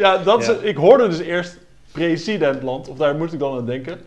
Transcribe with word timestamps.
Ja, 0.00 0.18
dat 0.18 0.42
is, 0.42 0.48
ik 0.48 0.76
hoorde 0.76 1.08
dus 1.08 1.18
eerst 1.18 1.58
presidentland, 1.92 2.88
of 2.88 2.96
daar 2.96 3.14
moest 3.14 3.32
ik 3.32 3.38
dan 3.38 3.58
aan 3.58 3.66
denken. 3.66 4.00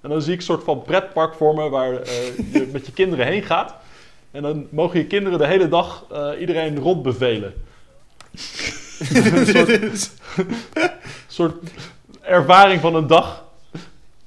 En 0.00 0.10
dan 0.10 0.22
zie 0.22 0.32
ik 0.32 0.38
een 0.38 0.44
soort 0.44 0.64
van 0.64 0.82
pretpark 0.82 1.34
voor 1.34 1.54
me 1.54 1.68
waar 1.68 2.00
eh, 2.00 2.36
je 2.52 2.68
met 2.72 2.86
je 2.86 2.92
kinderen 2.92 3.26
heen 3.26 3.42
gaat. 3.42 3.74
En 4.30 4.42
dan 4.42 4.66
mogen 4.70 4.98
je 4.98 5.06
kinderen 5.06 5.38
de 5.38 5.46
hele 5.46 5.68
dag 5.68 6.04
eh, 6.12 6.30
iedereen 6.40 6.78
rondbevelen. 6.78 7.54
een 9.14 9.46
soort, 9.46 10.10
soort 11.26 11.70
ervaring 12.20 12.80
van 12.80 12.94
een 12.94 13.06
dag 13.06 13.44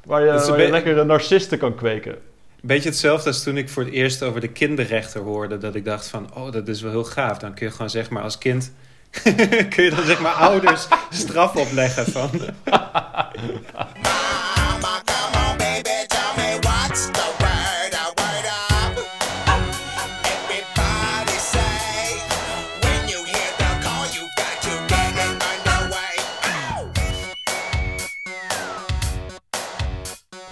waar 0.06 0.22
je, 0.22 0.30
een 0.30 0.50
waar 0.50 0.62
je 0.62 0.70
lekker 0.70 0.98
een 0.98 1.08
narcisten 1.08 1.58
kan 1.58 1.76
kweken. 1.76 2.16
Beetje 2.62 2.90
hetzelfde 2.90 3.28
als 3.28 3.44
toen 3.44 3.58
ik 3.58 3.70
voor 3.70 3.84
het 3.84 3.94
eerst 3.94 4.24
over 4.24 4.42
de 4.42 4.48
kinderrechter 4.48 5.22
hoorde. 5.22 5.58
Dat 5.58 5.76
ik 5.76 5.86
dacht 5.86 6.08
van, 6.08 6.30
oh, 6.36 6.52
dat 6.52 6.68
is 6.68 6.82
wel 6.82 6.92
heel 6.92 7.04
gaaf. 7.04 7.38
Dan 7.38 7.54
kun 7.54 7.66
je 7.66 7.72
gewoon 7.72 7.90
zeg 7.90 8.10
maar 8.10 8.24
als 8.24 8.38
kind... 8.38 8.72
kun 9.76 9.84
je 9.84 9.91
dan 9.96 10.05
zeg 10.05 10.20
maar 10.20 10.34
ouders 10.34 10.88
straf 11.10 11.55
opleggen 11.55 12.12
van... 12.12 12.30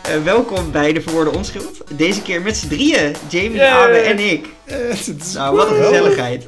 Eh, 0.08 0.24
welkom 0.24 0.72
bij 0.72 0.94
de 0.94 1.02
Verwoorde 1.02 1.32
Onschuld. 1.32 1.98
Deze 1.98 2.22
keer 2.22 2.42
met 2.42 2.58
z'n 2.58 2.68
drieën. 2.68 3.16
Jamie, 3.30 3.56
Yay! 3.56 3.70
Abe 3.70 3.98
en 3.98 4.20
ik. 4.20 4.48
Nou, 5.34 5.56
wat 5.56 5.70
een 5.70 5.84
gezelligheid. 5.84 6.48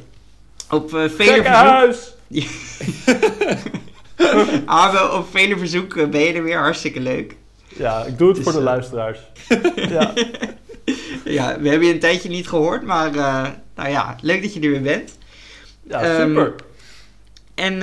Op 0.70 0.94
eh 0.94 1.08
vele 1.08 1.32
Gekke 1.32 1.42
verzoek... 1.42 1.54
huis! 1.54 2.14
Abe, 4.66 5.12
op 5.12 5.26
vele 5.30 5.58
verzoek 5.58 6.10
ben 6.10 6.20
je 6.20 6.32
er 6.32 6.42
weer. 6.42 6.58
Hartstikke 6.58 7.00
leuk. 7.00 7.36
Ja, 7.76 8.04
ik 8.04 8.18
doe 8.18 8.28
het 8.28 8.36
Het 8.36 8.44
voor 8.44 8.52
de 8.52 8.58
eh, 8.58 8.64
luisteraars. 8.64 9.18
ja. 9.96 10.12
Ja, 11.24 11.60
we 11.60 11.68
hebben 11.68 11.86
je 11.88 11.94
een 11.94 12.00
tijdje 12.00 12.28
niet 12.28 12.48
gehoord, 12.48 12.82
maar 12.82 13.14
eh, 13.14 13.48
nou 13.74 13.88
ja, 13.88 14.16
leuk 14.20 14.42
dat 14.42 14.54
je 14.54 14.60
er 14.60 14.70
weer 14.70 14.82
bent. 14.82 15.18
ja, 15.88 16.02
Ehm, 16.02 16.28
super. 16.28 16.54
En 17.54 17.80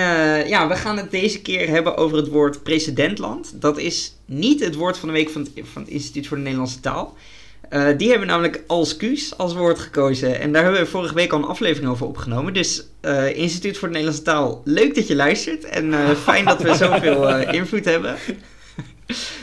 ja, 0.48 0.68
we 0.68 0.76
gaan 0.76 0.98
het 0.98 1.12
deze 1.12 1.42
keer 1.42 1.68
hebben 1.68 1.98
over 1.98 2.18
het 2.18 2.28
woord 2.28 2.64
precedentland. 2.64 3.62
Dat 3.62 3.78
is 3.78 4.16
niet 4.26 4.60
het 4.60 4.76
woord 4.76 4.98
van 4.98 5.08
de 5.08 5.14
week 5.14 5.30
van 5.30 5.42
het, 5.42 5.52
van 5.72 5.82
het 5.82 5.92
Instituut 5.92 6.28
voor 6.28 6.38
de 6.38 6.44
Nederlandse 6.44 6.80
Taal. 6.80 7.16
Eh, 7.70 7.88
die 7.98 8.10
hebben 8.10 8.28
namelijk 8.28 8.64
als 8.68 8.98
kuus 8.98 9.38
als 9.38 9.54
woord 9.54 9.80
gekozen. 9.80 10.40
En 10.40 10.52
daar 10.52 10.64
hebben 10.64 10.82
we 10.82 10.88
vorige 10.88 11.14
week 11.14 11.32
al 11.32 11.40
een 11.40 11.46
aflevering 11.46 11.92
over 11.92 12.06
opgenomen. 12.06 12.54
Dus 12.54 12.84
eh, 13.02 13.38
Instituut 13.38 13.78
voor 13.78 13.88
de 13.88 13.94
Nederlandse 13.94 14.26
Taal, 14.26 14.62
leuk 14.66 14.96
dat 14.96 15.08
je 15.08 15.16
luistert. 15.16 15.64
En 15.64 15.94
eh, 15.94 16.10
fijn 16.10 16.46
dat 16.46 16.62
we 16.62 16.76
zoveel 16.76 17.38
invloed 17.60 17.86
hebben. 17.86 18.16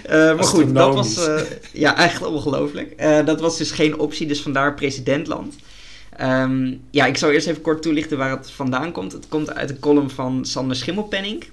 Maar 0.08 0.44
goed, 0.44 0.74
dat 0.74 0.94
was 0.94 1.28
ja, 1.72 1.96
echt 1.96 2.24
ongelooflijk. 2.24 2.98
Dat 3.26 3.40
was 3.40 3.58
dus 3.58 3.70
geen 3.70 3.98
optie, 3.98 4.26
dus 4.26 4.42
vandaar 4.42 4.74
presidentland. 4.74 5.54
Ehm, 6.16 6.74
ja, 6.90 7.06
ik 7.06 7.16
zal 7.16 7.30
eerst 7.30 7.46
even 7.46 7.62
kort 7.62 7.82
toelichten 7.82 8.18
waar 8.18 8.30
het 8.30 8.50
vandaan 8.50 8.92
komt. 8.92 9.12
Het 9.12 9.28
komt 9.28 9.54
uit 9.54 9.70
een 9.70 9.78
column 9.78 10.10
van 10.10 10.44
Sander 10.44 10.76
Schimmelpenning. 10.76 11.44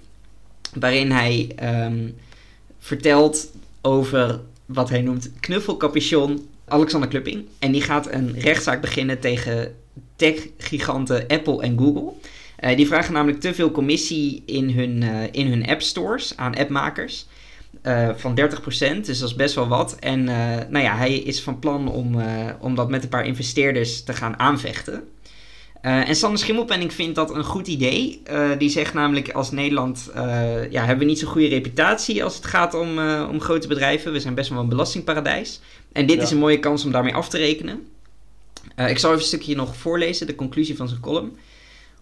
Waarin 0.73 1.11
hij 1.11 1.51
ehm, 1.55 2.09
vertelt 2.79 3.51
over 3.81 4.39
wat 4.65 4.89
hij 4.89 5.01
noemt 5.01 5.31
knuffelcapuchon 5.39 6.47
Alexander 6.71 7.09
Klupping. 7.09 7.45
En 7.59 7.71
die 7.71 7.81
gaat 7.81 8.11
een 8.11 8.39
rechtszaak 8.39 8.81
beginnen 8.81 9.19
tegen 9.19 9.75
tech-giganten 10.15 11.27
Apple 11.27 11.61
en 11.61 11.77
Google. 11.77 12.13
Eh, 12.55 12.75
die 12.75 12.87
vragen 12.87 13.13
namelijk 13.13 13.39
te 13.39 13.53
veel 13.53 13.71
commissie 13.71 14.43
in 14.45 14.69
hun, 14.69 15.03
eh, 15.03 15.27
in 15.31 15.47
hun 15.47 15.67
app 15.67 15.81
stores 15.81 16.37
aan 16.37 16.55
appmakers. 16.55 17.27
eh, 17.81 18.09
van 18.15 18.35
30%, 18.35 19.05
dus 19.05 19.19
dat 19.19 19.29
is 19.29 19.35
best 19.35 19.55
wel 19.55 19.67
wat. 19.67 19.95
En 19.99 20.23
nou 20.69 20.79
ja, 20.79 20.95
hij 20.95 21.13
is 21.13 21.41
van 21.41 21.59
plan 21.59 21.87
om, 21.91 22.21
om 22.59 22.75
dat 22.75 22.89
met 22.89 23.03
een 23.03 23.09
paar 23.09 23.25
investeerders 23.25 24.03
te 24.03 24.13
gaan 24.13 24.39
aanvechten. 24.39 25.03
Eh, 25.81 26.09
en 26.09 26.15
Sander 26.15 26.39
Schimmelpenning 26.39 26.93
vindt 26.93 27.15
dat 27.15 27.35
een 27.35 27.43
goed 27.43 27.67
idee. 27.67 28.21
Eh, 28.23 28.49
die 28.57 28.69
zegt 28.69 28.93
namelijk 28.93 29.31
als 29.31 29.51
Nederland 29.51 30.09
eh, 30.13 30.71
ja, 30.71 30.79
hebben 30.85 30.97
we 30.97 31.05
niet 31.05 31.19
zo'n 31.19 31.29
goede 31.29 31.47
reputatie 31.47 32.23
als 32.23 32.35
het 32.35 32.45
gaat 32.45 32.73
om, 32.73 32.99
om 33.29 33.41
grote 33.41 33.67
bedrijven. 33.67 34.11
We 34.11 34.19
zijn 34.19 34.33
best 34.33 34.49
wel 34.49 34.59
een 34.59 34.69
belastingparadijs. 34.69 35.59
En 35.91 36.05
dit 36.05 36.15
Ja. 36.17 36.21
is 36.23 36.31
een 36.31 36.37
mooie 36.37 36.59
kans 36.59 36.85
om 36.85 36.91
daarmee 36.91 37.13
af 37.13 37.29
te 37.29 37.37
rekenen. 37.37 37.87
Ik 38.75 38.97
zal 38.97 39.09
even 39.09 39.21
een 39.21 39.27
stukje 39.27 39.55
nog 39.55 39.75
voorlezen, 39.75 40.27
de 40.27 40.35
conclusie 40.35 40.75
van 40.75 40.87
zijn 40.87 40.99
column. 40.99 41.37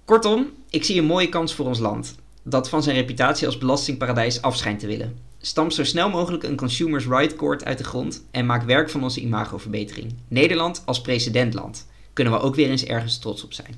Kortom, 0.06 0.47
ik 0.69 0.84
zie 0.84 1.00
een 1.00 1.06
mooie 1.06 1.29
kans 1.29 1.53
voor 1.53 1.66
ons 1.66 1.79
land. 1.79 2.16
Dat 2.44 2.69
van 2.69 2.84
zijn 2.84 2.96
reputatie 2.96 3.47
als 3.47 3.57
belastingparadijs 3.57 4.41
af 4.41 4.56
schijnt 4.57 4.79
te 4.79 4.88
willen. 4.88 5.16
Stamp 5.41 5.72
zo 5.72 5.84
snel 5.84 6.09
mogelijk 6.09 6.44
een 6.44 6.56
Consumers 6.56 7.06
Right 7.06 7.35
Court 7.35 7.66
uit 7.66 7.78
de 7.78 7.84
grond 7.84 8.23
en 8.31 8.46
maak 8.46 8.63
werk 8.63 8.90
van 8.90 9.03
onze 9.03 9.22
imagoverbetering. 9.22 10.13
Nederland 10.28 10.81
als 10.85 11.01
precedentland. 11.01 11.88
Kunnen 12.19 12.38
we 12.40 12.46
ook 12.46 12.56
weer 12.56 12.69
eens 12.69 12.85
ergens 12.85 13.18
trots 13.19 13.44
op 13.44 13.53
zijn. 13.53 13.75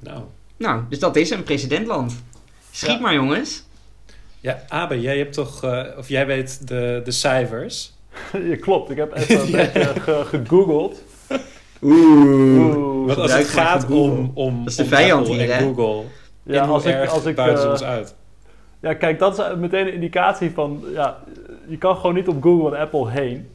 Nou, 0.00 0.22
Nou, 0.56 0.82
dus 0.88 0.98
dat 0.98 1.16
is 1.16 1.30
een 1.30 1.42
precedentland. 1.42 2.22
Schiet 2.70 2.90
Ja. 2.90 2.98
maar 3.00 3.14
jongens. 3.14 3.64
ja, 4.40 4.62
Abe, 4.68 5.00
jij 5.00 5.18
hebt 5.18 5.32
toch... 5.32 5.62
eh, 5.64 5.82
of 5.98 6.08
jij 6.08 6.26
weet 6.26 6.68
de, 6.68 7.00
de 7.04 7.10
cijfers. 7.10 7.92
Ja, 8.48 8.56
klopt. 8.56 8.90
Ik 8.90 8.96
heb 8.96 9.14
even 9.16 9.40
een 9.46 9.50
beetje 9.52 10.00
ge- 10.00 10.24
gegoogeld. 10.24 11.02
Oeh. 11.82 12.56
Oeh. 12.76 13.06
Want 13.06 13.18
als 13.18 13.32
het 13.32 13.46
gaat 13.48 13.90
om, 13.90 14.30
om, 14.34 14.58
Dat 14.58 14.68
is 14.70 14.76
de 14.76 14.82
om 14.82 14.88
vijand 14.88 15.26
Apple 15.26 15.42
hier, 15.42 15.50
en 15.50 15.58
hè? 15.58 15.64
Google... 15.74 16.02
Ja, 16.42 16.64
als 16.64 16.84
ik, 16.84 16.94
erg 16.94 17.10
als 17.10 17.24
ik, 17.24 17.34
buiten 17.34 17.64
eh, 17.64 17.70
ons 17.70 17.82
uit? 17.82 18.14
ja, 18.80 18.94
kijk, 18.94 19.18
dat 19.18 19.38
is 19.38 19.44
meteen 19.56 19.86
een 19.86 19.92
indicatie 19.92 20.50
van, 20.50 20.84
ja, 20.92 21.18
je 21.68 21.78
kan 21.78 21.96
gewoon 21.96 22.14
niet 22.14 22.28
op 22.28 22.42
Google 22.42 22.76
en 22.76 22.82
Apple 22.82 23.10
heen. 23.10 23.48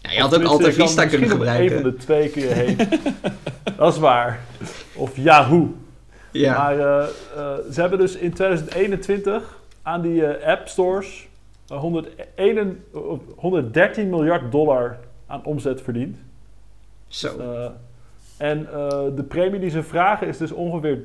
Ja, 0.00 0.10
je 0.10 0.20
had 0.20 0.34
ook 0.34 0.44
Alta 0.44 0.64
kan 0.64 0.72
Vista 0.72 1.06
kunnen 1.06 1.28
gebruiken. 1.28 1.76
Een 1.76 1.82
van 1.82 1.90
de 1.90 1.96
twee 1.96 2.28
kun 2.30 2.42
je 2.42 2.48
heen. 2.48 2.76
dat 3.76 3.92
is 3.92 3.98
waar. 3.98 4.40
Of 4.94 5.16
Yahoo. 5.16 5.74
Ja. 6.32 6.58
Maar 6.58 6.78
eh, 6.78 7.08
eh, 7.36 7.54
ze 7.72 7.80
hebben 7.80 7.98
dus 7.98 8.16
in 8.16 8.32
2021 8.32 9.58
aan 9.82 10.00
die 10.02 10.26
eh, 10.26 10.48
app 10.52 10.68
stores 10.68 11.28
eh, 11.68 11.78
101 11.78 12.84
of 12.92 13.20
113 13.36 14.10
miljard 14.10 14.52
dollar 14.52 14.98
aan 15.26 15.44
omzet 15.44 15.82
verdiend. 15.82 16.18
Zo. 17.08 17.38
Eh, 17.38 17.70
en 18.36 18.66
eh, 18.72 19.04
de 19.16 19.22
premie 19.28 19.60
die 19.60 19.70
ze 19.70 19.82
vragen 19.82 20.26
is 20.26 20.36
dus 20.38 20.52
ongeveer 20.52 20.98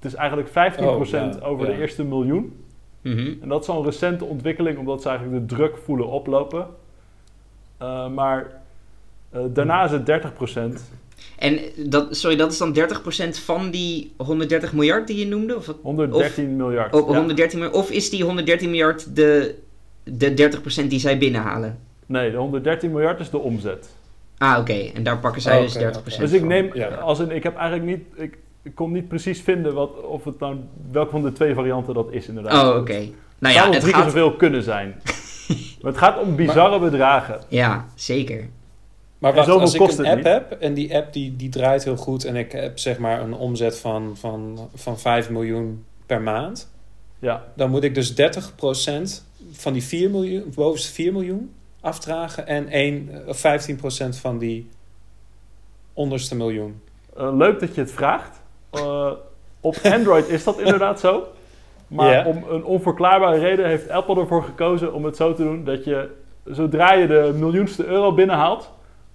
Het 0.00 0.12
is 0.12 0.14
eigenlijk 0.14 0.48
15% 0.48 0.52
Oh, 0.52 1.06
ja, 1.06 1.32
over 1.42 1.66
ja. 1.66 1.72
de 1.72 1.80
eerste 1.80 2.04
miljoen. 2.04 2.64
Mhm. 3.00 3.32
En 3.42 3.48
dat 3.48 3.62
is 3.62 3.68
al 3.68 3.78
een 3.78 3.84
recente 3.84 4.24
ontwikkeling, 4.24 4.78
omdat 4.78 5.02
ze 5.02 5.08
eigenlijk 5.08 5.48
de 5.48 5.54
druk 5.54 5.76
voelen 5.76 6.06
oplopen. 6.06 6.66
Eh, 7.84 8.08
maar 8.08 8.46
eh, 9.30 9.40
daarna 9.48 9.84
is 9.84 9.90
het 9.90 10.06
30%. 10.06 10.80
En 11.38 11.58
dat, 11.76 12.16
sorry, 12.16 12.36
dat 12.36 12.52
is 12.52 12.58
dan 12.58 12.74
30% 12.74 13.38
van 13.44 13.70
die 13.70 14.12
130 14.16 14.72
miljard 14.72 15.06
die 15.06 15.18
je 15.18 15.26
noemde? 15.26 15.56
Of, 15.56 15.66
wat? 15.66 15.76
113 15.82 16.56
miljard. 16.56 16.94
oh, 16.94 17.08
ja. 17.10 17.16
113 17.16 17.58
miljard? 17.58 17.78
Of 17.82 17.90
is 17.90 18.10
die 18.10 18.24
113 18.24 18.70
miljard 18.70 19.16
de, 19.16 19.54
de 20.02 20.58
30% 20.84 20.86
die 20.86 20.98
zij 20.98 21.18
binnenhalen? 21.18 21.78
Nee, 22.06 22.30
de 22.30 22.36
113 22.36 22.90
miljard 22.92 23.20
is 23.20 23.30
de 23.30 23.38
omzet. 23.38 23.88
Ah, 24.38 24.58
oké. 24.58 24.90
En 24.94 25.02
daar 25.02 25.18
pakken 25.18 25.42
zij 25.42 25.56
Oh, 25.56 25.62
dus 25.62 25.76
oké, 25.76 25.92
30% 25.92 25.96
oké. 25.96 26.18
Dus 26.18 26.32
ik 26.32 26.44
neem, 26.44 26.70
Ja. 26.72 26.88
als 26.88 27.18
in, 27.18 27.30
ik 27.30 27.42
heb 27.42 27.56
eigenlijk 27.56 27.86
niet, 27.86 28.04
ik, 28.14 28.38
ik 28.62 28.74
kon 28.74 28.92
niet 28.92 29.08
precies 29.08 29.40
vinden 29.40 29.74
wat, 29.74 30.00
of 30.00 30.24
het 30.24 30.38
nou, 30.38 30.56
welke 30.92 31.10
van 31.10 31.22
de 31.22 31.32
twee 31.32 31.54
varianten 31.54 31.94
dat 31.94 32.06
is 32.10 32.28
inderdaad. 32.28 32.68
Oh, 32.68 32.76
oké. 32.80 33.08
Nou 33.38 33.54
Het 33.54 33.64
ja, 33.64 33.70
het 33.70 33.80
drie 33.80 33.92
keer 33.92 34.02
gaat... 34.02 34.10
zoveel 34.10 34.32
kunnen 34.36 34.62
zijn. 34.62 34.94
maar 35.80 35.92
het 35.92 36.00
gaat 36.00 36.20
om 36.20 36.36
bizarre 36.36 36.78
bedragen. 36.78 37.40
Ja, 37.48 37.86
zeker. 37.94 38.48
Maar 39.18 39.34
wacht, 39.34 39.48
als 39.48 39.74
ik 39.74 39.80
een 39.80 40.06
app 40.06 40.16
niet. 40.16 40.24
heb 40.24 40.52
en 40.52 40.74
die 40.74 40.96
app 40.96 41.12
die, 41.12 41.36
die 41.36 41.48
draait 41.48 41.84
heel 41.84 41.96
goed 41.96 42.24
en 42.24 42.36
ik 42.36 42.52
heb 42.52 42.78
zeg 42.78 42.98
maar 42.98 43.20
een 43.20 43.34
omzet 43.34 43.78
van, 43.78 44.16
van, 44.16 44.68
van 44.74 44.98
5 44.98 45.30
miljoen 45.30 45.84
per 46.06 46.20
maand, 46.22 46.70
Ja, 47.18 47.44
dan 47.56 47.70
moet 47.70 47.84
ik 47.84 47.94
dus 47.94 48.12
30% 48.12 48.14
van 49.52 49.72
die 49.72 49.82
4 49.82 50.10
miljoen, 50.10 50.52
bovenste 50.54 50.92
4 50.92 51.12
miljoen 51.12 51.54
afdragen 51.80 52.46
en 52.46 52.68
1, 52.68 53.10
of 53.26 53.38
15% 53.38 54.08
van 54.08 54.38
die 54.38 54.68
onderste 55.92 56.36
miljoen. 56.36 56.80
Eh, 57.16 57.36
leuk 57.36 57.60
dat 57.60 57.74
je 57.74 57.80
het 57.80 57.92
vraagt. 57.92 58.40
Eh, 58.70 59.12
op 59.60 59.76
Android 59.82 60.28
is 60.28 60.44
dat 60.44 60.58
inderdaad 60.58 61.00
zo. 61.00 61.26
Maar 61.94 62.26
om 62.26 62.44
een 62.50 62.64
onverklaarbare 62.64 63.38
reden 63.38 63.66
heeft 63.66 63.90
Apple 63.90 64.20
ervoor 64.20 64.42
gekozen 64.42 64.92
om 64.94 65.04
het 65.04 65.16
zo 65.16 65.34
te 65.34 65.42
doen 65.42 65.64
dat 65.64 65.84
je, 65.84 66.08
zodra 66.44 66.92
je 66.92 67.06
de 67.06 67.32
miljoenste 67.38 67.84
euro 67.86 68.12
binnenhaalt, 68.14 68.70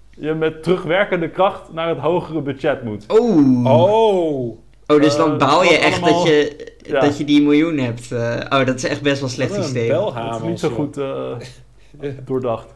je 0.09 0.33
met 0.33 0.63
terugwerkende 0.63 1.29
kracht 1.29 1.73
naar 1.73 1.87
het 1.87 1.97
hogere 1.97 2.41
budget 2.41 2.83
moet. 2.83 3.05
Oeh. 3.19 3.65
Oh! 3.71 4.57
Oh, 4.87 5.01
dus 5.01 5.13
Eh, 5.13 5.19
dan 5.19 5.37
baal 5.37 5.63
je 5.63 5.77
echt 5.77 6.01
allemaal- 6.01 6.19
dat 6.23 6.27
je, 6.27 6.67
Ja. 6.87 6.99
dat 6.99 7.17
je 7.17 7.23
die 7.23 7.41
miljoen 7.41 7.77
hebt. 7.77 8.11
eh. 8.11 8.35
oh, 8.49 8.65
dat 8.65 8.75
is 8.75 8.83
echt 8.83 9.01
best 9.01 9.15
wel 9.19 9.23
een 9.29 9.35
slecht 9.35 9.53
systeem. 9.53 9.89
Dat 9.89 10.35
is 10.35 10.41
niet 10.47 10.59
zo 10.59 10.69
goed 10.69 10.97
eh, 10.97 11.31
doordacht. 12.25 12.73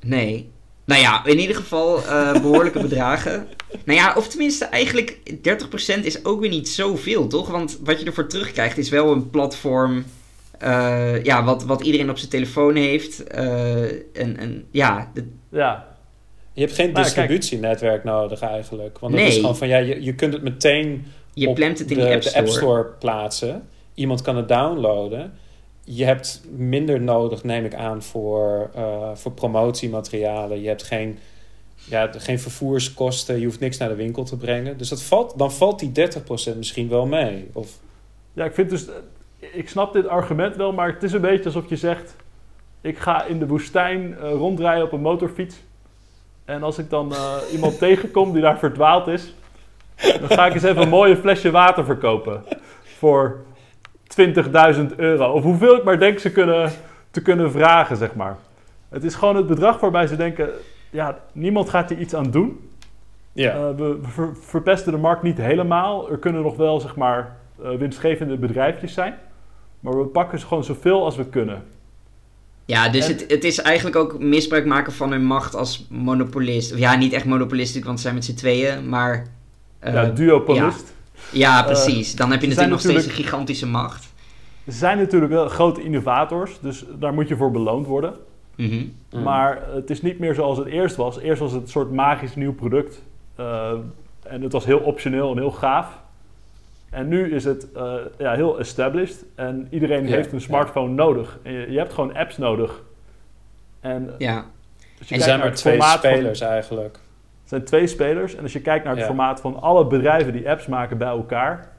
Nee. 0.00 0.50
Nou 0.84 1.00
ja, 1.00 1.24
in 1.24 1.38
ieder 1.38 1.56
geval 1.56 1.96
eh, 1.98 2.32
behoorlijke 2.32 2.80
bedragen. 2.80 3.46
Nou 3.84 3.98
ja, 3.98 4.14
of 4.16 4.28
tenminste, 4.28 4.64
eigenlijk 4.64 5.18
30% 5.98 6.04
is 6.04 6.24
ook 6.24 6.40
weer 6.40 6.50
niet 6.50 6.68
zoveel, 6.68 7.26
toch? 7.26 7.50
Want 7.50 7.78
wat 7.84 8.00
je 8.00 8.06
ervoor 8.06 8.26
terugkrijgt 8.28 8.78
is 8.78 8.88
wel 8.88 9.12
een 9.12 9.30
platform. 9.30 10.04
eh, 10.58 11.22
ja, 11.24 11.44
wat, 11.44 11.64
wat 11.64 11.80
iedereen 11.82 12.10
op 12.10 12.18
zijn 12.18 12.30
telefoon 12.30 12.74
heeft. 12.76 13.24
eh, 13.24 13.82
en, 13.92 14.36
en 14.36 14.64
ja, 14.70 15.10
de- 15.14 15.28
Ja, 15.50 15.96
Je 16.52 16.60
hebt 16.60 16.72
geen 16.74 16.92
Nou, 16.92 17.04
kijk. 17.04 17.14
distributienetwerk 17.16 18.04
nodig 18.04 18.40
eigenlijk. 18.40 18.98
Want 18.98 19.12
het 19.12 19.22
Nee. 19.22 19.30
is 19.30 19.36
gewoon 19.36 19.56
van, 19.56 19.68
ja, 19.68 19.78
je, 19.78 20.02
je 20.02 20.14
kunt 20.14 20.32
het 20.32 20.42
meteen 20.42 21.04
je 21.32 21.48
op 21.48 21.54
plant 21.54 21.78
het 21.78 21.90
in 21.90 21.98
de. 21.98 22.32
App 22.34 22.48
Store 22.48 22.84
plaatsen. 22.84 23.68
Iemand 23.94 24.22
kan 24.22 24.36
het 24.36 24.48
downloaden. 24.48 25.32
Je 25.84 26.04
hebt 26.04 26.42
minder 26.56 27.00
nodig, 27.00 27.44
neem 27.44 27.64
ik 27.64 27.74
aan, 27.74 28.02
voor, 28.02 28.70
eh, 28.74 29.10
voor 29.14 29.32
promotiematerialen. 29.32 30.60
Je 30.62 30.68
hebt 30.68 30.82
geen, 30.82 31.18
ja, 31.84 32.10
geen 32.16 32.38
vervoerskosten. 32.40 33.38
Je 33.38 33.44
hoeft 33.44 33.60
niks 33.60 33.76
naar 33.76 33.88
de 33.88 33.94
winkel 33.94 34.24
te 34.24 34.36
brengen. 34.36 34.78
Dus 34.78 34.88
dat 34.88 35.02
valt, 35.02 35.38
dan 35.38 35.52
valt 35.52 35.78
die 35.78 35.92
30% 36.52 36.56
misschien 36.56 36.88
wel 36.88 37.06
mee. 37.06 37.50
Of, 37.52 37.68
Ja, 38.32 38.44
ik 38.44 38.54
vind 38.54 38.70
dus. 38.70 38.86
eh, 38.88 38.94
Ik 39.52 39.68
snap 39.68 39.92
dit 39.92 40.06
argument 40.08 40.56
wel, 40.56 40.72
maar 40.72 40.88
het 40.92 41.02
is 41.02 41.12
een 41.12 41.20
beetje 41.20 41.44
alsof 41.44 41.68
je 41.68 41.76
zegt: 41.76 42.16
ik 42.80 42.98
ga 42.98 43.24
in 43.24 43.38
de 43.38 43.46
woestijn 43.46 44.16
eh, 44.18 44.30
rondrijden 44.30 44.84
op 44.84 44.92
een 44.92 45.00
motorfiets. 45.00 45.56
En 46.44 46.62
als 46.62 46.78
ik 46.78 46.90
dan 46.90 47.12
eh, 47.14 47.34
iemand 47.52 47.78
tegenkom 47.88 48.32
die 48.32 48.42
daar 48.42 48.58
verdwaald 48.58 49.06
is, 49.06 49.34
dan 49.96 50.28
ga 50.28 50.46
ik 50.46 50.54
eens 50.54 50.62
even 50.62 50.82
een 50.82 50.88
mooie 50.88 51.16
flesje 51.16 51.50
water 51.50 51.84
verkopen. 51.84 52.42
Voor 52.98 53.36
20.000 54.20 54.96
euro. 54.96 55.32
Of 55.32 55.42
hoeveel 55.42 55.76
ik 55.76 55.84
maar 55.84 55.98
denk 55.98 56.18
ze 56.18 56.32
kunnen, 56.32 56.72
te 57.10 57.22
kunnen 57.22 57.50
vragen, 57.50 57.96
zeg 57.96 58.14
maar. 58.14 58.36
Het 58.88 59.04
is 59.04 59.14
gewoon 59.14 59.36
het 59.36 59.46
bedrag 59.46 59.80
waarbij 59.80 60.06
ze 60.06 60.16
denken: 60.16 60.48
ja, 60.94 61.18
niemand 61.32 61.68
gaat 61.70 61.88
hier 61.88 61.98
iets 61.98 62.14
aan 62.14 62.30
doen. 62.30 62.70
ja. 63.32 63.50
Eh, 63.54 63.76
we 63.76 63.98
ver- 64.02 64.36
verpesten 64.40 64.92
de 64.92 64.98
markt 64.98 65.22
niet 65.22 65.36
helemaal. 65.38 66.10
Er 66.10 66.18
kunnen 66.18 66.42
nog 66.42 66.56
wel, 66.56 66.80
zeg 66.80 66.96
maar, 66.96 67.36
eh, 67.62 67.70
winstgevende 67.78 68.36
bedrijfjes 68.36 68.94
zijn. 68.94 69.14
Maar 69.80 69.98
we 69.98 70.04
pakken 70.04 70.38
ze 70.38 70.46
gewoon 70.46 70.64
zoveel 70.64 71.04
als 71.04 71.16
we 71.16 71.24
kunnen. 71.24 71.62
Ja, 72.64 72.88
dus 72.88 73.06
En- 73.08 73.12
het, 73.12 73.30
het 73.30 73.44
is 73.44 73.60
eigenlijk 73.60 73.96
ook 73.96 74.18
misbruik 74.18 74.66
maken 74.66 74.92
van 74.92 75.10
hun 75.10 75.24
macht 75.24 75.54
als 75.54 75.86
monopolist. 75.90 76.72
Of 76.72 76.78
ja, 76.78 76.96
niet 76.96 77.12
echt 77.12 77.24
monopolist, 77.24 77.84
want 77.84 77.96
ze 77.96 78.02
zijn 78.02 78.14
met 78.14 78.24
z'n 78.24 78.34
tweeën, 78.34 78.88
maar... 78.88 79.26
eh, 79.78 79.92
ja, 79.92 80.04
duopolist. 80.04 80.94
ja, 81.32 81.62
precies. 81.62 82.14
Dan 82.16 82.30
heb 82.30 82.40
je 82.40 82.46
natuurlijk 82.46 82.72
nog 82.74 82.80
steeds 82.82 83.04
een 83.06 83.10
gigantische 83.24 83.66
macht. 83.66 84.12
Ze 84.64 84.72
zijn 84.72 84.98
natuurlijk 84.98 85.32
wel 85.32 85.48
grote 85.48 85.82
innovators, 85.82 86.58
dus 86.60 86.84
daar 86.98 87.14
moet 87.14 87.28
je 87.28 87.36
voor 87.36 87.50
beloond 87.50 87.86
worden. 87.86 88.14
Mhm. 88.56 88.84
Maar 89.22 89.62
het 89.74 89.90
is 89.90 90.02
niet 90.02 90.18
meer 90.18 90.34
zoals 90.34 90.58
het 90.58 90.66
eerst 90.66 90.96
was. 90.96 91.18
Eerst 91.18 91.40
was 91.40 91.52
het 91.52 91.62
een 91.62 91.68
soort 91.68 91.90
magisch 91.92 92.34
nieuw 92.36 92.54
product. 92.54 93.02
Eh, 93.36 93.72
en 94.22 94.42
het 94.42 94.52
was 94.52 94.64
heel 94.64 94.78
optioneel 94.78 95.30
en 95.30 95.38
heel 95.38 95.50
gaaf. 95.50 96.02
En 96.90 97.08
nu 97.08 97.34
is 97.34 97.44
het 97.44 97.72
eh, 97.72 97.94
ja, 98.18 98.34
heel 98.34 98.58
established. 98.58 99.24
En 99.34 99.66
iedereen 99.70 100.06
Ja, 100.08 100.14
heeft 100.14 100.32
een 100.32 100.40
smartphone 100.40 100.92
nodig. 100.94 101.38
En 101.42 101.52
je, 101.52 101.70
je 101.70 101.78
hebt 101.78 101.92
gewoon 101.92 102.14
apps 102.16 102.36
nodig. 102.36 102.82
En 103.80 104.14
Ja. 104.18 104.36
als 104.36 105.08
je 105.08 105.14
er 105.14 105.20
kijkt 105.20 105.22
zijn 105.24 105.28
naar 105.28 105.38
maar 105.38 105.46
het 105.48 105.56
twee 105.56 105.78
van- 105.78 105.88
spelers 105.88 106.40
eigenlijk. 106.40 106.94
Het 107.40 107.48
zijn 107.48 107.64
twee 107.64 107.86
spelers. 107.86 108.34
En 108.34 108.42
als 108.42 108.52
je 108.52 108.60
kijkt 108.60 108.84
naar 108.84 108.92
het 108.92 109.02
Ja. 109.02 109.08
formaat 109.08 109.40
van 109.40 109.60
alle 109.60 109.86
bedrijven 109.86 110.32
die 110.32 110.50
apps 110.50 110.66
maken 110.66 110.98
bij 110.98 111.08
elkaar. 111.08 111.72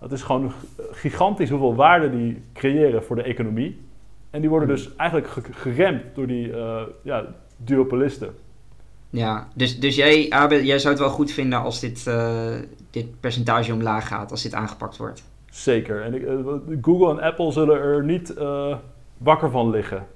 Dat 0.00 0.12
is 0.12 0.22
gewoon 0.22 0.52
gigantisch 0.92 1.50
hoeveel 1.50 1.74
waarde 1.74 2.10
die 2.10 2.42
creëren 2.54 3.04
voor 3.04 3.16
de 3.16 3.22
economie. 3.22 3.80
En 4.34 4.40
die 4.40 4.50
worden 4.50 4.68
dus 4.68 4.96
eigenlijk 4.96 5.30
ge- 5.30 5.40
geremd 5.50 6.02
door 6.14 6.26
die 6.26 6.52
eh, 6.52 6.82
ja, 7.02 7.24
duopolisten. 7.56 8.34
Ja, 9.10 9.48
dus, 9.54 9.80
dus 9.80 9.96
jij, 9.96 10.28
jij 10.62 10.78
zou 10.78 10.92
het 10.94 11.02
wel 11.02 11.12
goed 11.12 11.32
vinden 11.32 11.58
als 11.58 11.80
dit, 11.80 12.06
eh, 12.06 12.54
dit 12.90 13.20
percentage 13.20 13.72
omlaag 13.72 14.08
gaat, 14.08 14.30
als 14.30 14.42
dit 14.42 14.54
aangepakt 14.54 14.96
wordt. 14.96 15.22
Zeker. 15.50 16.02
En 16.02 16.14
ik, 16.14 16.22
eh, 16.22 16.34
Google 16.82 17.10
en 17.10 17.20
Apple 17.20 17.52
zullen 17.52 17.80
er 17.80 18.04
niet 18.04 18.34
wakker 19.18 19.50
van 19.50 19.70
liggen. 19.70 20.06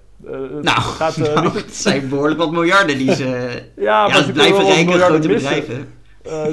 Nou, 0.62 0.80
gaat, 0.80 1.16
nou, 1.34 1.42
niet- 1.42 1.54
het 1.54 1.74
zijn 1.74 2.08
behoorlijk 2.08 2.38
wat 2.40 2.50
miljarden 2.52 2.98
die 2.98 3.14
ze... 3.14 3.62
ja, 3.76 3.82
ja, 4.06 4.08
maar 4.08 4.22
ze 4.22 4.32
blijven 4.32 4.64
rijke 4.64 4.92
grote 4.92 5.28
bedrijven. 5.28 5.88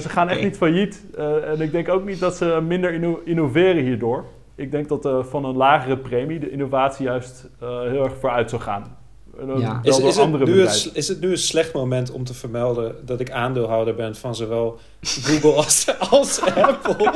Ze 0.02 0.10
gaan 0.10 0.30
echt 0.30 0.42
niet 0.42 0.58
failliet. 0.58 1.04
En 1.46 1.62
ik 1.62 1.72
denk 1.72 1.90
ook 1.90 2.06
niet 2.06 2.20
dat 2.20 2.36
ze 2.36 2.62
minder 2.68 2.94
inno- 2.94 3.22
innoveren 3.24 3.84
hierdoor. 3.84 4.26
Ik 4.56 4.72
denk 4.72 4.88
dat 4.88 5.06
eh, 5.06 5.24
van 5.24 5.46
een 5.46 5.56
lagere 5.56 5.98
premie 5.98 6.40
de 6.40 6.52
innovatie 6.52 7.06
juist 7.06 7.50
eh, 7.60 7.82
heel 7.82 8.04
erg 8.04 8.14
vooruit 8.20 8.50
zou 8.50 8.62
gaan. 8.62 8.98
Ja. 9.38 9.46
wel 9.48 9.80
Is, 9.84 9.98
is, 9.98 10.16
het 10.16 10.18
andere 10.18 10.46
nu 10.46 10.52
een, 10.52 10.58
bedrijven. 10.58 10.96
is 10.96 11.08
het 11.08 11.20
nu 11.20 11.32
een 11.32 11.38
slecht 11.38 11.74
moment 11.74 12.12
om 12.12 12.24
te 12.24 12.34
vermelden 12.34 12.96
dat 13.06 13.20
ik 13.20 13.32
aandeelhouder 13.32 13.96
ben 13.96 14.16
van 14.16 14.36
zowel 14.36 14.80
Google 15.02 15.54
als, 15.54 15.88
als 16.12 16.42
Apple? 16.42 17.14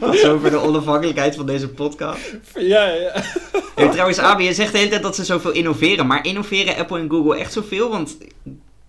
Tot 0.00 0.18
zover 0.18 0.50
de 0.50 0.56
onafhankelijkheid 0.56 1.36
van 1.36 1.46
deze 1.46 1.68
podcast. 1.68 2.36
ja, 2.54 2.86
ja. 2.88 3.22
Hey, 3.74 3.88
trouwens, 3.88 4.18
Abe, 4.18 4.42
je 4.42 4.54
zegt 4.54 4.72
de 4.72 4.78
hele 4.78 4.90
tijd 4.90 5.02
dat 5.02 5.14
ze 5.14 5.24
zoveel 5.24 5.52
innoveren. 5.52 6.06
Maar 6.06 6.26
innoveren 6.26 6.76
Apple 6.76 6.98
en 6.98 7.10
Google 7.10 7.38
echt 7.38 7.52
zoveel? 7.52 7.90
Want 7.90 8.16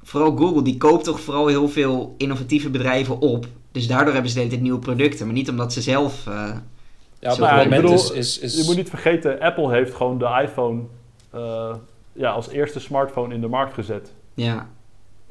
vooral 0.04 0.38
Google, 0.38 0.62
die 0.62 0.78
koopt 0.78 1.04
toch 1.04 1.20
vooral 1.20 1.48
heel 1.48 1.70
veel 1.70 2.16
innovatieve 2.18 2.70
bedrijven 2.70 3.20
op. 3.20 3.46
Dus 3.72 3.88
daardoor 3.88 4.14
hebben 4.14 4.30
ze 4.32 4.36
de 4.36 4.42
hele 4.42 4.52
tijd 4.54 4.64
nieuwe 4.64 4.80
producten. 4.80 5.26
Maar 5.26 5.36
niet 5.36 5.50
omdat 5.50 5.74
ze 5.74 5.82
zelf... 5.82 6.28
eh, 6.28 6.50
Ja, 7.25 7.63
op 7.63 7.69
bedoel, 7.69 7.94
is, 7.94 8.12
is, 8.12 8.39
is... 8.39 8.57
Je 8.57 8.63
moet 8.66 8.75
niet 8.75 8.89
vergeten, 8.89 9.39
Apple 9.39 9.72
heeft 9.72 9.94
gewoon 9.94 10.18
de 10.18 10.39
iPhone 10.44 10.81
eh, 11.31 11.75
ja, 12.13 12.31
als 12.31 12.50
eerste 12.50 12.80
smartphone 12.80 13.33
in 13.33 13.42
de 13.42 13.48
markt 13.48 13.74
gezet. 13.74 14.13
ja, 14.33 14.68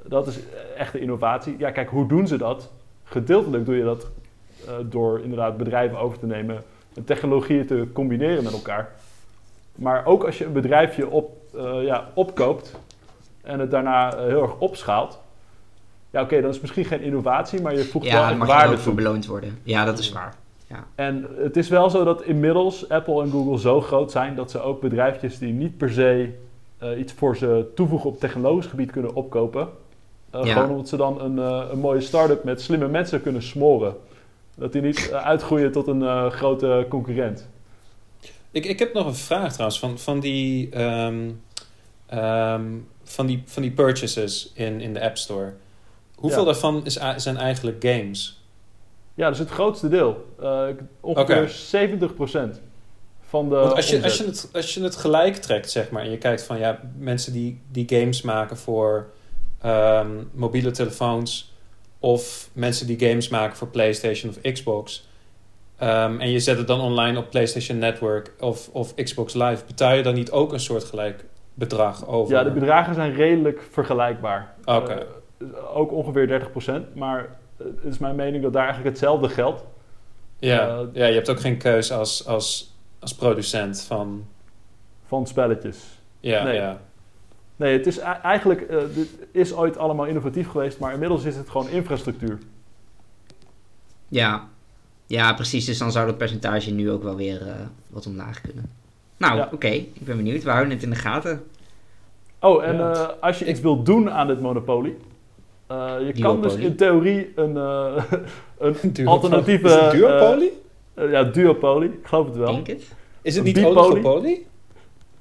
Dat 0.03 0.27
is 0.27 0.39
echte 0.77 1.01
innovatie. 1.01 1.57
Ja, 1.59 1.71
kijk, 1.71 1.89
hoe 1.89 2.09
doen 2.09 2.27
ze 2.27 2.37
dat? 2.37 2.71
Gedeeltelijk 3.05 3.65
doe 3.65 3.77
je 3.77 3.85
dat 3.85 4.07
eh, 4.67 4.73
door 4.83 5.21
inderdaad 5.21 5.57
bedrijven 5.57 5.99
over 5.99 6.19
te 6.19 6.27
nemen 6.27 6.63
en 6.95 7.05
technologieën 7.05 7.67
te 7.67 7.87
combineren 7.93 8.45
met 8.45 8.53
elkaar. 8.53 8.93
Maar 9.75 10.07
ook 10.07 10.25
als 10.25 10.39
je 10.39 10.45
een 10.45 10.53
bedrijfje 10.53 11.09
op, 11.09 11.37
eh, 11.57 11.83
ja, 11.85 12.09
opkoopt 12.15 12.75
en 13.43 13.59
het 13.59 13.71
daarna 13.71 14.17
heel 14.17 14.43
erg 14.43 14.59
opschaalt. 14.59 15.19
Ja, 16.11 16.23
oké, 16.23 16.41
dan 16.41 16.49
is 16.49 16.53
het 16.53 16.61
misschien 16.61 16.85
geen 16.85 17.01
innovatie, 17.01 17.61
maar 17.61 17.75
je 17.75 17.85
voegt 17.85 18.07
ja 18.07 18.13
wel 18.13 18.21
daar 18.21 18.31
echt 18.31 18.39
mag 18.39 18.47
je 18.47 18.53
er 18.53 18.59
waarde 18.59 18.75
ook 18.75 18.83
voor 18.83 18.93
toe. 18.93 19.03
beloond 19.03 19.27
worden. 19.27 19.59
Ja, 19.63 19.85
dat 19.85 19.99
is 19.99 20.13
waar. 20.13 20.35
En 20.95 21.27
het 21.37 21.57
is 21.57 21.69
wel 21.69 21.91
zo 21.91 22.05
dat 22.05 22.23
inmiddels 22.23 22.89
Apple 22.89 23.23
en 23.23 23.31
Google 23.31 23.59
zo 23.59 23.81
groot 23.81 24.11
zijn 24.11 24.35
dat 24.35 24.51
ze 24.51 24.61
ook 24.61 24.81
bedrijfjes 24.81 25.39
die 25.39 25.53
niet 25.53 25.77
per 25.77 25.93
se 25.93 26.29
eh, 26.79 26.99
iets 26.99 27.13
voor 27.13 27.37
ze 27.37 27.67
toevoegen 27.75 28.11
op 28.11 28.19
technologisch 28.21 28.67
gebied 28.67 28.91
kunnen 28.91 29.15
opkopen. 29.15 29.69
Eh, 30.31 30.45
Ja. 30.45 30.53
Gewoon 30.53 30.71
omdat 30.71 30.89
ze 30.89 30.97
dan 30.97 31.21
een, 31.21 31.39
eh, 31.39 31.69
een 31.71 31.79
mooie 31.79 32.01
start-up 32.01 32.45
met 32.45 32.61
slimme 32.63 32.89
mensen 32.89 33.23
kunnen 33.23 33.43
smoren. 33.43 33.97
Dat 34.57 34.73
die 34.73 34.83
niet 34.83 35.13
uitgroeien 35.13 35.73
tot 35.73 35.87
een 35.87 36.03
eh, 36.03 36.31
grote 36.31 36.87
concurrent. 36.89 37.49
Ik, 38.51 38.65
ik 38.65 38.79
heb 38.79 38.93
nog 38.95 39.07
een 39.07 39.15
vraag 39.15 39.53
trouwens 39.53 39.79
van, 39.79 39.99
van, 39.99 40.21
die, 40.21 40.71
ehm, 40.71 41.31
ehm, 42.07 42.65
van, 43.05 43.27
die, 43.27 43.43
van 43.47 43.63
die 43.63 43.71
purchases 43.73 44.53
in, 44.55 44.81
in 44.81 44.93
de 44.95 45.01
App 45.03 45.17
Store. 45.17 45.53
Hoeveel 46.15 46.39
Ja. 46.41 46.45
daarvan 46.47 46.85
is, 46.85 46.99
zijn 47.17 47.37
eigenlijk 47.37 47.85
games? 47.85 48.44
Ja, 49.15 49.25
dat 49.25 49.35
is 49.35 49.39
het 49.39 49.51
grootste 49.51 49.89
deel. 49.89 50.35
Eh, 50.41 50.67
ongeveer 51.01 51.43
Oké. 51.43 51.49
70% 51.49 52.61
van 53.21 53.49
de 53.49 53.55
Want 53.55 53.75
als 53.75 53.89
je, 53.89 53.97
omzet. 53.97 54.11
als, 54.11 54.19
je 54.19 54.25
het, 54.25 54.49
als 54.53 54.75
je 54.75 54.83
het 54.83 54.97
gelijk 54.97 55.37
trekt, 55.37 55.71
zeg 55.71 55.91
maar, 55.91 56.03
en 56.03 56.11
je 56.11 56.19
kijkt 56.19 56.43
van 56.43 56.59
ja, 56.59 56.81
mensen 56.99 57.33
die, 57.33 57.61
die 57.71 57.85
games 57.89 58.23
maken 58.23 58.57
voor 58.57 59.07
ehm, 59.61 60.11
mobiele 60.33 60.71
telefoons, 60.71 61.53
of 61.99 62.49
mensen 62.53 62.87
die 62.87 63.09
games 63.09 63.29
maken 63.29 63.57
voor 63.57 63.69
PlayStation 63.69 64.31
of 64.31 64.53
Xbox, 64.53 65.09
ehm, 65.79 66.21
en 66.21 66.31
je 66.31 66.39
zet 66.41 66.59
het 66.59 66.67
dan 66.67 66.81
online 66.81 67.19
op 67.19 67.31
PlayStation 67.31 67.79
Network 67.79 68.33
of, 68.39 68.69
of 68.73 68.95
Xbox 68.95 69.35
Live, 69.35 69.65
betaal 69.67 69.95
je 69.95 70.03
dan 70.03 70.15
niet 70.15 70.31
ook 70.31 70.53
een 70.53 70.61
soort 70.61 70.85
gelijk 70.85 71.25
bedrag 71.55 72.07
over? 72.07 72.35
Ja, 72.35 72.45
de 72.45 72.51
bedragen 72.51 72.95
zijn 72.95 73.15
redelijk 73.15 73.63
vergelijkbaar. 73.71 74.55
Oké. 74.65 74.93
Eh, 74.93 75.77
ook 75.77 75.93
ongeveer 75.93 76.27
30%. 76.27 76.95
Maar 76.95 77.37
het 77.57 77.85
is 77.85 77.99
mijn 77.99 78.15
mening 78.17 78.43
dat 78.43 78.53
daar 78.53 78.63
eigenlijk 78.65 78.95
hetzelfde 78.95 79.29
geldt. 79.29 79.65
Ja, 80.39 80.69
Eh, 80.69 80.81
ja, 80.93 81.07
je 81.07 81.15
hebt 81.15 81.31
ook 81.31 81.41
geen 81.41 81.59
keus 81.59 81.93
als, 81.93 82.27
als, 82.27 82.75
als 82.99 83.15
producent 83.15 83.83
van. 83.83 84.27
van 85.07 85.27
spelletjes. 85.27 85.79
Ja, 86.21 86.43
Nee. 86.45 86.55
ja. 86.55 86.81
Nee, 87.57 87.77
het 87.77 87.87
is 87.87 87.99
eigenlijk, 87.99 88.61
eh, 88.61 88.79
dit 88.95 89.09
is 89.31 89.53
ooit 89.55 89.77
allemaal 89.79 90.07
innovatief 90.07 90.49
geweest, 90.49 90.79
maar 90.79 90.93
inmiddels 90.93 91.25
is 91.25 91.37
het 91.37 91.51
gewoon 91.51 91.69
infrastructuur. 91.69 92.39
Ja. 94.09 94.49
ja, 95.07 95.33
precies. 95.35 95.65
Dus 95.65 95.79
dan 95.79 95.93
zou 95.93 96.07
dat 96.07 96.19
percentage 96.19 96.71
nu 96.71 96.91
ook 96.91 97.03
wel 97.03 97.17
weer 97.17 97.47
eh, 97.49 97.55
wat 97.89 98.07
omlaag 98.07 98.41
kunnen. 98.41 98.71
Nou, 99.17 99.37
Ja. 99.37 99.49
oké. 99.53 99.67
Ik 99.69 100.05
ben 100.05 100.17
benieuwd. 100.17 100.43
We 100.43 100.51
houden 100.51 100.73
het 100.73 100.83
in 100.83 100.91
de 100.91 100.97
gaten. 100.97 101.45
Oh, 102.41 102.65
en 102.65 102.77
Ja. 102.77 102.93
eh, 102.93 103.09
als 103.21 103.39
je 103.39 103.47
iets 103.49 103.61
wilt 103.61 103.87
doen 103.87 104.11
aan 104.11 104.27
dit 104.27 104.41
monopolie, 104.41 104.97
eh, 105.67 105.95
je 106.07 106.13
kan 106.21 106.43
dus 106.43 106.55
in 106.55 106.77
theorie 106.77 107.33
een, 107.35 107.57
eh, 107.57 108.05
een 108.59 108.75
Duopoly. 108.83 109.07
alternatieve... 109.07 109.67
Is 109.67 109.75
het 109.75 109.91
duopoly? 109.93 110.51
eh, 110.95 111.11
ja, 111.11 111.25
duopolie, 111.25 111.89
ik 111.89 112.07
geloof 112.07 112.27
het 112.27 112.37
wel. 112.37 112.53
Denk 112.53 112.67
het? 112.67 112.93
Is 113.23 113.37
het 113.37 113.47
een 113.47 113.53
niet 113.53 113.55
bipoly? 113.55 113.77
oligopoly? 113.79 114.47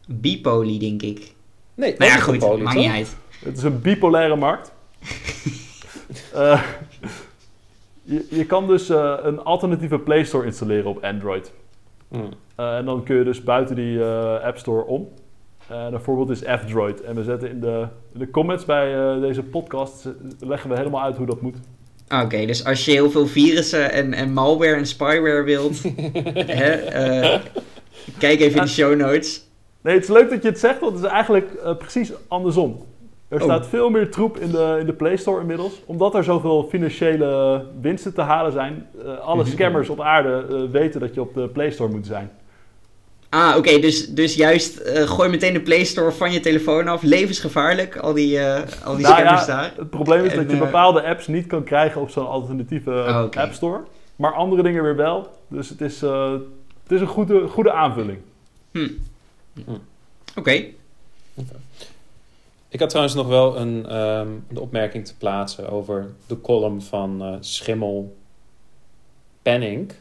Bipoly, 0.07 0.79
denk 0.79 1.01
ik. 1.01 1.33
Nee, 1.73 1.95
ja, 1.97 2.15
goed. 2.17 2.59
Maakt 2.61 2.77
niet 2.77 2.91
uit. 2.91 3.15
Het 3.39 3.57
is 3.57 3.63
een 3.63 3.81
bipolaire 3.81 4.35
markt. 4.35 4.71
Eh, 6.33 6.63
je, 8.03 8.25
je 8.29 8.45
kan 8.45 8.67
dus 8.67 8.89
eh, 8.89 9.13
een 9.21 9.43
alternatieve 9.43 9.99
Play 9.99 10.23
Store 10.23 10.45
installeren 10.45 10.85
op 10.89 11.03
Android. 11.03 11.51
Hmm. 12.07 12.29
Eh, 12.55 12.77
en 12.77 12.85
dan 12.85 13.03
kun 13.03 13.15
je 13.15 13.23
dus 13.23 13.43
buiten 13.43 13.75
die 13.75 14.03
eh, 14.03 14.43
App 14.43 14.57
Store 14.57 14.85
om. 14.85 15.09
En 15.73 15.93
een 15.93 16.01
voorbeeld 16.01 16.29
is 16.29 16.39
F-Droid. 16.39 17.01
En 17.01 17.15
we 17.15 17.23
zetten 17.23 17.49
in 17.49 17.59
de, 17.59 17.87
in 18.13 18.19
de 18.19 18.29
comments 18.29 18.65
bij 18.65 18.95
eh, 19.15 19.21
deze 19.21 19.43
podcast... 19.43 20.05
eh, 20.05 20.11
leggen 20.47 20.69
we 20.69 20.77
helemaal 20.77 21.01
uit 21.03 21.15
hoe 21.15 21.25
dat 21.25 21.41
moet. 21.41 21.55
Oké, 22.23 22.45
dus 22.45 22.65
als 22.65 22.85
je 22.85 22.91
heel 22.91 23.09
veel 23.09 23.27
virussen 23.27 23.91
en, 23.91 24.13
en 24.13 24.33
malware 24.33 24.75
en 24.75 24.85
spyware 24.85 25.43
wilt, 25.43 25.81
hè, 26.61 26.71
eh, 26.71 27.39
kijk 28.17 28.39
even 28.39 28.57
in 28.57 28.63
de 28.63 28.69
show 28.69 28.95
notes. 28.95 29.47
Nee, 29.81 29.93
het 29.93 30.03
is 30.03 30.09
leuk 30.09 30.29
dat 30.29 30.41
je 30.43 30.49
het 30.49 30.59
zegt, 30.59 30.79
want 30.79 30.93
het 30.95 31.03
is 31.03 31.09
eigenlijk 31.09 31.53
eh, 31.53 31.75
precies 31.77 32.11
andersom. 32.27 32.85
Er 33.27 33.37
Oh. 33.39 33.43
staat 33.43 33.67
veel 33.67 33.89
meer 33.89 34.11
troep 34.11 34.37
in 34.37 34.51
de, 34.51 34.77
in 34.79 34.85
de 34.85 34.93
Play 34.93 35.15
Store 35.17 35.41
inmiddels. 35.41 35.81
Omdat 35.85 36.15
er 36.15 36.23
zoveel 36.23 36.63
financiële 36.69 37.63
winsten 37.81 38.13
te 38.13 38.21
halen 38.21 38.51
zijn. 38.51 38.87
eh, 39.05 39.17
alle 39.19 39.41
Mhm. 39.43 39.51
scammers 39.51 39.89
op 39.89 40.01
aarde 40.01 40.45
eh, 40.49 40.71
weten 40.71 40.99
dat 40.99 41.13
je 41.13 41.21
op 41.21 41.33
de 41.33 41.47
Play 41.47 41.71
Store 41.71 41.91
moet 41.91 42.05
zijn. 42.05 42.29
Ah, 43.33 43.57
oké, 43.57 43.79
dus, 43.79 44.07
dus 44.07 44.35
juist 44.35 44.77
eh, 44.77 45.07
gooi 45.07 45.29
meteen 45.29 45.53
de 45.53 45.61
Play 45.61 45.83
Store 45.83 46.11
van 46.11 46.31
je 46.31 46.39
telefoon 46.39 46.87
af. 46.87 47.01
Levensgevaarlijk, 47.01 47.97
al 47.97 48.13
die, 48.13 48.39
eh, 48.39 48.85
al 48.85 48.95
die 48.95 49.05
Nou 49.05 49.15
scammers 49.15 49.45
ja, 49.45 49.55
daar. 49.55 49.73
Het 49.75 49.89
probleem 49.89 50.23
is 50.25 50.31
En, 50.31 50.37
dat 50.37 50.49
je 50.49 50.55
eh, 50.55 50.63
bepaalde 50.63 51.03
apps 51.03 51.27
niet 51.27 51.47
kan 51.47 51.63
krijgen 51.63 52.01
op 52.01 52.09
zo'n 52.09 52.27
alternatieve 52.27 52.91
Oh, 52.91 53.21
oké. 53.25 53.41
App 53.41 53.53
Store. 53.53 53.83
Maar 54.15 54.33
andere 54.33 54.63
dingen 54.63 54.83
weer 54.83 54.95
wel. 54.95 55.37
Dus 55.47 55.69
het 55.69 55.81
is, 55.81 56.01
eh, 56.01 56.31
het 56.83 56.91
is 56.91 57.01
een 57.01 57.07
goede, 57.07 57.47
goede 57.47 57.71
aanvulling. 57.71 58.17
Hm. 58.71 58.89
Hm. 59.53 59.71
Oké. 60.35 60.65
Ik 62.69 62.79
had 62.79 62.89
trouwens 62.89 63.15
nog 63.15 63.27
wel 63.27 63.57
een, 63.57 63.85
ehm, 63.87 64.27
een 64.49 64.57
opmerking 64.57 65.05
te 65.05 65.17
plaatsen 65.17 65.69
over 65.69 66.09
de 66.27 66.41
column 66.41 66.81
van 66.81 67.21
eh, 67.21 67.33
Schimmel 67.39 68.15
Penning. 69.41 69.91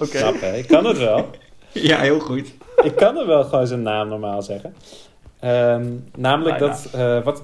Oké. 0.00 0.16
Snap 0.18 0.40
hè? 0.40 0.56
Ik 0.56 0.66
kan 0.66 0.84
het 0.84 0.98
wel. 0.98 1.30
Ja, 1.72 1.98
heel 1.98 2.20
goed. 2.20 2.52
Ik 2.82 2.96
kan 2.96 3.16
er 3.18 3.26
wel 3.26 3.44
gewoon 3.44 3.66
zijn 3.66 3.82
naam 3.82 4.08
normaal 4.08 4.42
zeggen. 4.42 4.74
Ehm, 5.40 5.86
namelijk 6.16 6.58
Bijna. 6.58 6.74
dat... 6.74 6.88
eh, 6.92 7.24
wat, 7.24 7.42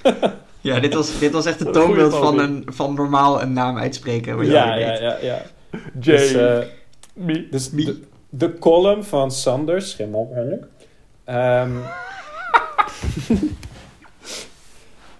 Ja, 0.60 0.80
dit 0.80 0.94
was, 0.94 1.18
dit 1.18 1.32
was 1.32 1.46
echt 1.46 1.58
het 1.58 1.72
toonbeeld 1.72 2.14
van, 2.14 2.38
een, 2.38 2.62
van 2.66 2.94
normaal 2.94 3.42
een 3.42 3.52
naam 3.52 3.78
uitspreken. 3.78 4.44
ja, 4.46 4.74
ja, 4.74 4.92
ja, 5.00 5.16
ja. 5.20 5.42
Jay, 6.00 6.16
Dus, 6.16 6.32
eh, 6.32 6.58
me. 7.12 7.48
dus 7.50 7.70
de, 7.70 8.00
de 8.28 8.58
column 8.58 9.04
van 9.04 9.30
Sander 9.30 9.82
Schimmel. 9.82 10.32
Ehm, 11.24 11.70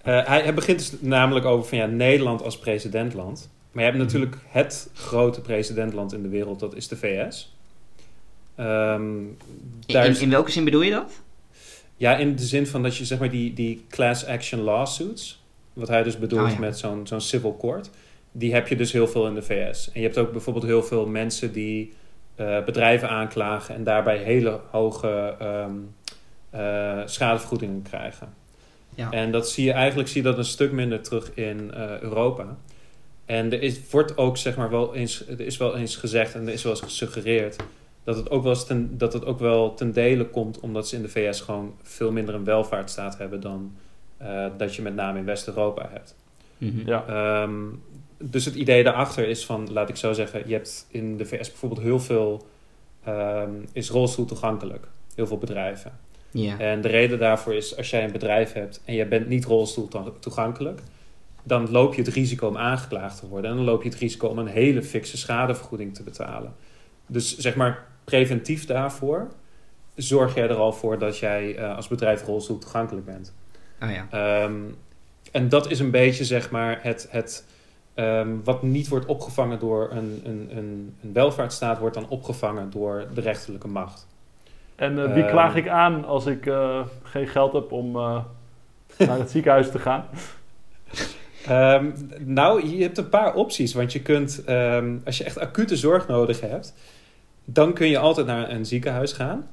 eh, 0.03 0.27
hij, 0.27 0.41
hij 0.43 0.55
begint 0.55 0.79
dus 0.79 0.93
namelijk 1.01 1.47
over 1.47 1.69
van 1.69 1.79
ja, 1.79 1.87
Nederland 1.87 2.43
als 2.43 2.59
presidentland. 2.59 3.49
Maar 3.79 3.87
je 3.87 3.93
hebt 3.93 4.05
natuurlijk 4.05 4.37
het 4.49 4.91
grote 4.95 5.41
presidentland 5.41 6.13
in 6.13 6.23
de 6.23 6.29
wereld, 6.29 6.61
dat 6.61 6.75
is 6.75 6.89
de 6.89 6.97
VS. 6.97 7.57
Ehm, 8.55 9.13
daar 9.87 10.21
In, 10.21 10.31
welke 10.31 10.51
zin 10.51 10.65
bedoel 10.65 10.83
je 10.83 10.91
dat? 10.91 11.23
Ja, 11.97 12.17
in 12.17 12.37
de 12.37 12.43
zin 12.43 12.67
van 12.67 12.83
dat 12.83 12.97
je 12.97 13.05
zeg 13.05 13.19
maar 13.19 13.31
die, 13.31 13.53
die 13.53 13.85
class 13.89 14.27
action 14.27 14.61
lawsuits, 14.61 15.43
wat 15.73 15.89
hij 15.89 16.03
dus 16.03 16.19
bedoelt 16.19 16.47
Ah, 16.47 16.53
ja. 16.53 16.59
met 16.59 16.79
zo'n 16.79 17.07
zo'n 17.07 17.21
civil 17.21 17.57
court, 17.57 17.91
die 18.33 18.55
heb 18.55 18.69
je 18.69 18.77
dus 18.77 18.93
heel 18.93 19.09
veel 19.09 19.27
in 19.27 19.35
de 19.35 19.43
VS. 19.43 19.93
En 19.93 20.01
je 20.01 20.07
hebt 20.07 20.19
ook 20.19 20.33
bijvoorbeeld 20.33 20.65
heel 20.65 20.83
veel 20.83 21.07
mensen 21.07 21.53
die 21.53 21.93
eh, 22.35 22.65
bedrijven 22.65 23.09
aanklagen 23.09 23.75
en 23.75 23.85
daarbij 23.85 24.19
hele 24.19 24.61
hoge 24.71 25.35
ehm, 25.39 25.77
eh, 26.51 27.03
schadevergoedingen 27.05 27.83
krijgen. 27.83 28.35
Ja. 28.95 29.11
En 29.11 29.33
dat 29.33 29.51
zie 29.51 29.65
je 29.65 29.73
eigenlijk 29.73 30.09
zie 30.09 30.23
je 30.23 30.29
dat 30.29 30.39
een 30.39 30.45
stuk 30.45 30.73
minder 30.73 31.01
terug 31.01 31.35
in 31.35 31.73
eh, 31.75 32.01
Europa. 32.01 32.57
En 33.29 33.53
er 33.53 33.63
is, 33.63 33.91
wordt 33.91 34.17
ook 34.17 34.37
zeg 34.37 34.57
maar 34.57 34.71
wel 34.71 34.95
eens, 34.95 35.29
er 35.29 35.41
is 35.41 35.57
wel 35.57 35.77
eens 35.77 35.97
gezegd 35.97 36.35
en 36.35 36.47
er 36.47 36.53
is 36.53 36.63
wel 36.63 36.73
eens 36.73 36.81
gesuggereerd 36.81 37.57
dat 38.05 38.17
het 38.17 38.31
ook 38.31 38.43
wel, 38.43 38.53
eens 38.53 38.67
ten, 38.67 38.99
dat 38.99 39.13
het 39.13 39.25
ook 39.25 39.39
wel 39.39 39.75
ten 39.75 39.93
dele 39.93 40.25
komt 40.27 40.61
omdat 40.61 40.89
ze 40.89 40.97
in 40.97 41.03
de 41.03 41.09
VS 41.09 41.41
gewoon 41.41 41.75
veel 41.83 42.13
minder 42.13 42.35
een 42.35 42.45
welvaartsstaat 42.45 43.19
hebben 43.19 43.41
dan 43.41 43.73
eh, 44.17 44.47
dat 44.57 44.75
je 44.75 44.83
met 44.83 44.95
name 44.95 45.19
in 45.19 45.25
West-Europa 45.25 45.89
hebt. 45.93 46.15
Mhm. 46.59 46.89
Ja. 46.89 47.05
Ehm, 47.09 47.61
dus 48.19 48.45
het 48.45 48.55
idee 48.55 48.83
daarachter 48.85 49.29
is 49.29 49.45
van, 49.47 49.73
laat 49.73 49.89
ik 49.89 49.97
zo 49.97 50.13
zeggen, 50.13 50.43
je 50.47 50.53
hebt 50.55 50.87
in 50.91 51.17
de 51.17 51.25
VS 51.25 51.49
bijvoorbeeld 51.49 51.81
heel 51.81 52.01
veel, 52.01 52.47
ehm, 53.05 53.51
is 53.73 53.91
rolstoel 53.91 54.25
toegankelijk. 54.25 54.87
Heel 55.15 55.27
veel 55.27 55.39
bedrijven. 55.39 55.93
Ja. 56.31 56.59
En 56.59 56.81
de 56.81 56.89
reden 56.89 57.19
daarvoor 57.19 57.55
is, 57.55 57.77
als 57.77 57.91
jij 57.91 58.05
een 58.05 58.13
bedrijf 58.13 58.53
hebt 58.53 58.81
en 58.85 58.95
je 58.95 59.07
bent 59.07 59.29
niet 59.29 59.45
rolstoel 59.45 59.89
to- 59.89 60.17
toegankelijk, 60.21 60.81
dan 61.49 61.71
loop 61.71 61.95
je 61.95 62.03
het 62.03 62.15
risico 62.15 62.49
om 62.49 62.57
aangeklaagd 62.57 63.19
te 63.19 63.29
worden. 63.29 63.51
En 63.51 63.57
dan 63.57 63.65
loop 63.65 63.83
je 63.83 63.89
het 63.89 63.99
risico 63.99 64.29
om 64.29 64.39
een 64.39 64.47
hele 64.47 64.83
fikse 64.83 65.17
schadevergoeding 65.17 65.95
te 65.95 66.03
betalen. 66.03 66.55
Dus 67.07 67.39
zeg 67.39 67.57
maar, 67.57 67.87
preventief 68.05 68.67
daarvoor 68.67 69.29
zorg 69.95 70.35
jij 70.35 70.49
er 70.49 70.57
al 70.57 70.73
voor 70.73 70.99
dat 70.99 71.19
jij 71.19 71.57
eh, 71.57 71.77
als 71.77 71.89
bedrijf 71.89 72.25
rolstoel 72.25 72.59
toegankelijk 72.59 73.07
bent. 73.07 73.35
Oh 73.83 73.91
ja. 73.91 74.07
Ehm, 74.11 74.61
en 75.33 75.49
dat 75.49 75.71
is 75.71 75.79
een 75.79 75.91
beetje 75.91 76.25
zeg 76.25 76.51
maar 76.51 76.79
het, 76.83 77.07
het 77.11 77.45
ehm, 77.95 78.29
wat 78.45 78.63
niet 78.63 78.89
wordt 78.89 79.07
opgevangen 79.07 79.59
door 79.59 79.89
een, 79.91 80.21
een, 80.25 80.49
een, 80.57 80.97
een 81.03 81.13
welvaartsstaat, 81.13 81.79
wordt 81.79 81.95
dan 81.95 82.09
opgevangen 82.09 82.71
door 82.71 83.07
de 83.15 83.21
rechterlijke 83.21 83.69
macht. 83.69 84.07
En 84.77 84.99
eh, 84.99 85.13
wie 85.13 85.23
Ehm. 85.23 85.31
klaag 85.31 85.55
ik 85.57 85.69
aan 85.69 86.05
als 86.05 86.27
ik 86.27 86.47
eh, 86.47 86.81
geen 87.03 87.27
geld 87.27 87.53
heb 87.53 87.73
om 87.73 87.97
eh, 87.97 88.25
naar 88.99 89.19
het 89.19 89.31
ziekenhuis 89.31 89.71
te 89.71 89.79
gaan? 89.79 90.05
Ehm, 91.49 91.87
nou, 92.19 92.69
je 92.69 92.83
hebt 92.83 92.99
een 92.99 93.09
paar 93.09 93.35
opties. 93.35 93.75
Want 93.75 93.93
je 93.93 94.03
kunt, 94.03 94.43
ehm, 94.45 94.97
als 95.05 95.19
je 95.19 95.25
echt 95.25 95.39
acute 95.39 95.77
zorg 95.77 96.09
nodig 96.09 96.41
hebt, 96.41 96.75
dan 97.45 97.73
kun 97.73 97.89
je 97.89 97.99
altijd 97.99 98.27
naar 98.27 98.51
een 98.51 98.67
ziekenhuis 98.67 99.13
gaan. 99.13 99.47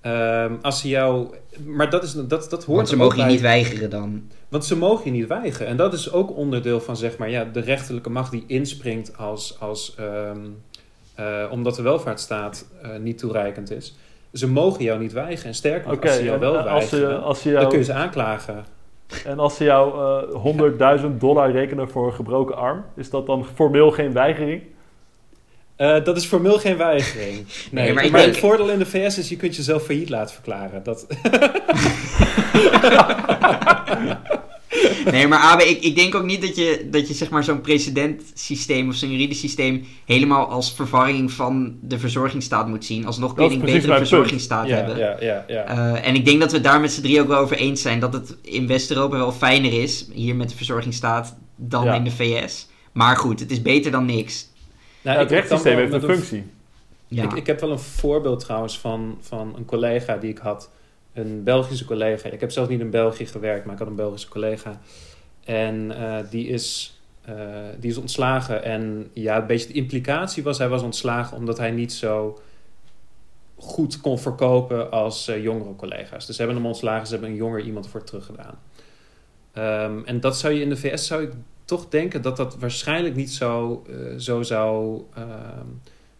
Ehm, 0.00 0.52
als 0.62 0.80
ze 0.80 0.88
jou. 0.88 1.34
Maar 1.64 1.90
dat, 1.90 2.02
is, 2.02 2.12
dat, 2.12 2.28
dat 2.28 2.50
hoort 2.50 2.66
Want 2.66 2.88
ze 2.88 2.96
mogen 2.96 3.18
je 3.18 3.24
niet 3.24 3.40
weigeren 3.40 3.90
dan. 3.90 4.30
Want 4.48 4.64
ze 4.64 4.76
mogen 4.76 5.04
je 5.04 5.10
niet 5.10 5.28
weigeren. 5.28 5.66
En 5.66 5.76
dat 5.76 5.92
is 5.92 6.12
ook 6.12 6.36
onderdeel 6.36 6.80
van 6.80 6.96
zeg 6.96 7.16
maar, 7.16 7.30
ja, 7.30 7.44
de 7.44 7.60
rechterlijke 7.60 8.10
macht 8.10 8.30
die 8.30 8.44
inspringt 8.46 9.16
als, 9.16 9.60
als, 9.60 9.94
ehm, 9.98 10.38
eh, 11.14 11.44
omdat 11.50 11.76
de 11.76 11.82
welvaartsstaat 11.82 12.66
eh, 12.82 12.90
niet 12.98 13.18
toereikend 13.18 13.70
is. 13.70 13.96
Ze 14.32 14.48
mogen 14.48 14.84
jou 14.84 15.00
niet 15.00 15.12
weigeren. 15.12 15.46
En 15.46 15.54
sterker 15.54 15.88
nog, 15.88 15.96
Oké, 15.96 16.06
als 16.06 16.16
ze 16.16 16.24
jou 16.24 16.40
wel 16.40 16.58
als 16.58 16.88
ze, 16.88 16.96
weigeren, 16.96 17.22
als 17.22 17.40
ze 17.40 17.52
dan 17.52 17.68
kun 17.68 17.78
je 17.78 17.84
ze 17.84 17.92
aanklagen. 17.92 18.64
En 19.24 19.38
als 19.38 19.56
ze 19.56 19.64
jou 19.64 19.94
eh 20.34 20.98
100.000 21.00 21.06
dollar 21.18 21.50
rekenen 21.50 21.90
voor 21.90 22.06
een 22.06 22.12
gebroken 22.14 22.56
arm, 22.56 22.84
is 22.96 23.10
dat 23.10 23.26
dan 23.26 23.46
formeel 23.54 23.90
geen 23.90 24.12
weigering? 24.12 24.62
Eh, 25.76 26.04
dat 26.04 26.16
is 26.16 26.26
formeel 26.26 26.58
geen 26.58 26.76
weigering. 26.76 27.38
Nee, 27.70 27.84
maar 27.86 27.94
maar 27.94 28.04
ik 28.04 28.12
denk- 28.12 28.26
het 28.26 28.38
voordeel 28.38 28.70
in 28.70 28.78
de 28.78 28.86
VS 28.86 29.18
is 29.18 29.28
je 29.28 29.36
kunt 29.36 29.56
jezelf 29.56 29.82
failliet 29.82 30.08
laten 30.08 30.34
verklaren. 30.34 30.82
Dat, 30.82 31.06
Nee, 35.10 35.28
maar 35.28 35.38
Abe, 35.38 35.64
ik, 35.64 35.82
ik 35.82 35.96
denk 35.96 36.14
ook 36.14 36.24
niet 36.24 36.40
dat 36.40 36.56
je, 36.56 36.88
dat 36.90 37.08
je 37.08 37.14
zeg 37.14 37.30
maar 37.30 37.44
zo'n 37.44 37.60
precedentsysteem 37.60 38.88
of 38.88 38.94
zo'n 38.94 39.10
juridisch 39.10 39.40
systeem 39.40 39.84
helemaal 40.04 40.46
als 40.46 40.74
verwarring 40.74 41.32
van 41.32 41.76
de 41.80 41.98
verzorgingsstaat 41.98 42.68
moet 42.68 42.84
zien. 42.84 43.06
Alsnog 43.06 43.34
kun 43.34 43.42
Dat 43.42 43.52
je 43.52 43.58
een 43.58 43.64
betere 43.64 43.96
verzorgingsstaat 43.96 44.66
ja, 44.66 44.76
hebben. 44.76 44.98
ja, 44.98 45.16
ja, 45.20 45.44
ja. 45.48 45.64
Eh, 45.64 46.08
en 46.08 46.14
ik 46.14 46.24
denk 46.24 46.40
dat 46.40 46.52
we 46.52 46.60
daar 46.60 46.80
met 46.80 46.92
z'n 46.92 47.02
drie 47.02 47.20
ook 47.20 47.28
wel 47.28 47.38
over 47.38 47.56
eens 47.56 47.82
zijn 47.82 48.00
dat 48.00 48.12
het 48.12 48.36
in 48.42 48.66
West-Europa 48.66 49.16
wel 49.16 49.32
fijner 49.32 49.82
is, 49.82 50.06
hier 50.12 50.36
met 50.36 50.48
de 50.48 50.56
verzorgingsstaat, 50.56 51.36
dan 51.56 51.84
Ja. 51.84 51.94
in 51.94 52.04
de 52.04 52.10
VS. 52.10 52.66
Maar 52.92 53.16
goed, 53.16 53.40
het 53.40 53.50
is 53.50 53.62
beter 53.62 53.90
dan 53.90 54.04
niks. 54.04 54.48
Nou, 55.02 55.16
Ja, 55.16 55.22
het 55.22 55.32
rechtssysteem 55.32 55.76
heeft 55.76 55.92
een 55.92 56.00
functie. 56.02 56.44
Ja. 57.08 57.22
Ik, 57.22 57.32
ik 57.32 57.46
heb 57.46 57.60
wel 57.60 57.70
een 57.70 57.78
voorbeeld 57.78 58.40
trouwens 58.40 58.78
van, 58.78 59.18
van 59.20 59.54
een 59.56 59.64
collega 59.64 60.16
die 60.16 60.30
ik 60.30 60.38
had. 60.38 60.70
Een 61.14 61.42
Belgische 61.42 61.84
collega. 61.84 62.28
Ik 62.28 62.40
heb 62.40 62.50
zelf 62.50 62.68
niet 62.68 62.80
in 62.80 62.90
België 62.90 63.26
gewerkt, 63.26 63.64
maar 63.64 63.72
ik 63.72 63.78
had 63.78 63.88
een 63.88 63.94
Belgische 63.94 64.28
collega. 64.28 64.80
En 65.44 65.90
eh, 65.90 66.30
die, 66.30 66.46
is, 66.48 66.98
eh, 67.22 67.34
die 67.78 67.90
is 67.90 67.96
ontslagen. 67.96 68.62
En 68.62 69.10
ja, 69.12 69.36
een 69.36 69.46
beetje 69.46 69.66
de 69.66 69.72
implicatie 69.72 70.42
was, 70.42 70.58
hij 70.58 70.68
was 70.68 70.82
ontslagen 70.82 71.36
omdat 71.36 71.58
hij 71.58 71.70
niet 71.70 71.92
zo 71.92 72.38
goed 73.56 74.00
kon 74.00 74.18
verkopen 74.18 74.90
als 74.90 75.28
eh, 75.28 75.42
jongere 75.42 75.76
collega's. 75.76 76.26
Dus 76.26 76.36
ze 76.36 76.42
hebben 76.42 76.60
hem 76.60 76.70
ontslagen, 76.70 77.06
ze 77.06 77.12
hebben 77.12 77.30
een 77.30 77.36
jonger 77.36 77.60
iemand 77.60 77.88
voor 77.88 78.04
teruggedaan. 78.04 78.58
Ehm, 79.52 80.04
en 80.04 80.20
dat 80.20 80.38
zou 80.38 80.54
je 80.54 80.60
in 80.60 80.68
de 80.68 80.76
VS 80.76 81.06
zou 81.06 81.22
ik 81.22 81.32
toch 81.64 81.88
denken 81.88 82.22
dat 82.22 82.36
dat 82.36 82.56
waarschijnlijk 82.56 83.14
niet 83.14 83.30
zo, 83.30 83.82
zo 84.16 84.42
zou 84.42 85.02
ehm, 85.14 85.66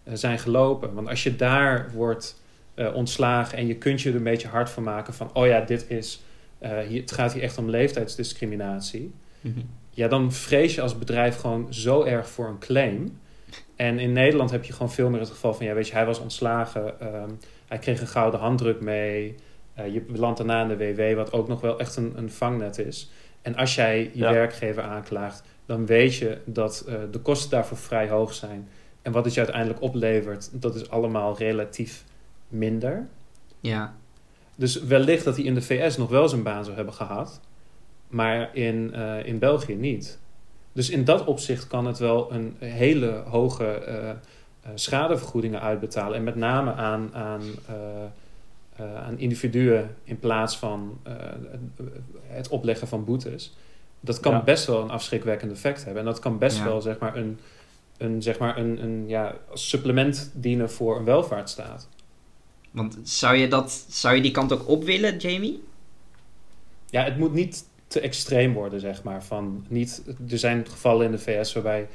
eh, 0.04 0.14
zijn 0.14 0.38
gelopen. 0.38 0.94
Want 0.94 1.08
als 1.08 1.22
je 1.22 1.36
daar 1.36 1.90
wordt 1.94 2.42
eh, 2.74 2.94
ontslagen 2.94 3.58
en 3.58 3.66
je 3.66 3.76
kunt 3.76 4.00
je 4.02 4.08
er 4.10 4.16
een 4.16 4.22
beetje 4.22 4.48
hard 4.48 4.70
van 4.70 4.82
maken 4.82 5.14
van, 5.14 5.30
oh 5.32 5.46
ja, 5.46 5.60
dit 5.60 5.90
is, 5.90 6.22
eh, 6.58 6.78
hier, 6.78 7.00
het 7.00 7.12
gaat 7.12 7.32
hier 7.32 7.42
echt 7.42 7.58
om 7.58 7.70
leeftijdsdiscriminatie. 7.70 9.14
Mhm. 9.40 9.60
Ja, 9.90 10.08
dan 10.08 10.32
vrees 10.32 10.74
je 10.74 10.80
als 10.80 10.98
bedrijf 10.98 11.36
gewoon 11.36 11.74
zo 11.74 12.02
erg 12.02 12.28
voor 12.28 12.48
een 12.48 12.58
claim. 12.58 13.18
En 13.76 13.98
in 13.98 14.12
Nederland 14.12 14.50
heb 14.50 14.64
je 14.64 14.72
gewoon 14.72 14.92
veel 14.92 15.10
meer 15.10 15.20
het 15.20 15.30
geval 15.30 15.54
van, 15.54 15.66
ja, 15.66 15.74
weet 15.74 15.86
je, 15.88 15.92
hij 15.94 16.06
was 16.06 16.18
ontslagen, 16.18 17.00
ehm, 17.00 17.30
hij 17.68 17.78
kreeg 17.78 18.00
een 18.00 18.06
gouden 18.06 18.40
handdruk 18.40 18.80
mee, 18.80 19.34
eh, 19.74 19.94
je 19.94 20.02
landt 20.14 20.38
daarna 20.38 20.62
in 20.62 20.68
de 20.68 20.94
WW, 20.94 21.16
wat 21.16 21.32
ook 21.32 21.48
nog 21.48 21.60
wel 21.60 21.78
echt 21.78 21.96
een, 21.96 22.12
een 22.16 22.30
vangnet 22.30 22.78
is. 22.78 23.10
En 23.42 23.56
als 23.56 23.74
jij 23.74 23.98
je 24.12 24.18
Ja. 24.18 24.32
werkgever 24.32 24.82
aanklaagt, 24.82 25.42
dan 25.66 25.86
weet 25.86 26.16
je 26.16 26.38
dat 26.44 26.84
de 27.10 27.18
kosten 27.18 27.50
daarvoor 27.50 27.76
vrij 27.76 28.08
hoog 28.08 28.34
zijn. 28.34 28.68
En 29.02 29.12
wat 29.12 29.24
het 29.24 29.34
je 29.34 29.40
uiteindelijk 29.40 29.80
oplevert, 29.82 30.50
dat 30.52 30.74
is 30.74 30.90
allemaal 30.90 31.38
relatief 31.38 32.04
minder. 32.54 33.06
Ja, 33.60 33.94
Dus 34.56 34.82
wellicht 34.82 35.24
dat 35.24 35.36
hij 35.36 35.44
in 35.44 35.54
de 35.54 35.62
VS 35.62 35.96
nog 35.96 36.08
wel 36.08 36.28
zijn 36.28 36.42
baan 36.42 36.64
zou 36.64 36.76
hebben 36.76 36.94
gehad, 36.94 37.40
maar 38.08 38.56
in, 38.56 38.94
eh, 38.94 39.26
in 39.26 39.38
België 39.38 39.74
niet. 39.74 40.18
Dus 40.72 40.90
in 40.90 41.04
dat 41.04 41.24
opzicht 41.24 41.66
kan 41.66 41.86
het 41.86 41.98
wel 41.98 42.32
een 42.32 42.56
hele 42.58 43.22
hoge 43.26 43.64
eh, 43.66 44.10
eh, 44.10 44.16
schadevergoedingen 44.74 45.60
uitbetalen. 45.60 46.16
En 46.16 46.24
met 46.24 46.36
name 46.36 46.72
aan, 46.72 47.10
aan, 47.14 47.42
aan 48.78 49.18
individuen 49.18 49.94
in 50.04 50.18
plaats 50.18 50.56
van 50.56 50.98
het 52.26 52.48
opleggen 52.48 52.88
van 52.88 53.04
boetes. 53.04 53.56
Dat 54.00 54.20
kan 54.20 54.32
Ja. 54.32 54.42
best 54.42 54.66
wel 54.66 54.82
een 54.82 54.90
afschrikwekkend 54.90 55.52
effect 55.52 55.84
hebben. 55.84 56.02
En 56.02 56.08
dat 56.08 56.18
kan 56.18 56.38
best 56.38 56.58
Ja. 56.58 56.64
wel 56.64 56.80
zeg 56.80 56.98
maar, 56.98 57.16
een, 57.16 57.38
een, 57.98 58.22
zeg 58.22 58.38
maar 58.38 58.58
een, 58.58 58.82
een 58.82 59.04
ja, 59.08 59.34
supplement 59.52 60.30
dienen 60.34 60.70
voor 60.70 60.96
een 60.98 61.04
welvaartsstaat. 61.04 61.88
Want 62.74 62.98
zou 63.02 63.36
je, 63.36 63.48
dat, 63.48 63.84
zou 63.88 64.14
je 64.14 64.22
die 64.22 64.30
kant 64.30 64.52
ook 64.52 64.68
op 64.68 64.84
willen, 64.84 65.16
Jamie? 65.16 65.62
Ja, 66.90 67.04
het 67.04 67.18
moet 67.18 67.32
niet 67.32 67.64
te 67.86 68.00
extreem 68.00 68.52
worden, 68.52 68.80
zeg 68.80 69.02
maar. 69.02 69.24
Van 69.24 69.64
niet, 69.68 70.02
er 70.28 70.38
zijn 70.38 70.66
gevallen 70.70 71.06
in 71.06 71.12
de 71.12 71.18
VS 71.18 71.52
waarbij 71.52 71.88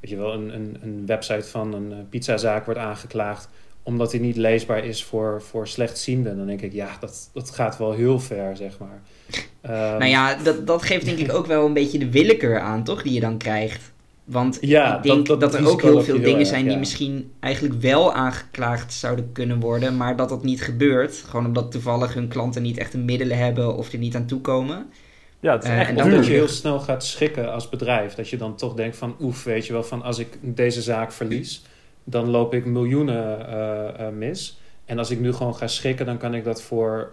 weet 0.00 0.10
je 0.10 0.16
wel, 0.16 0.32
een, 0.32 0.54
een, 0.54 0.76
een 0.82 1.06
website 1.06 1.48
van 1.48 1.74
een 1.74 1.92
eh, 1.92 1.98
pizzazaak 2.10 2.64
wordt 2.64 2.80
aangeklaagd 2.80 3.48
omdat 3.84 4.10
die 4.10 4.20
niet 4.20 4.36
leesbaar 4.36 4.84
is 4.84 5.04
voor, 5.04 5.42
voor 5.42 5.68
slechtzienden. 5.68 6.36
Dan 6.36 6.46
denk 6.46 6.60
ik, 6.60 6.72
ja, 6.72 6.96
dat, 7.00 7.30
dat 7.32 7.50
gaat 7.50 7.78
wel 7.78 7.92
heel 7.92 8.20
ver, 8.20 8.56
zeg 8.56 8.78
maar. 8.78 9.02
Ehm, 9.60 9.98
nou 9.98 10.04
ja, 10.04 10.34
dat, 10.34 10.66
dat 10.66 10.82
geeft 10.82 11.04
denk 11.04 11.18
ik 11.18 11.32
ook 11.32 11.46
wel 11.46 11.66
een 11.66 11.72
beetje 11.72 11.98
de 11.98 12.10
willekeur 12.10 12.60
aan, 12.60 12.84
toch? 12.84 13.02
Die 13.02 13.12
je 13.12 13.20
dan 13.20 13.38
krijgt. 13.38 13.92
Want 14.24 14.58
Ja, 14.60 14.96
ik 14.96 15.02
denk 15.02 15.26
dat- 15.26 15.40
dat, 15.40 15.52
dat 15.52 15.60
er 15.60 15.68
ook 15.68 15.82
heel 15.82 16.00
veel 16.02 16.14
heel 16.14 16.24
dingen 16.24 16.38
erg, 16.38 16.48
zijn 16.48 16.62
die 16.62 16.72
ja. 16.72 16.78
misschien 16.78 17.32
eigenlijk 17.40 17.80
wel 17.80 18.12
aangeklaagd 18.12 18.92
zouden 18.92 19.32
kunnen 19.32 19.60
worden, 19.60 19.96
maar 19.96 20.16
dat 20.16 20.28
dat 20.28 20.44
niet 20.44 20.62
gebeurt. 20.62 21.14
Gewoon 21.28 21.46
omdat 21.46 21.70
toevallig 21.70 22.14
hun 22.14 22.28
klanten 22.28 22.62
niet 22.62 22.78
echt 22.78 22.92
de 22.92 22.98
middelen 22.98 23.38
hebben 23.38 23.76
of 23.76 23.92
er 23.92 23.98
niet 23.98 24.16
aan 24.16 24.26
toekomen. 24.26 24.86
Ja, 25.40 25.52
het 25.52 25.62
is 25.64 25.68
Eh, 25.70 25.80
echt 25.80 25.88
en 25.88 26.10
dat 26.10 26.26
je 26.26 26.32
heel 26.32 26.48
snel 26.48 26.80
gaat 26.80 27.04
schikken 27.04 27.52
als 27.52 27.68
bedrijf. 27.68 28.14
Dat 28.14 28.28
je 28.28 28.36
dan 28.36 28.56
toch 28.56 28.74
denkt 28.74 28.96
van, 28.96 29.14
oef, 29.20 29.44
weet 29.44 29.66
je 29.66 29.72
wel, 29.72 29.82
van 29.82 30.02
als 30.02 30.18
ik 30.18 30.38
deze 30.40 30.82
zaak 30.82 31.12
verlies, 31.12 31.62
dan 32.04 32.28
loop 32.30 32.54
ik 32.54 32.64
miljoenen 32.64 33.48
eh, 33.48 34.06
eh, 34.06 34.12
mis. 34.14 34.60
En 34.84 34.98
als 34.98 35.10
ik 35.10 35.20
nu 35.20 35.32
gewoon 35.32 35.54
ga 35.54 35.66
schikken, 35.66 36.06
dan 36.06 36.16
kan 36.18 36.34
ik 36.34 36.44
dat 36.44 36.62
voor, 36.62 37.12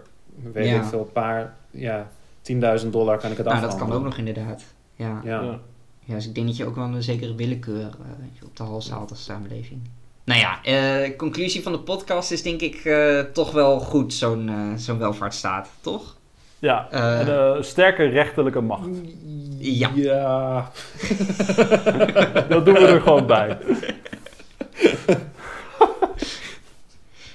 weet 0.52 0.68
Ja. 0.68 0.76
ik 0.76 0.84
veel, 0.84 1.10
paar, 1.12 1.56
ja, 1.70 2.08
10.000 2.42 2.92
dollar 2.92 3.18
kan 3.18 3.30
ik 3.30 3.36
het 3.36 3.46
Nou, 3.46 3.60
dat 3.60 3.70
afhandelen. 3.72 3.88
kan 4.02 4.10
ook 4.10 4.16
nog 4.18 4.26
inderdaad. 4.28 4.62
Ja. 4.96 5.20
Ja. 5.24 5.58
Ja. 6.04 6.14
Dus 6.14 6.26
ik 6.26 6.34
denk 6.34 6.46
dat 6.46 6.56
je 6.56 6.64
ook 6.66 6.74
wel 6.76 6.84
een 6.84 7.02
zekere 7.02 7.34
willekeur 7.34 7.80
eh, 7.80 8.44
op 8.44 8.56
de 8.56 8.62
hals 8.62 8.90
haalt 8.90 9.10
als 9.10 9.24
samenleving. 9.24 9.80
Nou 10.24 10.40
ja, 10.40 10.62
eh, 10.64 11.16
conclusie 11.16 11.62
van 11.62 11.72
de 11.72 11.78
podcast 11.78 12.30
is 12.30 12.42
denk 12.42 12.60
ik 12.60 12.74
eh, 12.84 13.20
toch 13.20 13.50
wel 13.52 13.80
goed, 13.80 14.14
zo'n 14.14 14.50
zo'n 14.76 14.98
welvaartsstaat, 14.98 15.68
toch? 15.80 16.16
Ja, 16.58 16.88
Eh. 16.90 17.20
en 17.20 17.28
een 17.56 17.64
sterke 17.64 18.04
rechterlijke 18.04 18.60
macht. 18.60 18.88
Ja. 19.58 19.90
Ja. 19.94 20.70
Dat 22.48 22.64
doen 22.64 22.74
we 22.74 22.86
er 22.86 23.00
gewoon 23.00 23.26
bij. 23.26 23.58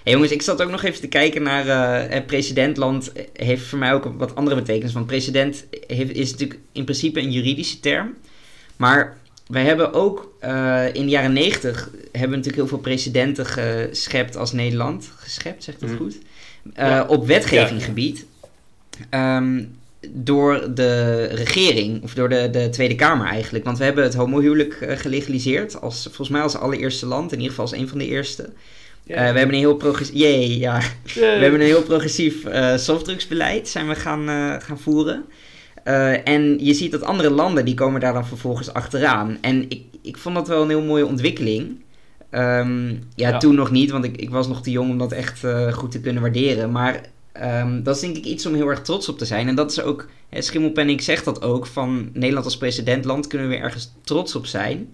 Hey 0.03 0.15
jongens, 0.15 0.31
ik 0.31 0.41
zat 0.41 0.61
ook 0.61 0.69
nog 0.69 0.83
even 0.83 1.01
te 1.01 1.07
kijken 1.07 1.43
naar 1.43 1.67
eh, 1.67 2.13
het 2.13 2.25
presidentland. 2.25 3.11
Heeft 3.33 3.65
voor 3.65 3.79
mij 3.79 3.93
ook 3.93 4.13
wat 4.17 4.35
andere 4.35 4.55
betekenis. 4.55 4.93
Want 4.93 5.05
president 5.05 5.65
heeft, 5.87 6.11
is 6.15 6.31
natuurlijk 6.31 6.59
in 6.71 6.83
principe 6.83 7.19
een 7.19 7.31
juridische 7.31 7.79
term. 7.79 8.13
Maar 8.77 9.17
wij 9.47 9.63
hebben 9.63 9.93
ook 9.93 10.31
eh, 10.39 10.85
in 10.93 11.03
de 11.05 11.11
jaren 11.11 11.33
negentig 11.33 11.89
hebben 12.11 12.29
we 12.29 12.35
natuurlijk 12.35 12.55
heel 12.55 12.67
veel 12.67 12.77
presidenten 12.77 13.45
geschept 13.45 14.35
als 14.37 14.51
Nederland. 14.51 15.09
Geschept, 15.15 15.63
zegt 15.63 15.79
dat 15.79 15.89
Mhm. 15.89 15.97
goed? 15.97 16.17
Eh, 16.73 16.87
Ja. 16.87 17.05
Op 17.07 17.27
wetgevinggebied. 17.27 18.25
Ehm, 19.09 19.63
door 20.09 20.73
de 20.73 21.23
regering, 21.25 22.03
of 22.03 22.13
door 22.13 22.29
de, 22.29 22.49
de 22.49 22.69
Tweede 22.69 22.95
Kamer 22.95 23.27
eigenlijk. 23.27 23.65
Want 23.65 23.77
we 23.77 23.83
hebben 23.83 24.03
het 24.03 24.13
homohuwelijk 24.13 24.73
eh, 24.73 24.97
gelegaliseerd. 24.97 25.81
Als, 25.81 26.03
volgens 26.03 26.29
mij 26.29 26.41
als 26.41 26.55
allereerste 26.57 27.05
land, 27.05 27.31
in 27.31 27.37
ieder 27.37 27.49
geval 27.49 27.65
als 27.71 27.79
een 27.79 27.87
van 27.87 27.97
de 27.97 28.07
eerste. 28.07 28.49
We 29.03 29.13
hebben 29.13 29.47
een 29.49 29.53
heel 29.53 29.75
progressief... 29.75 30.15
Ja. 30.55 30.81
We 31.13 31.21
hebben 31.25 31.59
een 31.59 31.65
heel 31.65 31.83
progressief 31.83 32.35
softdrugsbeleid 32.75 33.67
zijn 33.67 33.87
we 33.87 33.95
gaan, 33.95 34.27
gaan 34.61 34.79
voeren. 34.79 35.25
Eh, 35.87 36.27
en 36.27 36.65
je 36.65 36.73
ziet 36.73 36.91
dat 36.91 37.01
andere 37.03 37.29
landen, 37.29 37.65
die 37.65 37.73
komen 37.73 37.99
daar 38.01 38.13
dan 38.13 38.27
vervolgens 38.27 38.73
achteraan. 38.73 39.37
En 39.41 39.65
ik, 39.69 39.81
ik 40.01 40.17
vond 40.17 40.35
dat 40.35 40.47
wel 40.47 40.61
een 40.61 40.69
heel 40.69 40.81
mooie 40.81 41.05
ontwikkeling. 41.05 41.83
Ehm, 42.29 42.89
ja, 42.89 43.29
Ja. 43.29 43.37
toen 43.37 43.55
nog 43.55 43.71
niet, 43.71 43.91
want 43.91 44.03
ik, 44.05 44.17
ik 44.17 44.29
was 44.29 44.47
nog 44.47 44.61
te 44.61 44.71
jong 44.71 44.89
om 44.91 44.97
dat 44.97 45.11
echt 45.11 45.43
eh, 45.43 45.73
goed 45.73 45.91
te 45.91 45.99
kunnen 45.99 46.21
waarderen. 46.21 46.71
Maar 46.71 47.01
ehm, 47.31 47.83
dat 47.83 47.95
is 47.95 48.01
denk 48.01 48.17
ik 48.17 48.23
iets 48.25 48.45
om 48.45 48.53
heel 48.53 48.67
erg 48.67 48.81
trots 48.81 49.09
op 49.09 49.17
te 49.17 49.25
zijn. 49.25 49.47
En 49.47 49.55
dat 49.55 49.71
is 49.71 49.81
ook, 49.81 50.07
hè, 50.29 50.41
Schimmelpenninck 50.41 51.01
zegt 51.01 51.25
dat 51.25 51.41
ook, 51.41 51.65
van 51.67 52.09
Nederland 52.13 52.45
als 52.45 52.57
presidentland 52.57 53.27
kunnen 53.27 53.49
we 53.49 53.55
ergens 53.55 53.91
trots 54.03 54.35
op 54.35 54.45
zijn. 54.45 54.89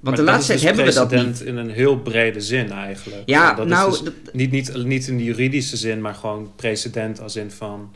Want 0.00 0.16
de 0.16 0.22
laatste 0.22 0.46
tijd 0.52 0.60
hebben 0.64 0.80
we 0.80 0.86
dus 0.90 0.94
dat 0.94 1.10
niet. 1.10 1.20
president 1.22 1.48
in 1.48 1.56
een 1.56 1.70
heel 1.70 1.98
brede 1.98 2.40
zin 2.40 2.70
eigenlijk. 2.70 3.22
Ja, 3.26 3.54
dat 3.54 3.66
nou, 3.66 3.92
is 3.92 3.98
dus 4.02 4.12
dat- 4.24 4.34
niet, 4.34 4.50
niet, 4.50 4.84
niet 4.84 5.06
in 5.08 5.16
de 5.16 5.24
juridische 5.24 5.76
zin, 5.76 6.00
maar 6.00 6.14
gewoon 6.14 6.50
president 6.56 7.20
als 7.20 7.36
in 7.36 7.50
van... 7.50 7.90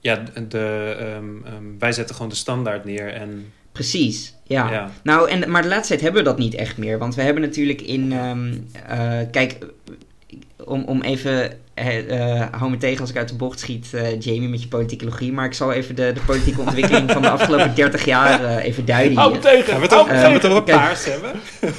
Ja, 0.00 0.24
de, 0.48 0.96
ehm, 0.98 1.46
ehm, 1.46 1.78
wij 1.78 1.92
zetten 1.92 2.14
gewoon 2.14 2.30
de 2.30 2.36
standaard 2.36 2.84
neer 2.84 3.12
en... 3.12 3.52
precies. 3.72 4.34
Ja. 4.44 4.70
ja. 4.70 4.90
Nou, 5.02 5.30
en, 5.30 5.50
maar 5.50 5.62
de 5.62 5.68
laatste 5.68 5.88
tijd 5.88 6.00
hebben 6.00 6.22
we 6.22 6.28
dat 6.28 6.38
niet 6.38 6.54
echt 6.54 6.76
meer. 6.76 6.98
Want 6.98 7.14
we 7.14 7.22
hebben 7.22 7.42
natuurlijk 7.42 7.80
in. 7.80 8.12
ehm, 8.12 8.54
eh, 8.86 9.18
kijk, 9.30 9.58
om, 10.64 10.84
om 10.84 11.02
even. 11.02 11.52
eh, 11.74 12.40
eh, 12.40 12.46
hou 12.50 12.70
me 12.70 12.76
tegen 12.76 13.00
als 13.00 13.10
ik 13.10 13.16
uit 13.16 13.28
de 13.28 13.34
bocht 13.34 13.60
schiet, 13.60 13.94
eh, 13.94 14.20
Jamie, 14.20 14.48
met 14.48 14.62
je 14.62 14.68
politicologie. 14.68 15.32
Maar 15.32 15.44
ik 15.44 15.52
zal 15.52 15.72
even 15.72 15.94
de, 15.94 16.10
de 16.14 16.20
politieke 16.26 16.60
ontwikkeling 16.60 17.10
van 17.10 17.22
de 17.22 17.30
afgelopen 17.30 17.74
30 17.74 18.04
jaar 18.04 18.44
eh, 18.44 18.64
even 18.64 18.84
duiden. 18.84 19.16
Hou 19.18 19.32
me 19.32 19.38
tegen! 19.38 19.64
Gaan 19.72 19.80
we 19.80 19.88
gaan 19.88 20.06
we 20.32 20.38
het 20.38 20.46
over 20.46 20.62
Kijk. 20.62 20.78
paars 20.78 21.04
hebben? 21.04 21.30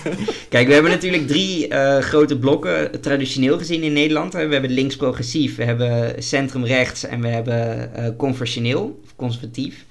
Kijk, 0.49 0.67
we 0.67 0.73
hebben 0.73 0.91
natuurlijk 0.91 1.27
drie 1.27 1.67
eh, 1.67 2.01
grote 2.03 2.37
blokken 2.37 3.01
traditioneel 3.01 3.57
gezien 3.57 3.83
in 3.83 3.93
Nederland. 3.93 4.33
We 4.33 4.39
hebben 4.39 4.71
links-progressief, 4.71 5.55
we 5.55 5.63
hebben 5.63 6.23
centrum-rechts 6.23 7.05
en 7.05 7.21
we 7.21 7.27
hebben 7.27 7.93
eh 7.95 8.05
conversioneel, 8.17 8.99
of 9.03 9.15
conservatief. 9.15 9.85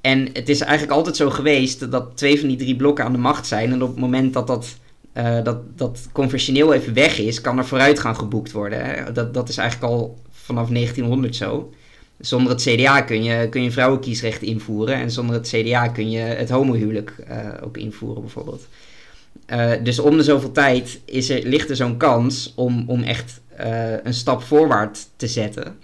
En 0.00 0.28
het 0.32 0.48
is 0.48 0.60
eigenlijk 0.60 0.92
altijd 0.92 1.16
zo 1.16 1.30
geweest 1.30 1.90
dat 1.90 2.10
twee 2.14 2.38
van 2.38 2.48
die 2.48 2.56
drie 2.56 2.76
blokken 2.76 3.04
aan 3.04 3.12
de 3.12 3.18
macht 3.18 3.46
zijn. 3.46 3.72
En 3.72 3.82
op 3.82 3.88
het 3.88 3.98
moment 3.98 4.32
dat 4.32 4.46
dat, 4.46 4.76
eh, 5.18 5.44
dat, 5.44 5.78
dat 5.78 6.08
conversioneel 6.12 6.72
even 6.72 6.94
weg 6.94 7.18
is, 7.18 7.40
kan 7.40 7.58
er 7.58 7.66
vooruitgang 7.66 8.16
geboekt 8.16 8.52
worden. 8.52 8.84
Hè. 8.84 9.12
Dat, 9.12 9.34
dat 9.34 9.48
is 9.48 9.56
eigenlijk 9.56 9.92
al 9.92 10.18
vanaf 10.30 10.68
1900 10.68 11.36
zo. 11.36 11.72
Zonder 12.20 12.52
het 12.52 12.62
CDA 12.62 13.00
kun 13.00 13.22
je, 13.22 13.48
kun 13.48 13.62
je 13.62 13.70
vrouwenkiesrecht 13.70 14.42
invoeren. 14.42 14.94
En 14.94 15.10
zonder 15.10 15.34
het 15.34 15.48
CDA 15.48 15.88
kun 15.88 16.10
je 16.10 16.18
het 16.18 16.50
homohuwelijk 16.50 17.14
eh, 17.26 17.38
ook 17.64 17.76
invoeren 17.76 18.22
bijvoorbeeld. 18.22 18.66
Eh, 19.46 19.72
dus 19.82 19.98
om 19.98 20.16
de 20.16 20.22
zoveel 20.22 20.52
tijd 20.52 21.00
is 21.04 21.30
er, 21.30 21.42
ligt 21.42 21.70
er 21.70 21.76
zo'n 21.76 21.96
kans 21.96 22.52
om, 22.56 22.84
om 22.86 23.02
echt 23.02 23.40
eh, 23.56 24.04
een 24.04 24.14
stap 24.14 24.42
voorwaarts 24.42 25.08
te 25.16 25.26
zetten. 25.26 25.76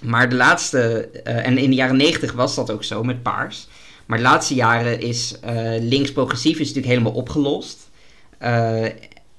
Maar 0.00 0.28
de 0.28 0.36
laatste, 0.36 1.08
eh, 1.24 1.46
en 1.46 1.58
in 1.58 1.70
de 1.70 1.76
jaren 1.76 1.96
90 1.96 2.32
was 2.32 2.54
dat 2.54 2.70
ook 2.70 2.84
zo 2.84 3.02
met 3.02 3.22
paars. 3.22 3.68
Maar 4.06 4.18
de 4.18 4.24
laatste 4.24 4.54
jaren 4.54 5.00
is 5.00 5.36
eh, 5.40 5.54
links-progressief 5.80 6.58
natuurlijk 6.58 6.86
helemaal 6.86 7.12
opgelost. 7.12 7.83
Eh, 8.44 8.90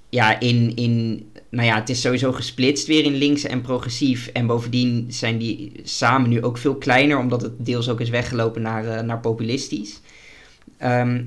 ja, 0.09 0.39
in, 0.39 0.75
in, 0.75 1.25
nou 1.49 1.67
ja, 1.67 1.75
het 1.75 1.89
is 1.89 2.01
sowieso 2.01 2.31
gesplitst 2.31 2.87
weer 2.87 3.03
in 3.03 3.15
links 3.15 3.43
en 3.43 3.61
progressief. 3.61 4.27
En 4.27 4.47
bovendien 4.47 5.05
zijn 5.09 5.37
die 5.37 5.71
samen 5.83 6.29
nu 6.29 6.43
ook 6.43 6.57
veel 6.57 6.75
kleiner, 6.75 7.17
omdat 7.17 7.41
het 7.41 7.65
deels 7.65 7.89
ook 7.89 8.01
is 8.01 8.09
weggelopen 8.09 8.61
naar, 8.61 8.87
eh, 8.87 9.03
naar 9.03 9.19
populistisch. 9.19 10.01
Ehm, 10.77 11.23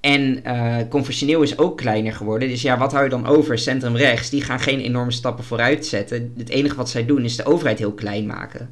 en 0.00 0.44
eh 0.44 0.76
conventioneel 0.88 1.42
is 1.42 1.58
ook 1.58 1.76
kleiner 1.76 2.12
geworden. 2.12 2.48
Dus 2.48 2.62
ja, 2.62 2.78
wat 2.78 2.92
hou 2.92 3.04
je 3.04 3.10
dan 3.10 3.26
over? 3.26 3.58
Centrum 3.58 3.96
rechts, 3.96 4.30
die 4.30 4.42
gaan 4.42 4.60
geen 4.60 4.80
enorme 4.80 5.12
stappen 5.12 5.44
vooruit 5.44 5.86
zetten. 5.86 6.32
Het 6.36 6.48
enige 6.48 6.76
wat 6.76 6.90
zij 6.90 7.06
doen 7.06 7.24
is 7.24 7.36
de 7.36 7.44
overheid 7.44 7.78
heel 7.78 7.92
klein 7.92 8.26
maken. 8.26 8.70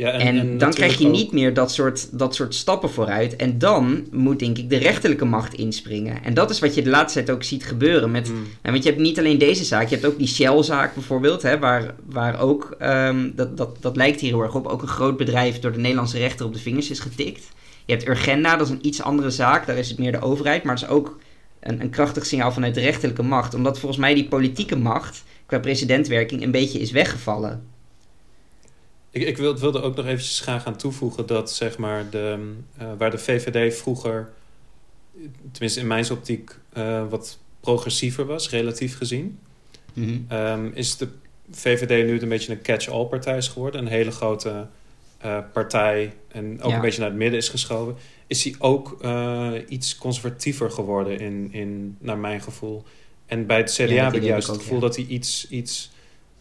Ja, 0.00 0.10
En, 0.12 0.58
dan 0.58 0.72
krijg 0.72 0.98
je 0.98 1.08
niet 1.08 1.32
meer 1.32 1.54
dat 1.54 1.72
soort, 1.72 2.18
dat 2.18 2.34
soort 2.34 2.54
stappen 2.54 2.90
vooruit. 2.90 3.36
En 3.36 3.58
dan 3.58 4.06
moet 4.10 4.38
denk 4.38 4.58
ik 4.58 4.70
de 4.70 4.76
rechterlijke 4.76 5.24
macht 5.24 5.54
inspringen. 5.54 6.24
En 6.24 6.34
dat 6.34 6.50
is 6.50 6.58
wat 6.58 6.74
je 6.74 6.82
de 6.82 6.90
laatste 6.90 7.18
tijd 7.22 7.36
ook 7.36 7.42
ziet 7.42 7.64
gebeuren. 7.64 8.10
Met, 8.10 8.28
Mm. 8.28 8.34
nou, 8.34 8.48
want 8.62 8.82
je 8.82 8.88
hebt 8.90 9.02
niet 9.02 9.18
alleen 9.18 9.38
deze 9.38 9.64
zaak, 9.64 9.88
je 9.88 9.94
hebt 9.94 10.06
ook 10.06 10.18
die 10.18 10.26
Shell-zaak 10.26 10.94
bijvoorbeeld, 10.94 11.42
hè, 11.42 11.58
waar, 11.58 11.94
waar 12.06 12.40
ook, 12.40 12.76
ehm, 12.78 13.30
dat, 13.34 13.56
dat, 13.56 13.76
dat 13.80 13.96
lijkt 13.96 14.20
hier 14.20 14.30
heel 14.30 14.42
erg 14.42 14.54
op, 14.54 14.66
ook 14.66 14.82
een 14.82 14.88
groot 14.88 15.16
bedrijf 15.16 15.58
door 15.58 15.72
de 15.72 15.78
Nederlandse 15.78 16.18
rechter 16.18 16.46
op 16.46 16.52
de 16.52 16.58
vingers 16.58 16.90
is 16.90 17.00
getikt. 17.00 17.48
Je 17.84 17.92
hebt 17.92 18.08
Urgenda, 18.08 18.56
dat 18.56 18.66
is 18.66 18.72
een 18.72 18.86
iets 18.86 19.02
andere 19.02 19.30
zaak, 19.30 19.66
daar 19.66 19.78
is 19.78 19.88
het 19.88 19.98
meer 19.98 20.12
de 20.12 20.20
overheid, 20.20 20.62
maar 20.62 20.74
dat 20.74 20.84
is 20.84 20.90
ook 20.90 21.18
een, 21.60 21.80
een 21.80 21.90
krachtig 21.90 22.26
signaal 22.26 22.52
vanuit 22.52 22.74
de 22.74 22.80
rechterlijke 22.80 23.22
macht, 23.22 23.54
omdat 23.54 23.78
volgens 23.78 24.00
mij 24.00 24.14
die 24.14 24.28
politieke 24.28 24.76
macht 24.76 25.24
qua 25.46 25.58
presidentwerking 25.58 26.42
een 26.42 26.50
beetje 26.50 26.78
is 26.78 26.90
weggevallen. 26.90 27.78
Ik, 29.10 29.22
ik 29.22 29.36
wil- 29.36 29.56
wilde 29.58 29.82
ook 29.82 29.96
nog 29.96 30.06
eventjes 30.06 30.40
graag 30.40 30.66
aan 30.66 30.76
toevoegen 30.76 31.26
dat 31.26 31.52
zeg 31.52 31.78
maar 31.78 32.10
de, 32.10 32.52
eh, 32.76 32.86
waar 32.98 33.10
de 33.10 33.18
VVD 33.18 33.76
vroeger, 33.78 34.28
tenminste 35.52 35.80
in 35.80 35.86
mijn 35.86 36.10
optiek, 36.10 36.54
eh, 36.72 37.08
wat 37.08 37.38
progressiever 37.60 38.26
was, 38.26 38.50
relatief 38.50 38.96
gezien, 38.96 39.38
Mhm. 39.92 40.18
ehm, 40.28 40.70
is 40.74 40.96
de 40.96 41.08
VVD 41.50 42.06
nu 42.06 42.20
een 42.20 42.28
beetje 42.28 42.52
een 42.52 42.62
catch-all 42.62 43.04
partij 43.04 43.36
is 43.36 43.48
geworden. 43.48 43.80
Een 43.80 43.86
hele 43.86 44.10
grote 44.10 44.66
eh, 45.18 45.38
partij 45.52 46.12
en 46.28 46.62
ook 46.62 46.70
Ja. 46.70 46.74
een 46.76 46.80
beetje 46.80 47.00
naar 47.00 47.08
het 47.08 47.18
midden 47.18 47.38
is 47.38 47.48
geschoven. 47.48 47.94
Is 48.26 48.44
hij 48.44 48.54
ook 48.58 49.04
iets 49.68 49.96
conservatiever 49.96 50.70
geworden 50.70 51.18
in, 51.18 51.48
in, 51.52 51.96
naar 52.00 52.18
mijn 52.18 52.40
gevoel. 52.42 52.84
En 53.26 53.46
bij 53.46 53.56
het 53.56 53.72
CDA 53.72 53.86
dat 53.86 53.96
heb 54.12 54.14
ik 54.14 54.22
juist 54.22 54.48
het 54.48 54.56
gevoel 54.56 54.80
dat 54.80 54.96
hij 54.96 55.04
iets, 55.04 55.48
iets 55.48 55.90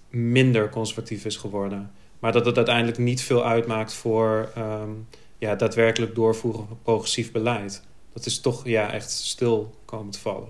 minder 0.09 0.69
conservatief 0.69 1.25
is 1.25 1.35
geworden. 1.37 1.91
Maar 2.19 2.31
dat 2.31 2.45
het 2.45 2.55
uiteindelijk 2.57 2.97
niet 2.97 3.21
veel 3.21 3.45
uitmaakt 3.45 3.93
voor 3.93 4.51
ehm, 4.55 4.89
ja, 5.37 5.55
daadwerkelijk 5.55 6.15
doorvoeren 6.15 6.67
van 6.67 6.77
progressief 6.83 7.31
beleid. 7.31 7.83
Dat 8.13 8.25
is 8.25 8.39
toch 8.41 8.67
ja, 8.67 8.91
echt 8.91 9.11
stil 9.11 9.73
komen 9.85 10.11
te 10.11 10.19
vallen. 10.19 10.47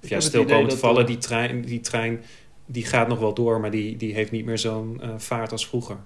Ik 0.00 0.08
ja, 0.08 0.20
stil 0.20 0.44
komen 0.44 0.68
te 0.68 0.76
vallen. 0.76 1.00
eh, 1.00 1.06
Die 1.06 1.18
trein, 1.18 1.62
die 1.62 1.80
trein 1.80 2.22
die 2.66 2.84
gaat 2.86 3.08
nog 3.08 3.18
wel 3.18 3.34
door, 3.34 3.60
maar 3.60 3.70
die, 3.70 3.96
die 3.96 4.14
heeft 4.14 4.30
niet 4.30 4.44
meer 4.44 4.58
zo'n 4.58 4.98
eh, 5.00 5.08
vaart 5.16 5.52
als 5.52 5.66
vroeger. 5.66 5.96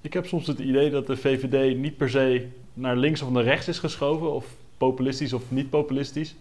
Ik 0.00 0.12
heb 0.12 0.26
soms 0.26 0.46
het 0.46 0.58
idee 0.58 0.90
dat 0.90 1.06
de 1.06 1.16
VVD 1.16 1.76
niet 1.78 1.96
per 1.96 2.10
se 2.10 2.46
naar 2.74 2.96
links 2.96 3.22
of 3.22 3.30
naar 3.30 3.42
rechts 3.44 3.68
is 3.68 3.78
geschoven, 3.78 4.32
of 4.32 4.46
populistisch 4.78 5.32
of 5.32 5.42
niet 5.48 5.70
populistisch. 5.70 6.34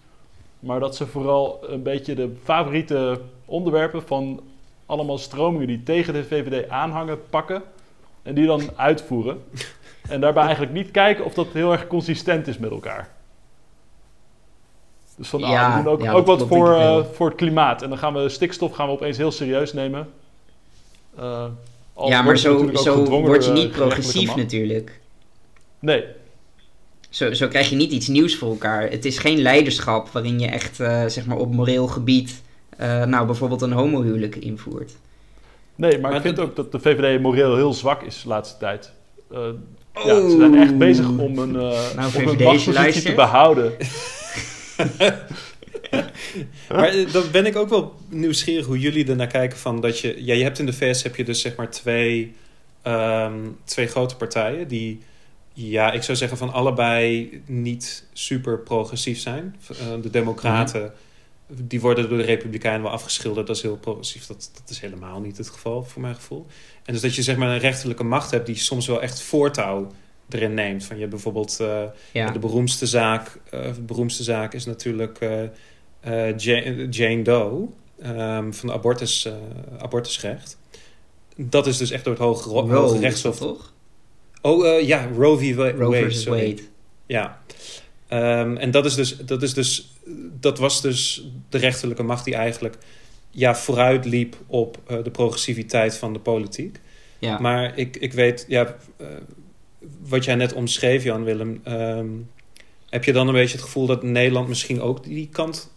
Maar 0.59 0.79
dat 0.79 0.95
ze 0.95 1.07
vooral 1.07 1.59
een 1.69 1.83
beetje 1.83 2.15
de 2.15 2.36
favoriete 2.43 3.21
onderwerpen 3.45 4.03
van 4.07 4.41
allemaal 4.86 5.17
stromingen 5.17 5.67
die 5.67 5.84
tegen 5.84 6.13
de 6.13 6.24
VVD 6.24 6.69
aanhangen, 6.69 7.30
pakken 7.30 7.63
en 8.22 8.34
die 8.34 8.46
dan 8.46 8.69
uitvoeren. 8.76 9.43
En 10.10 10.22
daarbij 10.22 10.43
eigenlijk 10.43 10.74
niet 10.74 10.91
kijken 10.91 11.26
of 11.26 11.34
dat 11.34 11.48
heel 11.54 11.72
erg 11.72 11.88
consistent 11.88 12.48
is 12.48 12.58
met 12.58 12.72
elkaar. 12.72 13.10
Dus 15.17 15.28
van, 15.28 15.43
ah, 15.43 15.76
we 15.78 15.84
doen 15.84 15.91
ook, 15.91 16.02
ja, 16.02 16.12
ook 16.12 16.26
wat 16.26 16.48
voor, 16.48 16.74
eh, 16.74 17.04
voor 17.13 17.28
het 17.28 17.38
klimaat. 17.38 17.82
En 17.82 17.89
dan 17.89 17.98
gaan 17.98 18.13
we 18.13 18.30
stikstof 18.30 18.74
gaan 18.74 18.88
we 18.88 18.93
opeens 18.93 19.17
heel 19.17 19.32
serieus 19.32 19.74
nemen. 19.74 20.10
Eh, 21.17 21.46
ja, 22.06 22.22
maar 22.22 22.38
zo, 22.38 22.69
zo 22.74 23.06
word 23.06 23.46
je 23.46 23.52
niet 23.52 23.69
eh, 23.69 23.76
progressief 23.76 24.36
natuurlijk. 24.36 25.00
Nee, 25.80 26.04
Zo, 27.10 27.34
zo 27.34 27.48
krijg 27.48 27.69
je 27.69 27.76
niet 27.76 27.91
iets 27.91 28.08
nieuws 28.08 28.36
voor 28.36 28.50
elkaar. 28.50 28.89
Het 28.89 29.06
is 29.06 29.17
geen 29.17 29.41
leiderschap 29.41 30.10
waarin 30.10 30.39
je 30.39 30.48
echt 30.48 30.76
zeg 31.08 31.26
maar 31.26 31.38
op 31.38 31.54
moreel 31.54 31.88
gebied 31.88 32.41
eh, 32.77 33.03
nou 33.03 33.25
bijvoorbeeld 33.25 33.62
een 33.62 33.71
homohuwelijk 33.71 34.36
invoert. 34.36 34.95
nee, 35.75 35.91
maar, 35.91 36.01
Maar 36.01 36.15
ik 36.15 36.21
vind 36.21 36.39
ook 36.39 36.55
dat 36.55 36.71
de 36.71 36.79
VVD 36.79 37.21
moreel 37.21 37.55
heel 37.55 37.73
zwak 37.73 38.01
is 38.01 38.21
de 38.21 38.27
laatste 38.27 38.57
tijd. 38.57 38.91
Eh, 39.31 39.39
ja, 39.93 40.29
ze 40.29 40.36
zijn 40.39 40.55
echt 40.55 40.77
bezig 40.77 41.09
om 41.09 41.38
een, 41.38 41.55
eh 41.55 41.95
Nou, 41.95 42.12
om 42.15 42.27
een 42.27 42.43
machtspositie 42.43 43.01
te 43.01 43.13
behouden. 43.13 43.73
Maar 46.69 46.93
dan 47.12 47.23
ben 47.31 47.45
ik 47.45 47.55
ook 47.55 47.69
wel 47.69 47.95
nieuwsgierig 48.09 48.65
hoe 48.65 48.79
jullie 48.79 49.07
ernaar 49.07 49.27
kijken 49.27 49.57
van 49.57 49.81
dat 49.81 49.99
je... 49.99 50.25
Ja, 50.25 50.33
je 50.33 50.43
hebt 50.43 50.59
in 50.59 50.65
de 50.65 50.73
VS 50.73 51.03
heb 51.03 51.15
je 51.15 51.23
dus 51.23 51.41
zeg 51.41 51.55
maar 51.55 51.69
twee, 51.69 52.33
ehm, 52.81 53.39
twee 53.63 53.88
grote 53.88 54.15
partijen 54.15 54.67
die... 54.67 54.99
Ja, 55.55 55.91
ik 55.91 56.03
zou 56.03 56.17
zeggen 56.17 56.38
van 56.38 56.53
allebei 56.53 57.29
niet 57.45 58.07
super 58.13 58.59
progressief 58.59 59.19
zijn. 59.19 59.55
De 60.01 60.09
democraten, 60.09 60.93
die 61.47 61.82
worden 61.82 62.10
door 62.10 62.17
de 62.17 62.23
republikeinen 62.23 62.82
wel 62.84 62.91
afgeschilderd. 62.91 63.47
Dat 63.47 63.56
is 63.56 63.62
heel 63.62 63.77
progressief. 63.77 64.25
Dat, 64.25 64.51
dat 64.53 64.69
is 64.69 64.79
helemaal 64.79 65.19
niet 65.19 65.38
het 65.38 65.49
geval, 65.49 65.84
voor 65.84 66.01
mijn 66.01 66.15
gevoel. 66.15 66.45
En 66.86 66.93
dus 66.93 67.01
dat 67.01 67.15
je 67.15 67.21
zeg 67.23 67.36
maar 67.38 67.49
een 67.49 67.60
rechterlijke 67.60 68.03
macht 68.03 68.32
hebt 68.32 68.45
die 68.45 68.56
soms 68.56 68.88
wel 68.88 69.01
echt 69.01 69.21
voortouw 69.21 69.91
erin 70.29 70.53
neemt. 70.53 70.84
Van 70.86 70.95
je 70.95 71.01
hebt 71.01 71.13
bijvoorbeeld... 71.13 71.58
eh, 71.60 71.84
Ja. 72.12 72.32
de 72.32 72.39
beroemdste 72.39 72.88
zaak, 72.88 73.39
eh, 73.49 73.62
de 73.73 73.82
beroemdste 73.82 74.23
zaak 74.23 74.53
is 74.53 74.65
natuurlijk 74.65 75.19
eh, 75.19 76.38
Jane, 76.38 76.88
Jane 76.89 77.21
Doe 77.21 77.67
ehm, 78.01 78.51
van 78.51 78.67
de 78.69 78.73
abortus, 78.73 79.29
abortusrecht. 79.79 80.58
Dat 81.36 81.67
is 81.67 81.77
dus 81.77 81.91
echt 81.91 82.03
door 82.03 82.13
het 82.13 82.21
Hoge, 82.23 82.49
Ro- 82.49 82.60
Roe 82.60 82.73
Hoge 82.75 82.99
Rechtshof. 82.99 83.38
toch? 83.38 83.73
Oh 84.41 84.82
ja, 84.82 85.10
Roe 85.17 85.38
v. 85.38 85.56
Wa- 85.56 85.69
Roe 85.71 85.77
Wade. 85.89 85.97
versus 86.03 86.21
sorry. 86.21 86.49
Wade. 86.49 86.62
Ja. 87.06 87.41
Ehm, 88.08 88.56
en 88.58 88.71
dat 88.71 88.86
is, 88.86 88.95
dus, 88.95 89.17
dat 89.17 89.41
is 89.43 89.53
dus, 89.53 89.92
dat 90.39 90.58
was 90.58 90.82
dus 90.82 91.28
de 91.50 91.58
rechterlijke 91.58 92.04
macht 92.04 92.26
die 92.26 92.36
eigenlijk 92.36 92.78
ja, 93.30 93.56
vooruit 93.56 94.06
liep 94.06 94.36
op 94.48 94.78
eh, 94.88 95.04
de 95.04 95.12
progressiviteit 95.12 95.98
van 95.98 96.13
de 96.13 96.20
politiek. 96.20 96.80
Ja. 97.20 97.39
Maar 97.39 97.78
ik, 97.78 97.98
ik 97.98 98.13
weet, 98.13 98.46
ja, 98.48 98.76
eh, 98.98 99.08
wat 100.02 100.26
jij 100.26 100.36
net 100.36 100.54
omschreef, 100.54 101.04
Jan 101.04 101.24
Willem. 101.24 101.62
ehm, 101.63 102.08
heb 102.89 103.04
je 103.04 103.13
dan 103.13 103.28
een 103.28 103.34
beetje 103.34 103.56
het 103.56 103.66
gevoel 103.66 103.86
dat 103.86 104.04
Nederland 104.04 104.48
misschien 104.48 104.82
ook 104.82 105.04
die 105.04 105.30
kant 105.32 105.72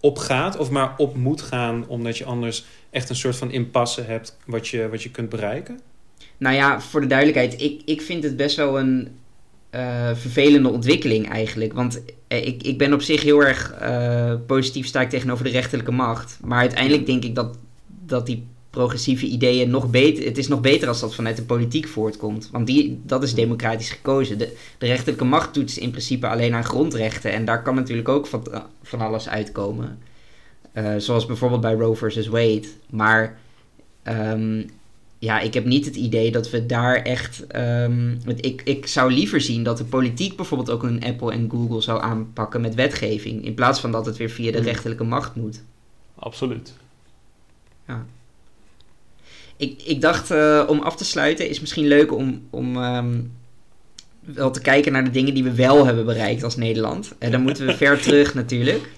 op 0.00 0.18
gaat? 0.18 0.56
Of 0.56 0.70
maar 0.70 0.94
op 0.96 1.16
moet 1.16 1.42
gaan, 1.42 1.88
omdat 1.88 2.18
je 2.18 2.24
anders 2.24 2.64
echt 2.90 3.08
een 3.08 3.16
soort 3.16 3.36
van 3.36 3.50
impasse 3.50 4.02
hebt 4.02 4.36
wat 4.46 4.68
je, 4.68 4.88
wat 4.88 5.02
je 5.02 5.10
kunt 5.10 5.28
bereiken? 5.28 5.80
Nou 6.36 6.54
ja, 6.54 6.80
voor 6.80 7.00
de 7.00 7.06
duidelijkheid, 7.06 7.60
ik, 7.60 7.82
ik 7.84 8.02
vind 8.02 8.22
het 8.22 8.36
best 8.36 8.56
wel 8.56 8.78
een 8.78 9.08
eh, 9.70 10.10
vervelende 10.14 10.68
ontwikkeling 10.68 11.28
eigenlijk. 11.28 11.72
Want 11.72 12.02
eh, 12.28 12.46
ik, 12.46 12.62
ik 12.62 12.78
ben 12.78 12.92
op 12.92 13.02
zich 13.02 13.22
heel 13.22 13.44
erg 13.44 13.72
eh, 13.72 14.34
positief 14.46 14.86
sta 14.86 15.00
ik 15.00 15.10
tegenover 15.10 15.44
de 15.44 15.50
rechterlijke 15.50 15.92
macht. 15.92 16.38
Maar 16.44 16.58
uiteindelijk 16.58 17.06
denk 17.06 17.24
ik 17.24 17.34
dat, 17.34 17.58
dat 17.86 18.26
die 18.26 18.46
progressieve 18.70 19.26
ideeën 19.26 19.70
nog 19.70 19.90
beter... 19.90 20.24
Het 20.24 20.38
is 20.38 20.48
nog 20.48 20.60
beter 20.60 20.88
als 20.88 21.00
dat 21.00 21.14
vanuit 21.14 21.36
de 21.36 21.42
politiek 21.42 21.88
voortkomt. 21.88 22.48
Want 22.52 22.66
die, 22.66 23.00
dat 23.04 23.22
is 23.22 23.34
democratisch 23.34 23.90
gekozen. 23.90 24.38
De, 24.38 24.56
de 24.78 24.86
rechterlijke 24.86 25.24
macht 25.24 25.54
doet 25.54 25.76
in 25.76 25.90
principe 25.90 26.28
alleen 26.28 26.54
aan 26.54 26.64
grondrechten. 26.64 27.32
En 27.32 27.44
daar 27.44 27.62
kan 27.62 27.74
natuurlijk 27.74 28.08
ook 28.08 28.26
van, 28.26 28.42
van 28.82 29.00
alles 29.00 29.28
uitkomen. 29.28 29.98
Zoals 30.96 31.26
bijvoorbeeld 31.26 31.60
bij 31.60 31.74
Roe 31.74 31.96
versus 31.96 32.26
Wade. 32.26 32.68
Maar... 32.90 33.38
ehm, 34.02 34.62
ja, 35.20 35.40
ik 35.40 35.54
heb 35.54 35.64
niet 35.64 35.84
het 35.84 35.96
idee 35.96 36.30
dat 36.30 36.50
we 36.50 36.66
daar 36.66 36.96
echt. 36.96 37.46
ehm, 37.46 38.16
want 38.24 38.44
ik, 38.44 38.62
ik 38.64 38.86
zou 38.86 39.12
liever 39.12 39.40
zien 39.40 39.62
dat 39.62 39.78
de 39.78 39.84
politiek 39.84 40.36
bijvoorbeeld 40.36 40.70
ook 40.70 40.82
een 40.82 41.04
Apple 41.04 41.32
en 41.32 41.48
Google 41.50 41.80
zou 41.80 42.02
aanpakken 42.02 42.60
met 42.60 42.74
wetgeving. 42.74 43.44
In 43.44 43.54
plaats 43.54 43.80
van 43.80 43.92
dat 43.92 44.06
het 44.06 44.16
weer 44.16 44.30
via 44.30 44.50
de 44.50 44.56
Hmm. 44.56 44.66
rechterlijke 44.66 45.04
macht 45.04 45.34
moet. 45.34 45.62
Absoluut. 46.14 46.72
Ik, 49.56 49.82
ik 49.82 50.00
dacht 50.00 50.30
eh, 50.30 50.64
om 50.68 50.80
af 50.80 50.96
te 50.96 51.04
sluiten 51.04 51.48
is 51.48 51.60
misschien 51.60 51.86
leuk 51.86 52.12
om, 52.14 52.42
om 52.50 52.76
ehm, 52.76 53.20
wel 54.20 54.50
te 54.50 54.60
kijken 54.60 54.92
naar 54.92 55.04
de 55.04 55.10
dingen 55.10 55.34
die 55.34 55.44
we 55.44 55.54
wel 55.54 55.86
hebben 55.86 56.04
bereikt 56.04 56.42
als 56.42 56.56
Nederland. 56.56 57.12
En 57.18 57.30
dan 57.30 57.42
moeten 57.42 57.66
we 57.66 57.76
ver 57.76 58.00
terug 58.02 58.34
natuurlijk. 58.34 58.88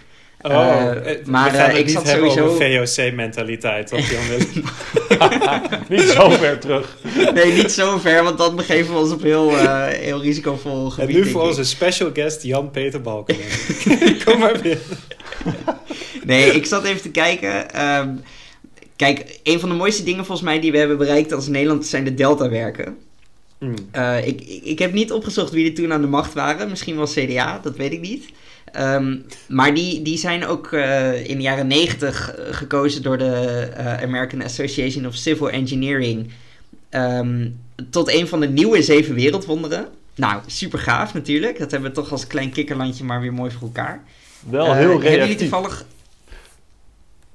Eh, 0.43 0.91
Eh, 0.91 1.27
maar, 1.27 1.51
we 1.51 1.57
gaan 1.57 1.67
eh, 1.69 1.71
het 1.71 1.77
ik 1.79 1.85
niet 1.85 1.95
zat 1.95 2.07
hebben 2.07 2.31
sowieso- 2.31 2.55
over 2.55 2.87
VOC-mentaliteit, 2.97 3.87
toch 3.87 4.01
Jan? 4.11 4.23
Niet 5.89 6.01
zo 6.01 6.31
ver 6.31 6.59
terug. 6.59 6.97
Nee, 7.35 7.53
niet 7.53 7.73
zo 7.73 7.99
ver, 7.99 8.23
want 8.23 8.39
dan 8.39 8.57
begeven 8.57 8.93
we 8.95 9.01
ons 9.01 9.13
op 9.13 9.23
heel, 9.23 9.59
eh, 9.59 9.87
heel 9.87 10.23
risicovol 10.23 10.91
gebied. 10.91 11.17
en 11.17 11.23
nu 11.23 11.29
voor 11.31 11.43
onze 11.43 11.65
special 11.65 12.11
guest 12.13 12.43
Jan-Peter 12.43 13.01
Balken. 13.01 13.37
Kom 14.25 14.39
maar 14.39 14.59
binnen. 14.63 14.81
Nee, 16.25 16.51
ik 16.53 16.67
zat 16.67 16.85
even 16.85 17.03
te 17.03 17.11
kijken. 17.11 17.73
Ehm, 17.75 18.09
kijk, 18.97 19.41
een 19.43 19.61
van 19.61 19.69
de 19.69 19.75
mooiste 19.75 20.03
dingen 20.03 20.25
volgens 20.25 20.47
mij 20.49 20.61
die 20.61 20.73
we 20.73 20.79
hebben 20.79 20.99
bereikt 20.99 21.33
als 21.33 21.47
Nederland 21.49 21.87
zijn 21.87 22.05
de 22.05 22.15
Delta-werken. 22.15 22.97
Hmm. 23.59 23.75
Ik, 24.25 24.41
ik 24.41 24.61
ik 24.65 24.79
heb 24.79 24.93
niet 24.93 25.13
opgezocht 25.13 25.51
wie 25.53 25.67
er 25.69 25.75
toen 25.75 25.93
aan 25.93 26.01
de 26.01 26.07
macht 26.07 26.33
waren. 26.35 26.69
Misschien 26.69 26.97
wel 26.97 27.07
CDA, 27.07 27.61
dat 27.63 27.77
weet 27.77 27.93
ik 27.93 28.01
niet. 28.01 28.25
Ehm, 28.73 29.17
maar 29.49 29.75
die, 29.75 30.03
die 30.03 30.19
zijn 30.19 30.47
ook 30.47 30.73
eh, 30.73 31.29
in 31.29 31.37
de 31.37 31.43
jaren 31.43 31.67
negentig 31.67 32.35
gekozen 32.51 33.03
door 33.03 33.19
de 33.19 33.33
eh, 33.77 34.03
American 34.03 34.43
Association 34.43 35.07
of 35.07 35.15
Civil 35.15 35.51
Engineering. 35.51 36.31
ehm, 36.91 37.49
tot 37.91 38.13
een 38.13 38.29
van 38.29 38.41
de 38.41 38.49
nieuwe 38.49 38.83
zeven 38.83 39.15
wereldwonderen. 39.15 39.87
Nou, 40.15 40.41
super 40.47 40.79
gaaf 40.79 41.15
natuurlijk. 41.15 41.59
Dat 41.59 41.71
hebben 41.71 41.89
we 41.91 41.97
toch 41.97 42.13
als 42.13 42.27
klein 42.27 42.51
kikkerlandje 42.51 43.05
maar 43.05 43.21
weer 43.21 43.33
mooi 43.33 43.51
voor 43.51 43.63
elkaar. 43.63 44.03
Wel 44.51 44.67
Eh, 44.67 44.73
heel 44.73 44.89
Hebben 44.89 45.03
jullie 45.03 45.17
reactief. 45.17 45.39
toevallig... 45.39 45.85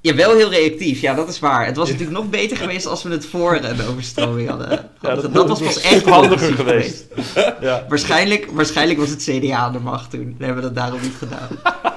Ja, 0.00 0.14
wel 0.14 0.36
heel 0.36 0.50
reactief. 0.50 1.00
Ja, 1.00 1.14
dat 1.14 1.28
is 1.28 1.38
waar. 1.38 1.66
Het 1.66 1.76
was 1.76 1.90
natuurlijk 1.90 2.18
nog 2.18 2.30
beter 2.30 2.56
geweest 2.56 2.86
als 2.86 3.02
we 3.02 3.10
het 3.10 3.26
voor 3.26 3.58
een 3.62 3.86
overstroming 3.86 4.48
hadden. 4.48 4.90
Ja, 5.00 5.14
dat, 5.14 5.34
dat 5.34 5.48
was 5.48 5.60
pas 5.60 5.80
echt 5.80 6.04
handiger 6.04 6.54
geweest. 6.54 7.04
Ja. 7.60 7.86
Waarschijnlijk, 7.88 8.48
waarschijnlijk 8.52 8.98
was 8.98 9.10
het 9.10 9.22
CDA 9.22 9.56
aan 9.56 9.72
de 9.72 9.78
macht 9.78 10.10
toen. 10.10 10.34
Dan 10.38 10.46
hebben 10.46 10.56
we 10.56 10.62
dat 10.62 10.74
daarom 10.74 11.00
niet 11.00 11.16
gedaan. 11.18 11.48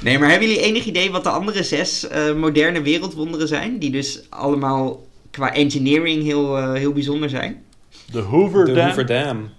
Nee, 0.00 0.18
maar 0.18 0.30
hebben 0.30 0.48
jullie 0.48 0.62
enig 0.62 0.84
idee 0.84 1.10
wat 1.10 1.24
de 1.24 1.30
andere 1.30 1.62
zes 1.62 2.08
eh, 2.08 2.34
moderne 2.34 2.82
wereldwonderen 2.82 3.48
zijn? 3.48 3.78
Die 3.78 3.90
dus 3.90 4.20
allemaal 4.28 5.06
qua 5.30 5.52
engineering 5.52 6.22
heel, 6.22 6.58
eh, 6.58 6.72
heel 6.72 6.92
bijzonder 6.92 7.28
zijn. 7.28 7.62
De 8.12 8.18
Hoover 8.18 8.64
De. 8.64 8.82
Hoover 8.82 9.06
Dam. 9.06 9.50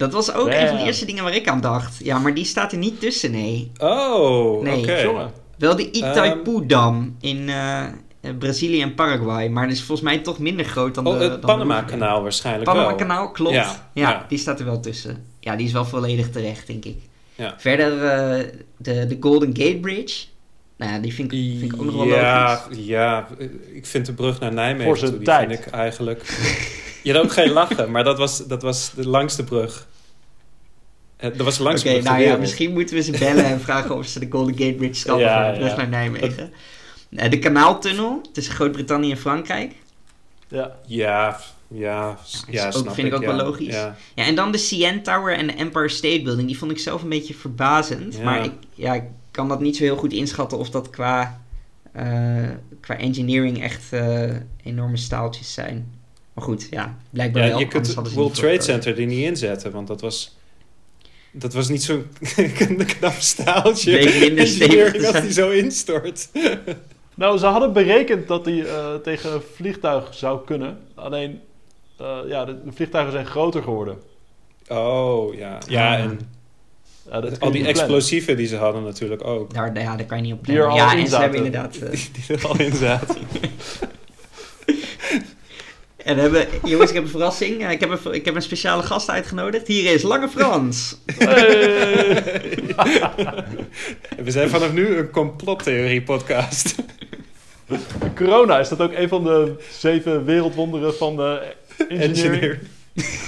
Dat 0.00 0.12
was 0.12 0.32
ook 0.34 0.46
een 0.48 0.68
van 0.68 0.76
de 0.76 0.82
eerste 0.82 1.04
dingen 1.04 1.24
waar 1.24 1.34
ik 1.34 1.48
aan 1.48 1.60
dacht. 1.60 1.96
Ja, 2.04 2.18
maar 2.18 2.34
die 2.34 2.44
staat 2.44 2.72
er 2.72 2.78
niet 2.78 3.00
tussen, 3.00 3.30
nee. 3.30 3.70
Oh, 3.78 4.62
Nee. 4.62 4.78
oké. 4.78 4.98
Jongen. 5.00 5.30
Wel 5.58 5.76
de 5.76 5.90
Itaipu-dam 5.90 7.16
in, 7.20 7.48
eh, 7.48 7.84
Brazilië 8.38 8.82
en 8.82 8.94
Paraguay. 8.94 9.48
Maar 9.48 9.66
dat 9.66 9.76
is 9.76 9.82
volgens 9.82 10.08
mij 10.08 10.18
toch 10.18 10.38
minder 10.38 10.64
groot 10.64 10.94
dan 10.94 11.06
Oh, 11.06 11.12
de... 11.12 11.18
dan 11.18 11.30
het 11.30 11.40
Panama-kanaal 11.40 12.22
waarschijnlijk 12.22 12.64
wel. 12.66 12.74
Panama-kanaal, 12.74 13.30
klopt. 13.30 13.54
Ja, 13.54 13.90
Ja, 13.94 14.10
ja. 14.10 14.24
die 14.28 14.38
staat 14.38 14.58
er 14.58 14.64
wel 14.64 14.80
tussen. 14.80 15.24
Ja, 15.40 15.56
die 15.56 15.66
is 15.66 15.72
wel 15.72 15.84
volledig 15.84 16.30
terecht, 16.30 16.66
denk 16.66 16.84
ik. 16.84 16.96
Ja. 17.34 17.54
Verder 17.58 18.04
eh, 18.04 18.44
de, 18.76 19.06
de 19.06 19.16
Golden 19.20 19.56
Gate 19.56 19.78
Bridge. 19.80 20.26
Nou 20.76 20.92
ja, 20.92 20.98
die 20.98 21.14
vind 21.14 21.32
ik, 21.32 21.38
vind 21.58 21.72
ik 21.72 21.80
ook 21.80 21.84
nog 21.86 21.94
wel 21.94 22.04
ja, 22.06 22.62
logisch. 22.68 22.86
ja, 22.86 23.28
ik 23.72 23.86
vind 23.86 24.06
de 24.06 24.12
brug 24.12 24.40
naar 24.40 24.52
Nijmegen 24.52 24.84
Voor 24.86 24.98
zijn 24.98 25.10
toe, 25.10 25.18
die 25.18 25.28
tijd. 25.28 25.48
vind 25.48 25.66
ik 25.66 25.72
eigenlijk... 25.72 26.22
Je 27.02 27.12
had 27.12 27.22
ook 27.24 27.32
geen 27.32 27.50
lachen, 27.50 27.90
maar 27.90 28.04
dat 28.04 28.18
was, 28.18 28.46
dat 28.46 28.62
was 28.62 28.92
de 28.94 29.08
langste 29.08 29.44
brug. 29.44 29.86
Dat 31.16 31.36
was 31.36 31.54
de 31.54 31.60
Oké, 31.62 31.62
langste 31.62 31.88
brug 31.88 32.02
ter 32.02 32.12
nou 32.12 32.22
ja, 32.22 32.36
misschien 32.36 32.72
moeten 32.72 32.96
we 32.96 33.02
ze 33.02 33.10
bellen 33.18 33.44
en 33.44 33.60
vragen 33.60 33.96
of 33.96 34.06
ze 34.06 34.18
de 34.18 34.26
Golden 34.30 34.56
Gate 34.58 34.74
Bridge 34.74 35.00
schrappen 35.00 35.24
Ja, 35.26 35.44
voor 35.44 35.52
de 35.52 35.58
brug 35.58 35.70
ja. 35.70 35.76
naar 35.76 35.88
Nijmegen. 35.88 36.52
Eh, 37.16 37.30
de 37.30 37.38
kanaaltunnel 37.38 38.20
tussen 38.32 38.54
Groot-Brittannië 38.54 39.10
en 39.10 39.16
Frankrijk. 39.16 39.74
Ja. 40.48 40.76
Ja, 40.86 41.40
ja, 41.68 42.18
ja 42.48 42.66
ook- 42.66 42.72
snap 42.72 42.94
vind 42.94 43.06
ik 43.06 43.14
ook 43.14 43.24
wel 43.24 43.36
ja. 43.36 43.42
logisch. 43.44 43.74
Ja. 43.74 43.96
Ja, 44.14 44.24
en 44.24 44.34
dan 44.34 44.52
de 44.52 44.58
CN 44.68 45.00
Tower 45.02 45.36
en 45.36 45.46
de 45.46 45.52
Empire 45.52 45.88
State 45.88 46.22
Building. 46.22 46.46
Die 46.48 46.58
vond 46.58 46.70
ik 46.70 46.78
zelf 46.78 47.02
een 47.02 47.08
beetje 47.08 47.34
verbazend. 47.34 48.16
Ja. 48.16 48.22
Maar 48.22 48.44
ik, 48.44 48.52
ja, 48.74 48.94
ik 48.94 49.04
kan 49.30 49.48
dat 49.48 49.60
niet 49.60 49.76
zo 49.76 49.82
heel 49.82 49.96
goed 49.96 50.12
inschatten 50.12 50.58
of 50.58 50.70
dat 50.70 50.90
qua, 50.90 51.40
eh, 51.92 52.48
qua 52.80 52.96
engineering 52.96 53.62
echt 53.62 53.92
eh, 53.92 54.30
enorme 54.64 54.96
staaltjes 54.96 55.52
zijn. 55.54 55.98
Maar 56.40 56.48
goed, 56.48 56.66
ja, 56.70 56.96
blijkbaar 57.10 57.42
Ja, 57.42 57.48
wel. 57.48 57.58
je 57.58 57.66
kunt 57.68 57.86
ze 57.86 58.02
World 58.14 58.34
Trade. 58.34 58.60
Center 58.62 58.98
er 59.00 59.06
niet 59.06 59.24
inzetten, 59.24 59.70
want 59.72 59.86
dat 59.88 60.00
was... 60.00 60.36
Dat 61.32 61.52
was 61.54 61.68
niet 61.68 61.82
zo'n 61.82 62.06
knap 62.98 63.12
staaltje. 63.18 64.20
Minder 64.20 64.46
stevig 64.46 64.94
als 64.94 65.10
zijn. 65.10 65.22
die 65.22 65.32
zo 65.32 65.50
instort. 65.50 66.28
Nou, 67.14 67.38
ze 67.38 67.46
hadden 67.46 67.72
berekend 67.72 68.28
dat 68.28 68.44
die 68.44 68.68
eh, 68.68 68.94
tegen 68.94 69.32
een 69.32 69.40
vliegtuig 69.54 70.14
zou 70.14 70.44
kunnen. 70.44 70.78
Alleen, 70.94 71.40
eh, 71.98 72.18
ja, 72.28 72.44
de, 72.44 72.64
de 72.64 72.72
vliegtuigen 72.72 73.12
zijn 73.12 73.26
groter 73.26 73.62
geworden. 73.62 73.96
Oh, 74.68 75.34
ja. 75.34 75.58
Ja, 75.68 75.94
Ah. 75.96 76.00
en 76.00 76.20
Ja, 77.10 77.20
dat 77.20 77.22
al 77.22 77.28
die 77.30 77.38
plannen. 77.38 77.66
explosieven 77.66 78.36
die 78.36 78.46
ze 78.46 78.56
hadden 78.56 78.82
natuurlijk 78.82 79.24
ook. 79.24 79.54
Daar, 79.54 79.80
ja, 79.80 79.96
daar 79.96 80.06
kan 80.06 80.16
je 80.16 80.22
niet 80.22 80.32
op 80.32 80.46
Die 80.46 80.56
er 80.58 80.62
plannen. 80.64 80.84
al 80.84 80.88
Ja, 80.90 80.96
in 80.96 81.02
en 81.04 81.08
ze 81.10 81.16
hebben 81.16 81.38
zaten. 81.38 81.46
inderdaad... 81.46 81.76
eh, 81.76 81.90
Die, 81.90 82.10
die 82.26 82.36
er 82.36 82.46
al 82.48 82.58
in 82.60 82.74
zaten. 82.74 83.16
En 86.10 86.16
we 86.16 86.22
hebben, 86.22 86.46
jongens, 86.64 86.88
ik 86.88 86.94
heb 86.94 87.04
een 87.04 87.10
verrassing. 87.10 87.64
Eh, 87.64 87.70
Ik 87.70 87.80
heb 87.80 87.90
een, 87.90 88.12
ik 88.12 88.24
heb 88.24 88.34
een 88.34 88.42
speciale 88.42 88.82
gast 88.82 89.10
uitgenodigd. 89.10 89.66
Hier 89.66 89.92
is 89.92 90.02
Lange 90.02 90.28
Frans. 90.28 90.96
Hey! 91.18 92.22
We 94.24 94.30
zijn 94.30 94.48
vanaf 94.48 94.72
nu 94.72 94.96
een 94.96 95.10
complottheorie 95.10 96.02
podcast. 96.02 96.74
Corona, 98.14 98.58
is 98.58 98.68
dat 98.68 98.80
ook 98.80 98.92
een 98.92 99.08
van 99.08 99.24
de 99.24 99.54
zeven 99.78 100.24
wereldwonderen 100.24 100.94
van 100.94 101.16
de 101.16 101.54
engineering? 101.78 102.02
Engineer. 102.02 102.58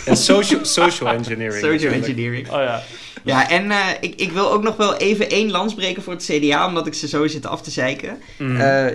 En 0.07 0.17
social, 0.17 0.65
social 0.65 1.11
engineering. 1.11 1.53
Social 1.53 1.73
natuurlijk. 1.73 2.07
engineering. 2.07 2.47
Oh 2.51 2.61
ja. 2.61 2.83
Ja, 3.25 3.51
en 3.51 3.71
eh, 3.71 3.79
ik, 4.01 4.15
ik 4.21 4.33
wil 4.33 4.53
ook 4.53 4.63
nog 4.63 4.77
wel 4.77 4.97
even 4.97 5.31
één 5.31 5.51
lans 5.51 5.75
breken 5.75 6.03
voor 6.03 6.13
het 6.13 6.25
CDA, 6.25 6.67
omdat 6.67 6.87
ik 6.87 6.95
ze 6.95 7.09
zo 7.09 7.27
zit 7.27 7.47
af 7.47 7.63
te 7.63 7.71
zeiken. 7.71 8.19
Mm. 8.39 8.61
Eh, 8.61 8.87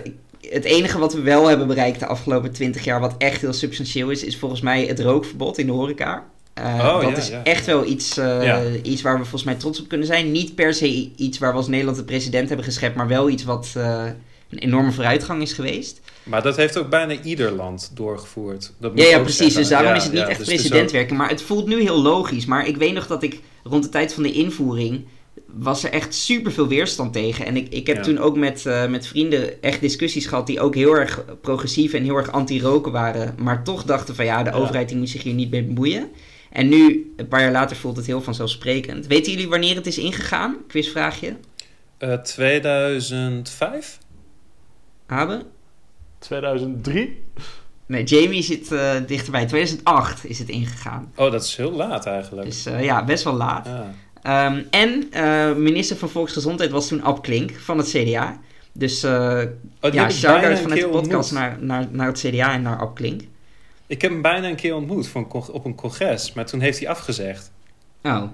het 0.49 0.63
enige 0.63 0.97
wat 0.99 1.13
we 1.13 1.21
wel 1.21 1.47
hebben 1.47 1.67
bereikt 1.67 1.99
de 1.99 2.05
afgelopen 2.05 2.51
20 2.51 2.83
jaar, 2.83 2.99
wat 2.99 3.15
echt 3.17 3.41
heel 3.41 3.53
substantieel 3.53 4.09
is, 4.09 4.23
is 4.23 4.37
volgens 4.37 4.61
mij 4.61 4.85
het 4.85 4.99
rookverbod 4.99 5.57
in 5.57 5.65
de 5.65 5.71
horeca. 5.71 6.25
Eh, 6.53 6.63
Oh, 6.65 7.01
dat 7.01 7.09
ja, 7.11 7.17
is 7.17 7.27
ja. 7.29 7.43
echt 7.43 7.65
wel 7.65 7.85
iets, 7.85 8.17
eh, 8.17 8.43
Ja. 8.43 8.61
iets 8.83 9.01
waar 9.01 9.13
we 9.13 9.21
volgens 9.21 9.43
mij 9.43 9.55
trots 9.55 9.79
op 9.81 9.87
kunnen 9.87 10.07
zijn. 10.07 10.31
Niet 10.31 10.55
per 10.55 10.73
se 10.73 11.09
iets 11.15 11.37
waar 11.37 11.51
we 11.51 11.57
als 11.57 11.67
Nederland 11.67 11.97
de 11.97 12.03
president 12.03 12.47
hebben 12.47 12.65
geschept, 12.65 12.95
maar 12.95 13.07
wel 13.07 13.29
iets 13.29 13.43
wat 13.43 13.73
eh, 13.77 14.03
een 14.49 14.57
enorme 14.57 14.91
vooruitgang 14.91 15.41
is 15.41 15.53
geweest. 15.53 16.01
Maar 16.23 16.41
dat 16.41 16.55
heeft 16.55 16.77
ook 16.77 16.89
bijna 16.89 17.21
ieder 17.23 17.51
land 17.51 17.91
doorgevoerd. 17.93 18.73
Dat 18.79 18.91
moet 18.95 19.01
Ja, 19.03 19.09
ja 19.09 19.19
precies. 19.19 19.37
zeggen. 19.37 19.59
Dus 19.59 19.69
daarom 19.69 19.93
is 19.93 20.03
het 20.03 20.11
niet 20.13 20.21
echt 20.21 20.37
dus 20.37 20.37
het 20.37 20.47
is 20.47 20.53
president 20.55 20.85
ook- 20.89 20.95
werken. 20.95 21.15
Maar 21.15 21.29
het 21.29 21.41
voelt 21.41 21.67
nu 21.67 21.81
heel 21.81 22.01
logisch. 22.01 22.45
Maar 22.45 22.67
ik 22.67 22.77
weet 22.77 22.93
nog 22.93 23.07
dat 23.07 23.23
ik 23.23 23.39
rond 23.63 23.83
de 23.83 23.89
tijd 23.89 24.13
van 24.13 24.23
de 24.23 24.31
invoering 24.31 25.05
was 25.45 25.83
er 25.83 25.91
echt 25.91 26.13
super 26.13 26.51
veel 26.51 26.67
weerstand 26.67 27.13
tegen. 27.13 27.45
En 27.45 27.55
ik, 27.57 27.67
ik 27.69 27.87
heb 27.87 27.95
Ja. 27.95 28.01
toen 28.03 28.17
ook 28.17 28.37
met, 28.37 28.65
eh, 28.65 28.87
met 28.87 29.07
vrienden 29.07 29.61
echt 29.61 29.81
discussies 29.81 30.25
gehad 30.25 30.47
die 30.47 30.59
ook 30.59 30.75
heel 30.75 30.95
erg 30.97 31.25
progressief 31.41 31.93
en 31.93 32.03
heel 32.03 32.15
erg 32.15 32.31
anti-roken 32.31 32.91
waren. 32.91 33.35
Maar 33.37 33.63
toch 33.63 33.83
dachten 33.83 34.15
van 34.15 34.25
ja, 34.25 34.43
de 34.43 34.49
Ja. 34.49 34.55
overheid 34.55 34.89
die 34.89 34.97
moet 34.97 35.09
zich 35.09 35.23
hier 35.23 35.33
niet 35.33 35.51
mee 35.51 35.63
bemoeien. 35.63 36.09
En 36.51 36.67
nu, 36.69 37.13
een 37.17 37.27
paar 37.27 37.41
jaar 37.41 37.51
later, 37.51 37.75
voelt 37.75 37.97
het 37.97 38.05
heel 38.05 38.21
vanzelfsprekend. 38.21 39.07
Weten 39.07 39.31
jullie 39.31 39.47
wanneer 39.49 39.75
het 39.75 39.87
is 39.87 39.97
ingegaan? 39.97 40.57
Quizvraagje. 40.67 41.35
Eh, 41.97 42.13
2005? 42.13 43.97
Habe? 45.07 45.45
2003? 46.19 47.23
Nee, 47.85 48.03
Jamie 48.03 48.41
zit 48.41 48.71
eh, 48.71 48.95
dichterbij. 49.07 49.45
2008 49.45 50.25
is 50.25 50.39
het 50.39 50.49
ingegaan. 50.49 51.11
Oh, 51.15 51.31
dat 51.31 51.43
is 51.43 51.55
heel 51.55 51.71
laat 51.71 52.05
eigenlijk. 52.05 52.47
Dus 52.47 52.65
eh, 52.65 52.83
ja, 52.83 53.05
best 53.05 53.23
wel 53.23 53.33
laat. 53.33 53.65
Ja. 53.65 53.93
Ehm, 54.27 54.61
en 54.69 55.07
eh, 55.11 55.53
minister 55.55 55.97
van 55.97 56.09
Volksgezondheid 56.09 56.71
was 56.71 56.87
toen 56.87 57.01
Ab 57.03 57.21
Klink 57.23 57.51
van 57.51 57.77
het 57.77 57.87
CDA. 57.87 58.39
Dus 58.71 59.03
eh 59.03 59.43
Oh, 59.81 59.93
ja, 59.93 60.09
shout-out 60.09 60.59
vanuit 60.59 60.81
de 60.81 60.87
podcast 60.87 61.31
naar, 61.31 61.57
naar, 61.59 61.87
naar 61.91 62.07
het 62.07 62.19
CDA 62.19 62.53
en 62.53 62.61
naar 62.61 62.79
Ab 62.79 62.95
Klink. 62.95 63.21
Ik 63.87 64.01
heb 64.01 64.11
hem 64.11 64.21
bijna 64.21 64.47
een 64.47 64.55
keer 64.55 64.75
ontmoet 64.75 65.11
con- 65.11 65.51
op 65.51 65.65
een 65.65 65.75
congres, 65.75 66.33
maar 66.33 66.45
toen 66.45 66.59
heeft 66.59 66.79
hij 66.79 66.89
afgezegd. 66.89 67.51
Oh, 68.03 68.11
ja, 68.11 68.31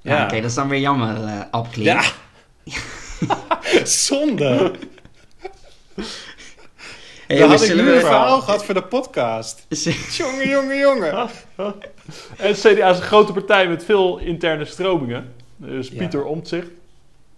Ja. 0.00 0.24
oké, 0.24 0.36
dat 0.36 0.44
is 0.50 0.54
dan 0.54 0.68
weer 0.68 0.80
jammer, 0.80 1.24
eh 1.24 1.40
Ab 1.50 1.70
Klink. 1.72 1.86
Ja! 1.86 2.02
Zonde! 3.84 4.72
Hey, 7.32 7.40
Dan 7.40 7.50
had 7.50 7.62
ik 7.62 7.74
nu 7.74 7.90
een 7.92 8.00
verhaal 8.00 8.40
gehad 8.40 8.64
voor 8.64 8.74
de 8.74 8.82
podcast. 8.82 9.66
Jongen, 10.18 10.48
jongen, 10.48 10.78
jongen. 10.78 11.12
En 12.36 12.48
het 12.48 12.58
CDA 12.60 12.90
is 12.90 12.96
een 12.96 13.02
grote 13.02 13.32
partij 13.32 13.68
met 13.68 13.84
veel 13.84 14.18
interne 14.18 14.64
stromingen. 14.64 15.32
Dus 15.56 15.88
Ja. 15.88 15.96
Pieter 15.98 16.24
Omtzigt. 16.24 16.66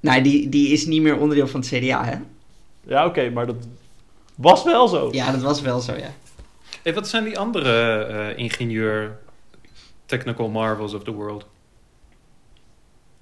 nou, 0.00 0.22
die, 0.22 0.48
die 0.48 0.68
is 0.68 0.86
niet 0.86 1.02
meer 1.02 1.18
onderdeel 1.18 1.48
van 1.48 1.60
het 1.60 1.68
CDA, 1.68 2.04
hè? 2.04 2.16
Ja, 2.86 3.06
oké, 3.06 3.30
maar 3.30 3.46
dat 3.46 3.56
was 4.34 4.64
wel 4.64 4.88
zo. 4.88 5.08
Ja, 5.12 5.32
dat 5.32 5.42
was 5.42 5.60
wel 5.60 5.80
zo, 5.80 5.92
ja. 5.96 6.12
Hey, 6.82 6.94
wat 6.94 7.08
zijn 7.08 7.24
die 7.24 7.38
andere 7.38 8.04
eh, 8.04 8.38
ingenieur 8.38 9.18
technical 10.06 10.48
marvels 10.48 10.94
of 10.94 11.04
the 11.04 11.12
world? 11.12 11.46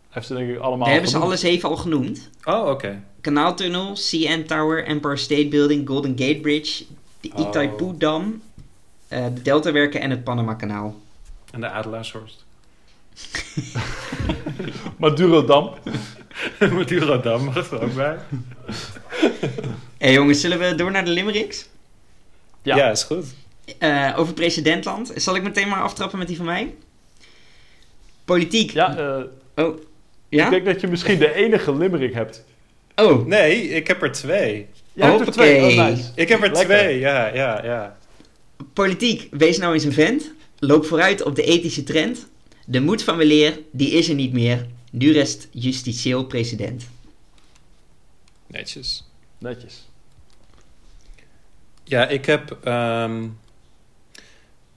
Heeft 0.09 0.27
ze 0.27 0.35
denk 0.35 0.51
ik 0.51 0.59
allemaal 0.59 0.85
Daar 0.85 0.93
hebben 0.93 1.11
ze 1.11 1.19
alle 1.19 1.37
zeven 1.37 1.69
al 1.69 1.77
genoemd. 1.77 2.31
Oh, 2.45 2.69
oké. 2.69 3.03
Kanaaltunnel, 3.23 3.95
CN 3.95 4.43
Tower, 4.47 4.85
Empire 4.85 5.17
State 5.17 5.49
Building, 5.49 5.89
Golden 5.89 6.15
Gate 6.19 6.39
Bridge, 6.43 6.85
de 7.21 7.31
Oh. 7.35 7.41
Itaipu-dam, 7.49 8.43
eh, 9.09 9.25
de 9.35 9.43
Deltawerken 9.43 10.01
en 10.01 10.11
het 10.11 10.25
Panama-kanaal. 10.25 11.01
En 11.51 11.61
de 11.61 11.69
Adelaarshorst. 11.69 12.45
Madurodam. 14.99 15.75
Madurodam 16.59 17.45
mag 17.55 17.71
er 17.71 17.83
ook 17.83 17.95
bij. 17.95 18.19
hey, 19.99 20.13
jongens, 20.13 20.41
zullen 20.41 20.59
we 20.59 20.75
door 20.75 20.91
naar 20.91 21.05
de 21.05 21.11
limericks? 21.11 21.69
Ja. 22.63 22.77
Ja. 22.77 22.91
is 22.91 23.03
goed. 23.03 23.27
Eh, 23.79 24.15
over 24.17 24.35
presidentland. 24.35 25.13
Zal 25.17 25.37
ik 25.37 25.43
meteen 25.43 25.69
maar 25.69 25.83
aftrappen 25.83 26.19
met 26.19 26.29
die 26.29 26.37
van 26.37 26.47
mij? 26.47 26.75
Politiek. 28.25 28.71
Ja, 28.71 28.97
eh, 28.97 29.23
Oh. 29.65 29.79
Ja? 30.29 30.45
ik 30.45 30.51
denk 30.51 30.65
dat 30.65 30.81
je 30.81 30.87
misschien 30.87 31.19
de 31.19 31.35
enige 31.35 31.75
limerick 31.77 32.15
hebt. 32.15 32.45
Oh. 32.97 33.27
Nee, 33.27 33.69
ik 33.69 33.87
heb 33.87 34.03
er 34.03 34.13
twee. 34.13 34.67
Jij 34.93 35.11
hebt 35.11 35.27
er 35.27 35.33
twee. 35.33 35.79
Oh, 35.79 35.89
nice. 35.89 36.11
Ik 36.15 36.29
heb 36.29 36.43
er 36.43 36.53
Lekker. 36.53 36.65
twee, 36.79 36.99
ja, 36.99 37.35
ja, 37.35 37.65
ja. 37.65 37.97
Politiek. 38.73 39.29
Wees 39.31 39.59
nou 39.59 39.75
eens 39.75 39.85
een 39.85 39.93
vent. 39.93 40.33
Loop 40.59 40.85
vooruit 40.87 41.23
op 41.23 41.37
de 41.37 41.43
ethische 41.45 41.83
trend. 41.83 42.27
De 42.67 42.81
moed 42.81 43.03
van 43.03 43.17
weleer, 43.17 43.59
die 43.73 43.91
is 43.91 44.09
er 44.09 44.15
niet 44.15 44.33
meer. 44.33 44.67
Nu 44.91 45.13
rest 45.13 45.49
justitieel 45.51 46.25
president. 46.27 46.85
Netjes. 48.47 49.09
Netjes. 49.39 49.89
Ja, 51.85 52.09
ik 52.09 52.27
heb... 52.27 52.59
ehm, 52.65 53.23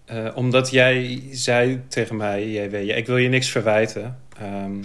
eh, 0.05 0.31
omdat 0.35 0.71
jij 0.71 1.23
zei 1.31 1.81
tegen 1.87 2.15
mij, 2.15 2.49
JW, 2.49 2.83
ja, 2.85 2.95
ik 2.95 3.05
wil 3.05 3.17
je 3.17 3.29
niks 3.29 3.49
verwijten. 3.49 4.19
ehm, 4.37 4.83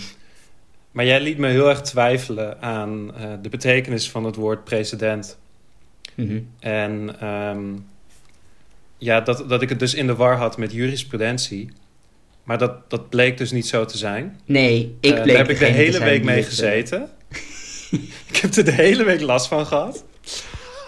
maar 0.91 1.05
jij 1.05 1.21
liet 1.21 1.39
me 1.39 1.49
heel 1.49 1.69
erg 1.69 1.81
twijfelen 1.81 2.63
aan 2.63 3.15
eh, 3.15 3.33
de 3.43 3.49
betekenis 3.49 4.11
van 4.11 4.25
het 4.25 4.37
woord 4.37 4.65
president. 4.65 5.39
Mhm. 6.15 6.41
En 6.61 7.21
ehm, 7.21 7.61
ja, 8.99 9.21
dat, 9.21 9.49
dat 9.49 9.63
ik 9.63 9.69
het 9.69 9.79
dus 9.79 9.95
in 9.95 10.07
de 10.07 10.15
war 10.15 10.37
had 10.37 10.59
met 10.59 10.73
jurisprudentie. 10.73 11.71
Maar 12.43 12.59
dat, 12.59 12.91
dat 12.91 13.09
bleek 13.09 13.39
dus 13.39 13.51
niet 13.51 13.67
zo 13.67 13.85
te 13.85 13.99
zijn. 13.99 14.41
Nee, 14.45 14.97
ik 15.01 15.15
Eh, 15.15 15.23
bleek 15.23 15.37
daar 15.37 15.47
heb 15.47 15.51
ik 15.51 15.59
de 15.59 15.65
hele 15.65 15.99
week 15.99 16.25
mee 16.25 16.39
eh, 16.39 16.45
gezeten. 16.47 17.09
ik 18.31 18.37
heb 18.37 18.55
er 18.55 18.65
de 18.65 18.73
hele 18.73 19.05
week 19.05 19.21
last 19.21 19.47
van 19.47 19.67
gehad. 19.67 20.05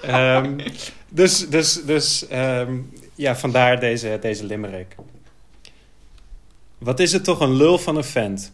Ehm, 0.03 0.59
dus 1.09 1.49
dus, 1.49 1.85
dus 1.85 2.29
ehm, 2.29 2.79
ja, 3.15 3.37
vandaar 3.37 3.81
deze, 3.81 4.19
deze 4.21 4.45
limerick. 4.45 4.95
Wat 6.79 7.01
is 7.01 7.13
het 7.13 7.25
toch 7.25 7.41
een 7.41 7.55
lul 7.55 7.79
van 7.79 7.97
een 7.97 8.05
vent? 8.05 8.53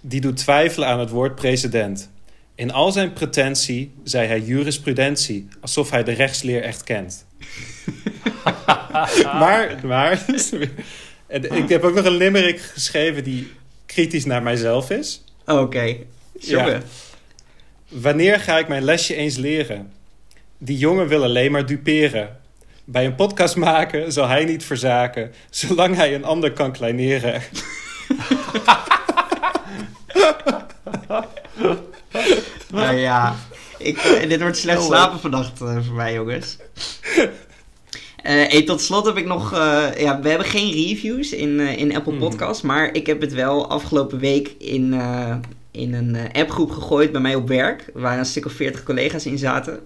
Die 0.00 0.20
doet 0.20 0.36
twijfelen 0.36 0.88
aan 0.88 1.00
het 1.00 1.10
woord 1.10 1.34
president. 1.34 2.10
In 2.54 2.72
al 2.72 2.92
zijn 2.92 3.12
pretentie 3.12 3.92
zei 4.04 4.26
hij 4.26 4.40
jurisprudentie, 4.40 5.48
alsof 5.60 5.90
hij 5.90 6.04
de 6.04 6.12
rechtsleer 6.12 6.62
echt 6.62 6.84
kent. 6.84 7.26
maar, 9.24 9.76
maar, 9.84 10.24
en 11.26 11.56
ik 11.56 11.68
heb 11.68 11.82
ook 11.82 11.94
nog 11.94 12.04
een 12.04 12.16
limerick 12.16 12.60
geschreven 12.60 13.24
die 13.24 13.52
kritisch 13.86 14.24
naar 14.24 14.42
mijzelf 14.42 14.90
is. 14.90 15.24
Oké. 15.46 15.96
Jongen. 16.38 16.72
Ja. 16.72 16.82
Wanneer 17.88 18.40
ga 18.40 18.58
ik 18.58 18.68
mijn 18.68 18.84
lesje 18.84 19.14
eens 19.14 19.36
leren? 19.36 19.92
Die 20.58 20.78
jongen 20.78 21.08
wil 21.08 21.22
alleen 21.22 21.52
maar 21.52 21.66
duperen. 21.66 22.36
Bij 22.84 23.06
een 23.06 23.14
podcast 23.14 23.56
maken 23.56 24.12
zal 24.12 24.28
hij 24.28 24.44
niet 24.44 24.64
verzaken, 24.64 25.32
zolang 25.50 25.96
hij 25.96 26.14
een 26.14 26.24
ander 26.24 26.52
kan 26.52 26.72
kleineren. 26.72 27.42
Nou 32.70 32.96
ja, 32.96 33.36
ik, 33.78 33.96
eh, 33.98 34.28
dit 34.28 34.40
wordt 34.40 34.56
slecht 34.56 34.82
slapen 34.82 35.20
vannacht 35.20 35.60
eh, 35.60 35.76
voor 35.86 35.94
mij, 35.94 36.14
jongens. 36.14 36.56
Eh, 38.22 38.34
hey, 38.34 38.62
tot 38.62 38.80
slot 38.80 39.06
heb 39.06 39.16
ik 39.16 39.26
nog... 39.26 39.50
ja, 39.98 40.20
we 40.20 40.28
hebben 40.28 40.46
geen 40.46 40.72
reviews 40.72 41.32
in, 41.32 41.60
in 41.60 41.96
Apple 41.96 42.12
Hmm. 42.12 42.20
Podcasts, 42.20 42.62
maar 42.62 42.94
ik 42.94 43.06
heb 43.06 43.20
het 43.20 43.32
wel 43.32 43.70
afgelopen 43.70 44.18
week 44.18 44.54
in, 44.58 45.00
in 45.70 45.94
een 45.94 46.32
appgroep 46.32 46.70
gegooid 46.70 47.12
bij 47.12 47.20
mij 47.20 47.34
op 47.34 47.48
werk. 47.48 47.90
Waar 47.94 48.18
een 48.18 48.24
stuk 48.24 48.46
of 48.46 48.52
veertig 48.52 48.82
collega's 48.82 49.26
in 49.26 49.38
zaten. 49.38 49.80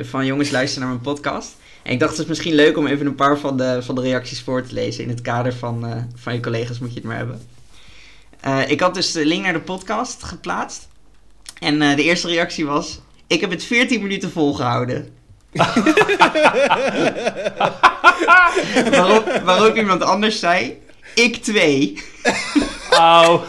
Van 0.00 0.26
jongens, 0.26 0.50
luister 0.50 0.80
naar 0.80 0.88
mijn 0.88 1.00
podcast. 1.00 1.56
En 1.82 1.92
ik 1.92 1.98
dacht, 1.98 2.12
het 2.12 2.20
is 2.20 2.28
misschien 2.28 2.54
leuk 2.54 2.76
om 2.76 2.86
even 2.86 3.06
een 3.06 3.14
paar 3.14 3.38
van 3.38 3.56
de, 3.56 3.78
van 3.82 3.94
de 3.94 4.00
reacties 4.00 4.42
voor 4.42 4.62
te 4.62 4.74
lezen. 4.74 5.02
In 5.02 5.10
het 5.10 5.20
kader 5.20 5.54
van, 5.54 6.06
van 6.14 6.32
je 6.32 6.40
collega's 6.40 6.78
moet 6.78 6.88
je 6.88 6.94
het 6.94 7.04
maar 7.04 7.16
hebben. 7.16 7.40
Eh, 8.40 8.70
ik 8.70 8.80
had 8.80 8.94
dus 8.94 9.12
de 9.12 9.26
link 9.26 9.42
naar 9.42 9.52
de 9.52 9.60
podcast 9.60 10.22
geplaatst. 10.22 10.88
En 11.58 11.82
eh, 11.82 11.96
de 11.96 12.02
eerste 12.02 12.28
reactie 12.28 12.66
was: 12.66 13.00
Ik 13.26 13.40
heb 13.40 13.50
het 13.50 13.64
14 13.64 14.02
minuten 14.02 14.30
volgehouden. 14.30 15.08
waarop, 18.90 19.40
waarop 19.44 19.76
iemand 19.76 20.02
anders 20.02 20.38
zei: 20.38 20.78
Ik 21.14 21.36
twee. 21.36 22.02
Auw. 22.90 23.44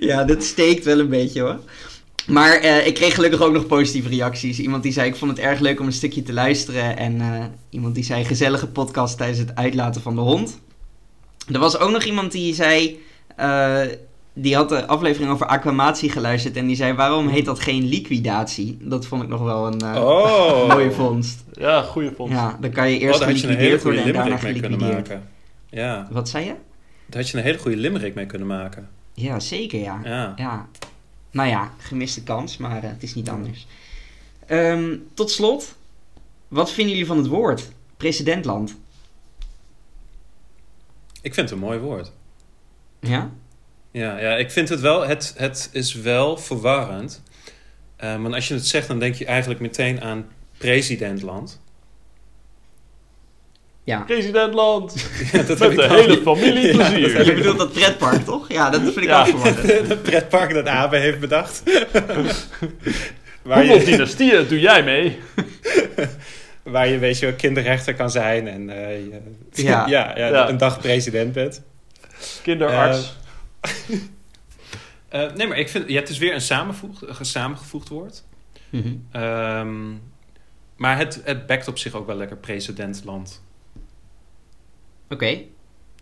Ja, 0.00 0.24
dit 0.24 0.44
steekt 0.44 0.84
wel 0.84 0.98
een 0.98 1.08
beetje 1.08 1.40
hoor. 1.40 1.60
Maar 2.26 2.52
eh, 2.52 2.86
ik 2.86 2.94
kreeg 2.94 3.14
gelukkig 3.14 3.40
ook 3.40 3.52
nog 3.52 3.66
positieve 3.66 4.08
reacties. 4.08 4.58
Iemand 4.58 4.82
die 4.82 4.92
zei: 4.92 5.08
Ik 5.08 5.16
vond 5.16 5.30
het 5.30 5.40
erg 5.40 5.60
leuk 5.60 5.80
om 5.80 5.86
een 5.86 5.92
stukje 5.92 6.22
te 6.22 6.32
luisteren. 6.32 6.96
En 6.96 7.20
iemand 7.70 7.94
die 7.94 8.04
zei: 8.04 8.24
Gezellige 8.24 8.66
podcast 8.66 9.16
tijdens 9.16 9.38
het 9.38 9.54
uitlaten 9.54 10.02
van 10.02 10.14
de 10.14 10.20
hond. 10.20 10.58
Er 11.52 11.58
was 11.58 11.78
ook 11.78 11.90
nog 11.90 12.02
iemand 12.04 12.32
die 12.32 12.54
zei. 12.54 13.00
eh, 13.36 13.80
die 14.34 14.54
had 14.54 14.68
de 14.68 14.86
aflevering 14.86 15.32
over 15.32 15.46
acclamatie 15.46 16.10
geluisterd. 16.10 16.56
En 16.56 16.66
die 16.66 16.76
zei: 16.76 16.92
Waarom 16.92 17.28
heet 17.28 17.44
dat 17.44 17.60
geen 17.60 17.84
liquidatie? 17.88 18.78
Dat 18.80 19.06
vond 19.06 19.22
ik 19.22 19.28
nog 19.28 19.40
wel 19.42 19.66
een 19.66 19.80
eh, 19.80 20.04
Oh, 20.04 20.68
mooie 20.74 20.90
vondst. 20.90 21.44
Ja, 21.52 21.82
goede 21.82 22.12
vondst. 22.16 22.36
Ja, 22.36 22.56
dan 22.60 22.70
kan 22.70 22.90
je 22.90 22.96
Oh, 22.96 23.02
eerst 23.02 23.24
hele 23.24 23.38
geliquideerd 23.38 23.80
goede 23.82 23.96
worden 23.96 24.04
en 24.04 24.12
daarna 24.12 24.24
limerick 24.34 24.52
mee 24.52 24.60
kunnen 24.60 24.78
geliquideerd. 24.78 25.08
maken. 25.08 25.28
Ja, 25.70 26.08
Wat 26.10 26.28
zei 26.28 26.44
je? 26.44 26.54
daar 27.06 27.20
had 27.22 27.30
je 27.30 27.36
een 27.38 27.42
hele 27.44 27.58
goede 27.58 27.76
limerick 27.76 28.14
mee 28.14 28.26
kunnen 28.26 28.48
maken. 28.48 28.88
Ja, 29.14 29.40
zeker 29.40 29.80
ja. 29.80 30.00
Ja. 30.04 30.32
Ja. 30.36 30.68
Nou 31.30 31.48
ja, 31.48 31.70
gemiste 31.78 32.22
kans, 32.22 32.56
maar 32.56 32.82
eh, 32.82 32.90
het 32.90 33.02
is 33.02 33.14
niet 33.14 33.28
anders. 33.30 33.66
Ehm, 34.46 34.96
tot 35.14 35.30
slot, 35.30 35.74
wat 36.48 36.70
vinden 36.72 36.92
jullie 36.92 37.08
van 37.08 37.16
het 37.16 37.26
woord? 37.26 37.68
Presidentland. 37.96 38.74
Ik 41.22 41.34
vind 41.34 41.50
het 41.50 41.58
een 41.58 41.64
mooi 41.64 41.78
woord. 41.78 42.12
Ja? 43.00 43.30
Ja, 43.90 44.18
ja 44.18 44.36
ik 44.36 44.50
vind 44.50 44.68
het 44.68 44.80
wel, 44.80 45.06
het, 45.06 45.34
het 45.36 45.68
is 45.72 45.94
wel 45.94 46.36
verwarrend. 46.36 47.22
Eh, 47.96 48.22
want 48.22 48.34
als 48.34 48.48
je 48.48 48.54
het 48.54 48.66
zegt, 48.66 48.88
dan 48.88 48.98
denk 48.98 49.14
je 49.14 49.24
eigenlijk 49.24 49.60
meteen 49.60 50.00
aan 50.02 50.26
presidentland. 50.58 51.60
Ja. 53.84 54.00
Presidentland. 54.00 54.94
Ja, 55.32 55.42
dat 55.42 55.58
Met 55.58 55.70
ik 55.70 55.76
de 55.76 55.88
hele 55.88 56.22
familie 56.22 56.66
Ja, 56.76 56.88
plezier. 56.90 57.14
dat 57.16 57.26
Je 57.26 57.34
bedoelt 57.34 57.58
dat 57.58 57.72
pretpark, 57.72 58.24
toch? 58.24 58.52
Ja, 58.52 58.70
dat 58.70 58.80
vind 58.82 58.96
ik 58.96 59.02
Ja. 59.04 59.20
ook 59.20 59.26
verwarrend. 59.26 59.88
Het 59.88 60.02
pretpark 60.02 60.54
dat 60.54 60.66
Abe 60.66 60.96
heeft 60.98 61.20
bedacht. 61.20 61.62
waar, 63.42 63.58
Hoeveel 63.66 63.78
je, 63.78 63.84
dynastieën 63.84 64.48
doe 64.48 64.60
jij 64.60 64.82
mee? 64.84 65.18
Waar 66.62 66.88
je, 66.88 66.98
weet 66.98 67.18
je, 67.18 67.26
wel, 67.26 67.34
kinderrechter 67.34 67.94
kan 67.94 68.10
zijn 68.10 68.48
en 68.48 68.70
eh, 68.70 68.98
je- 69.06 69.20
Ja. 69.52 69.86
ja, 69.96 70.18
ja, 70.18 70.26
Ja. 70.28 70.48
een 70.48 70.56
dag 70.56 70.80
president 70.80 71.32
bent. 71.32 71.62
Kinderarts. 72.42 73.14
Eh, 75.08 75.32
nee, 75.32 75.46
maar 75.46 75.58
ik 75.58 75.68
vind, 75.68 75.88
ja, 75.88 76.00
het 76.00 76.08
is 76.08 76.18
weer 76.18 76.34
een 76.34 77.24
samengevoegd 77.24 77.88
woord. 77.88 78.24
Mhm. 78.70 78.94
Ehm, 79.10 79.90
maar 80.76 80.98
het, 80.98 81.20
het 81.24 81.46
bekt 81.46 81.68
op 81.68 81.78
zich 81.78 81.94
ook 81.94 82.06
wel 82.06 82.16
lekker 82.16 82.36
presidentland. 82.36 83.42
Oké. 85.08 85.26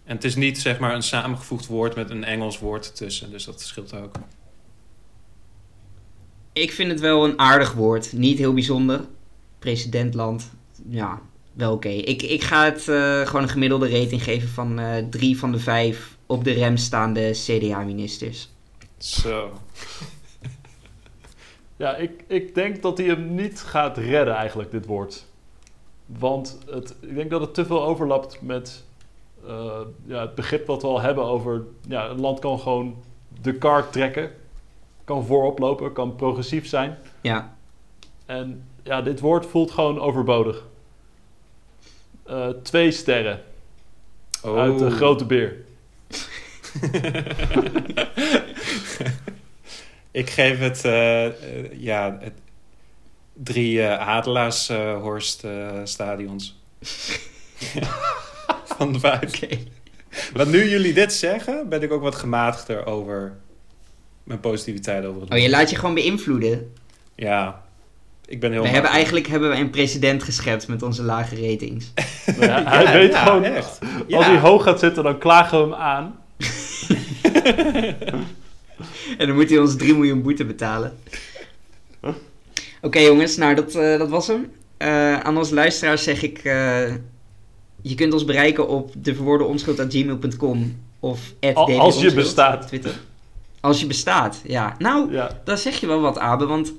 En 0.04 0.14
het 0.16 0.24
is 0.24 0.34
niet 0.34 0.60
zeg 0.60 0.78
maar 0.78 0.94
een 0.94 1.02
samengevoegd 1.02 1.66
woord 1.66 1.94
met 1.94 2.10
een 2.10 2.24
Engels 2.24 2.58
woord 2.58 2.96
tussen. 2.96 3.30
Dus 3.30 3.44
dat 3.44 3.60
scheelt 3.60 3.94
ook. 3.94 4.14
Ik 6.52 6.72
vind 6.72 6.90
het 6.90 7.00
wel 7.00 7.24
een 7.24 7.38
aardig 7.38 7.72
woord. 7.72 8.12
Niet 8.12 8.38
heel 8.38 8.54
bijzonder. 8.54 9.00
Presidentland. 9.60 10.50
Ja, 10.88 11.20
wel 11.52 11.72
oké. 11.72 11.88
Ik, 11.88 12.22
ik 12.22 12.42
ga 12.42 12.64
het 12.64 12.88
eh, 12.88 13.20
gewoon 13.26 13.42
een 13.42 13.48
gemiddelde 13.48 14.00
rating 14.00 14.22
geven 14.22 14.48
van 14.48 14.78
eh 14.78 15.04
drie 15.10 15.38
van 15.38 15.52
de 15.52 15.58
vijf 15.58 16.16
op 16.26 16.44
de 16.44 16.52
rem 16.52 16.76
staande 16.76 17.30
CDA-ministers. 17.30 18.48
Zo. 18.98 19.52
Ja, 21.76 21.96
ik, 21.96 22.24
ik 22.26 22.54
denk 22.54 22.82
dat 22.82 22.98
hij 22.98 23.06
hem 23.06 23.34
niet 23.34 23.60
gaat 23.60 23.96
redden 23.96 24.34
eigenlijk, 24.34 24.70
dit 24.70 24.86
woord. 24.86 25.26
Want 26.06 26.58
het, 26.66 26.94
ik 27.00 27.14
denk 27.14 27.30
dat 27.30 27.40
het 27.40 27.54
te 27.54 27.64
veel 27.64 27.84
overlapt 27.84 28.42
met 28.42 28.84
eh, 29.46 29.80
ja, 30.06 30.20
het 30.20 30.34
begrip 30.34 30.66
wat 30.66 30.82
we 30.82 30.88
al 30.88 31.00
hebben 31.00 31.24
over... 31.24 31.64
Ja, 31.88 32.08
een 32.08 32.20
land 32.20 32.38
kan 32.38 32.58
gewoon 32.58 32.96
de 33.42 33.54
kaart 33.54 33.92
trekken. 33.92 34.30
Kan 35.04 35.24
voorop 35.24 35.58
lopen, 35.58 35.92
kan 35.92 36.16
progressief 36.16 36.66
zijn. 36.66 36.98
Ja, 37.20 37.56
En 38.26 38.64
ja, 38.90 39.02
dit 39.02 39.20
woord 39.20 39.46
voelt 39.46 39.70
gewoon 39.70 40.00
overbodig. 40.00 40.66
Eh, 42.26 42.48
twee 42.48 42.90
sterren 42.90 43.42
Oh. 44.42 44.58
uit 44.58 44.78
de 44.78 44.90
grote 44.90 45.24
beer. 45.24 45.56
Ik 50.10 50.30
geef 50.30 50.58
het, 50.58 50.84
eh, 50.84 51.26
eh, 51.26 51.32
ja, 51.72 52.18
het 52.20 52.32
drie 53.32 53.82
eh 53.82 54.08
Adelaarshorst 54.08 55.44
eh, 55.44 55.80
stadions. 55.84 56.58
Van 58.76 58.92
de 58.92 58.98
vijf. 58.98 59.22
oké. 59.22 59.58
Maar 60.34 60.46
nu 60.46 60.68
jullie 60.68 60.92
dit 60.92 61.12
zeggen, 61.12 61.68
ben 61.68 61.82
ik 61.82 61.92
ook 61.92 62.02
wat 62.02 62.14
gematigder 62.14 62.86
over 62.86 63.36
mijn 64.22 64.40
positiviteit 64.40 65.04
over 65.04 65.20
het 65.20 65.32
Oh, 65.32 65.38
je 65.38 65.50
laat 65.50 65.70
je 65.70 65.76
gewoon 65.76 65.94
beïnvloeden. 65.94 66.72
Ja, 67.14 67.64
ik 68.30 68.40
ben 68.40 68.52
heel 68.52 68.62
We 68.62 68.68
hebben 68.68 68.90
eigenlijk 68.90 69.26
hebben 69.26 69.48
wij 69.48 69.60
een 69.60 69.70
president 69.70 70.22
geschept 70.22 70.68
met 70.68 70.82
onze 70.82 71.02
lage 71.02 71.34
ratings. 71.50 71.92
Ja, 72.40 72.62
hij 72.64 72.82
Ja, 72.84 72.92
weet 72.92 73.12
ja, 73.12 73.22
gewoon, 73.24 73.44
echt. 73.44 73.78
als 74.10 74.26
hij 74.26 74.38
hoog 74.38 74.62
gaat 74.62 74.78
zitten, 74.78 75.02
dan 75.02 75.18
klagen 75.18 75.58
we 75.58 75.64
hem 75.64 75.74
aan. 75.74 76.14
En 79.18 79.26
dan 79.26 79.34
moet 79.36 79.50
hij 79.50 79.58
ons 79.58 79.76
3 79.76 79.94
miljoen 79.94 80.22
boete 80.22 80.44
betalen. 80.44 80.98
Oké 82.82 82.98
jongens, 82.98 83.36
nou 83.36 83.54
dat, 83.54 83.74
eh, 83.74 83.98
dat 83.98 84.08
was 84.08 84.26
hem. 84.26 84.52
Eh, 84.76 85.20
aan 85.20 85.36
onze 85.36 85.54
luisteraars 85.54 86.02
zeg 86.02 86.22
ik... 86.22 86.38
eh, 86.38 86.94
je 87.82 87.94
kunt 87.94 88.12
ons 88.12 88.24
bereiken 88.24 88.68
op 88.68 88.92
deverwoordenonschuld.gmail.com 88.98 90.76
of 91.00 91.20
Al- 91.54 91.78
als 91.80 92.00
je 92.00 92.12
bestaat. 92.14 92.66
Twitter. 92.68 92.92
Als 93.60 93.80
je 93.80 93.86
bestaat, 93.86 94.40
ja. 94.46 94.74
Nou, 94.78 95.12
Ja, 95.12 95.40
daar 95.44 95.58
zeg 95.58 95.80
je 95.80 95.86
wel 95.86 96.00
wat, 96.00 96.18
Abe, 96.18 96.46
want... 96.46 96.72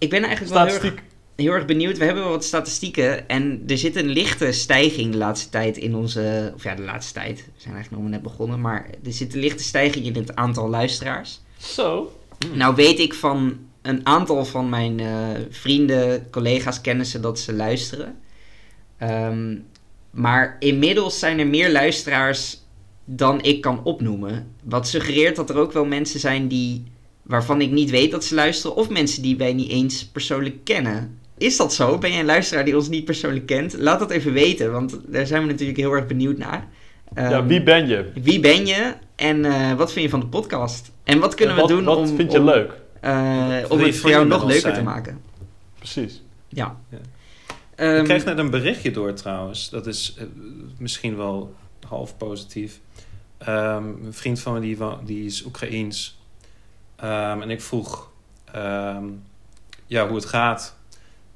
Ik 0.00 0.10
ben 0.10 0.22
eigenlijk 0.22 0.52
wel 0.54 0.64
heel 0.64 0.74
erg, 0.74 0.82
statistiek. 0.82 1.10
heel 1.36 1.52
erg 1.52 1.64
benieuwd. 1.64 1.98
We 1.98 2.04
hebben 2.04 2.22
wel 2.22 2.32
wat 2.32 2.44
statistieken 2.44 3.28
en 3.28 3.62
er 3.66 3.78
zit 3.78 3.96
een 3.96 4.08
lichte 4.08 4.52
stijging 4.52 5.12
de 5.12 5.18
laatste 5.18 5.48
tijd 5.48 5.76
in 5.76 5.94
onze... 5.94 6.52
Of 6.54 6.62
ja, 6.62 6.74
de 6.74 6.82
laatste 6.82 7.12
tijd. 7.12 7.36
We 7.36 7.60
zijn 7.60 7.74
eigenlijk 7.74 7.90
nog 7.90 8.00
maar 8.00 8.20
net 8.20 8.22
begonnen, 8.22 8.60
maar 8.60 8.86
er 9.04 9.12
zit 9.12 9.34
een 9.34 9.40
lichte 9.40 9.62
stijging 9.62 10.06
in 10.06 10.14
het 10.14 10.36
aantal 10.36 10.68
luisteraars. 10.68 11.40
Zo. 11.58 12.12
Nou 12.52 12.74
weet 12.74 12.98
ik 12.98 13.14
van 13.14 13.58
een 13.82 14.06
aantal 14.06 14.44
van 14.44 14.68
mijn 14.68 15.00
eh, 15.00 15.28
vrienden, 15.50 16.30
collega's, 16.30 16.80
kennissen 16.80 17.22
dat 17.22 17.38
ze 17.38 17.52
luisteren. 17.52 18.18
Ehm, 18.98 19.56
maar 20.10 20.56
inmiddels 20.58 21.18
zijn 21.18 21.38
er 21.38 21.46
meer 21.46 21.72
luisteraars 21.72 22.58
dan 23.04 23.42
ik 23.42 23.60
kan 23.60 23.84
opnoemen. 23.84 24.54
Wat 24.64 24.88
suggereert 24.88 25.36
dat 25.36 25.50
er 25.50 25.56
ook 25.56 25.72
wel 25.72 25.84
mensen 25.84 26.20
zijn 26.20 26.48
die, 26.48 26.84
waarvan 27.22 27.60
ik 27.60 27.70
niet 27.70 27.90
weet 27.90 28.10
dat 28.10 28.24
ze 28.24 28.34
luisteren, 28.34 28.76
of 28.76 28.88
mensen 28.88 29.22
die 29.22 29.36
wij 29.36 29.52
niet 29.52 29.70
eens 29.70 30.06
persoonlijk 30.06 30.64
kennen. 30.64 31.18
Is 31.38 31.56
dat 31.56 31.74
zo? 31.74 31.98
Ben 31.98 32.10
jij 32.10 32.20
een 32.20 32.26
luisteraar 32.26 32.64
die 32.64 32.76
ons 32.76 32.88
niet 32.88 33.04
persoonlijk 33.04 33.46
kent? 33.46 33.74
Laat 33.78 33.98
dat 33.98 34.10
even 34.10 34.32
weten, 34.32 34.72
want 34.72 34.98
daar 35.06 35.26
zijn 35.26 35.42
we 35.42 35.50
natuurlijk 35.50 35.78
heel 35.78 35.92
erg 35.92 36.06
benieuwd 36.06 36.38
naar. 36.38 36.68
ja, 37.14 37.30
Ehm, 37.30 37.46
wie 37.46 37.62
ben 37.62 37.88
je? 37.88 38.10
wie 38.22 38.40
ben 38.40 38.66
je 38.66 38.94
En 39.16 39.44
eh, 39.44 39.72
wat 39.74 39.92
vind 39.92 40.04
je 40.04 40.10
van 40.10 40.20
de 40.20 40.26
podcast? 40.26 40.90
En 41.04 41.18
wat 41.18 41.34
kunnen 41.34 41.56
En 41.56 41.62
we 41.62 41.68
wat, 41.68 41.76
doen 41.76 41.84
wat 41.86 41.96
om, 41.96 42.16
vind 42.16 42.32
je 42.32 42.38
om, 42.38 42.44
leuk? 42.44 42.72
eh, 43.00 43.56
om 43.68 43.80
het 43.80 43.96
voor 43.96 44.10
jou 44.10 44.26
nog 44.26 44.44
leuker 44.44 44.74
te 44.74 44.82
maken? 44.82 45.20
Precies. 45.78 46.22
Ja. 46.48 46.80
Ja. 46.88 46.98
Ehm, 47.74 47.98
ik 47.98 48.04
kreeg 48.04 48.24
net 48.24 48.38
een 48.38 48.50
berichtje 48.50 48.90
door 48.90 49.12
trouwens. 49.14 49.70
Dat 49.70 49.86
is 49.86 50.14
eh, 50.18 50.24
misschien 50.78 51.16
wel 51.16 51.54
half 51.88 52.16
positief. 52.16 52.80
Ehm, 53.38 53.84
een 54.04 54.12
vriend 54.12 54.40
van 54.40 54.52
me 54.54 54.60
die, 54.60 54.76
die 55.04 55.24
is 55.24 55.44
Oekraïens. 55.44 56.18
Ehm, 57.00 57.42
en 57.42 57.50
ik 57.50 57.60
vroeg 57.60 58.10
ehm, 58.52 59.04
ja, 59.86 60.06
hoe 60.06 60.16
het 60.16 60.24
gaat. 60.26 60.76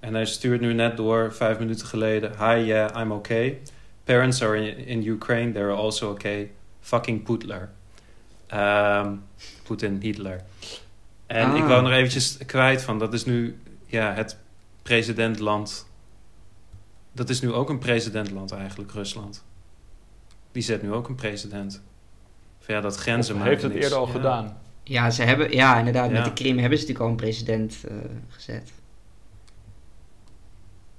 En 0.01 0.15
hij 0.15 0.25
stuurt 0.27 0.61
nu 0.61 0.73
net 0.73 0.97
door, 0.97 1.33
vijf 1.35 1.59
minuten 1.59 1.87
geleden. 1.87 2.31
Hi, 2.31 2.65
yeah, 2.65 3.01
I'm 3.03 3.13
okay. 3.13 3.61
Parents 4.05 4.43
are 4.43 4.57
in, 4.73 4.87
in 4.87 5.07
Ukraine. 5.07 5.53
They're 5.53 5.73
also 5.73 6.11
okay. 6.11 6.51
Fucking 6.81 7.23
Putler. 7.23 7.71
Ehm 8.47 9.13
Poetin, 9.63 9.99
Hitler. 10.01 10.41
En 11.27 11.51
Ah. 11.51 11.57
ik 11.57 11.65
wou 11.65 11.83
nog 11.83 11.91
eventjes 11.93 12.39
kwijt 12.47 12.83
van... 12.83 12.99
Dat 12.99 13.13
is 13.13 13.25
nu 13.25 13.59
ja, 13.87 14.13
het 14.13 14.37
presidentland... 14.83 15.87
Dat 17.13 17.29
is 17.29 17.41
nu 17.41 17.53
ook 17.53 17.69
een 17.71 17.79
presidentland 17.79 18.53
eigenlijk, 18.53 18.93
Rusland. 18.93 19.45
Die 20.53 20.63
zet 20.63 20.83
nu 20.83 20.93
ook 20.93 21.09
een 21.09 21.15
president. 21.15 21.83
Van 22.61 22.75
ja, 22.75 22.81
dat 22.81 22.97
grenzen 22.97 23.35
Of 23.35 23.39
maken 23.41 23.53
heeft 23.53 23.63
het 23.65 23.73
niks. 23.73 23.85
eerder 23.85 23.99
al 24.01 24.07
Ja. 24.07 24.13
gedaan. 24.13 24.59
Ja, 24.85 25.11
ze 25.11 25.23
hebben, 25.23 25.53
ja, 25.53 25.79
inderdaad, 25.79 26.11
met 26.11 26.25
de 26.25 26.33
Krim 26.33 26.59
hebben 26.59 26.79
ze 26.79 26.85
natuurlijk 26.85 27.01
al 27.05 27.11
een 27.11 27.17
president 27.31 27.77
eh, 27.89 27.95
gezet. 28.29 28.73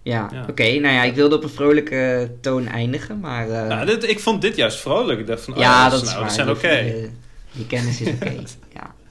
Ja, 0.02 0.30
Ja. 0.32 0.46
oké. 0.50 0.64
nou 0.64 0.94
ja, 0.94 1.04
ik 1.04 1.16
wilde 1.16 1.36
op 1.36 1.44
een 1.44 1.50
vrolijke 1.50 2.32
toon 2.42 2.68
eindigen, 2.68 3.20
maar... 3.20 3.50
eh, 3.50 3.68
Nou, 3.68 3.86
dit, 3.86 4.10
ik 4.10 4.20
vond 4.20 4.42
dit 4.42 4.56
juist 4.56 4.80
vrolijk. 4.80 5.20
Ik 5.20 5.28
dacht 5.28 5.42
van, 5.44 5.54
oh, 5.54 5.60
ja, 5.60 5.84
dat, 5.84 5.92
dat 5.92 6.02
is, 6.02 6.08
nou, 6.10 6.22
waar. 6.22 6.32
zijn 6.32 6.50
oké. 6.50 6.84
Die, 6.84 7.12
die 7.52 7.66
kennis 7.68 8.02
is 8.02 8.14
oké, 8.14 8.30
ja. 8.74 8.94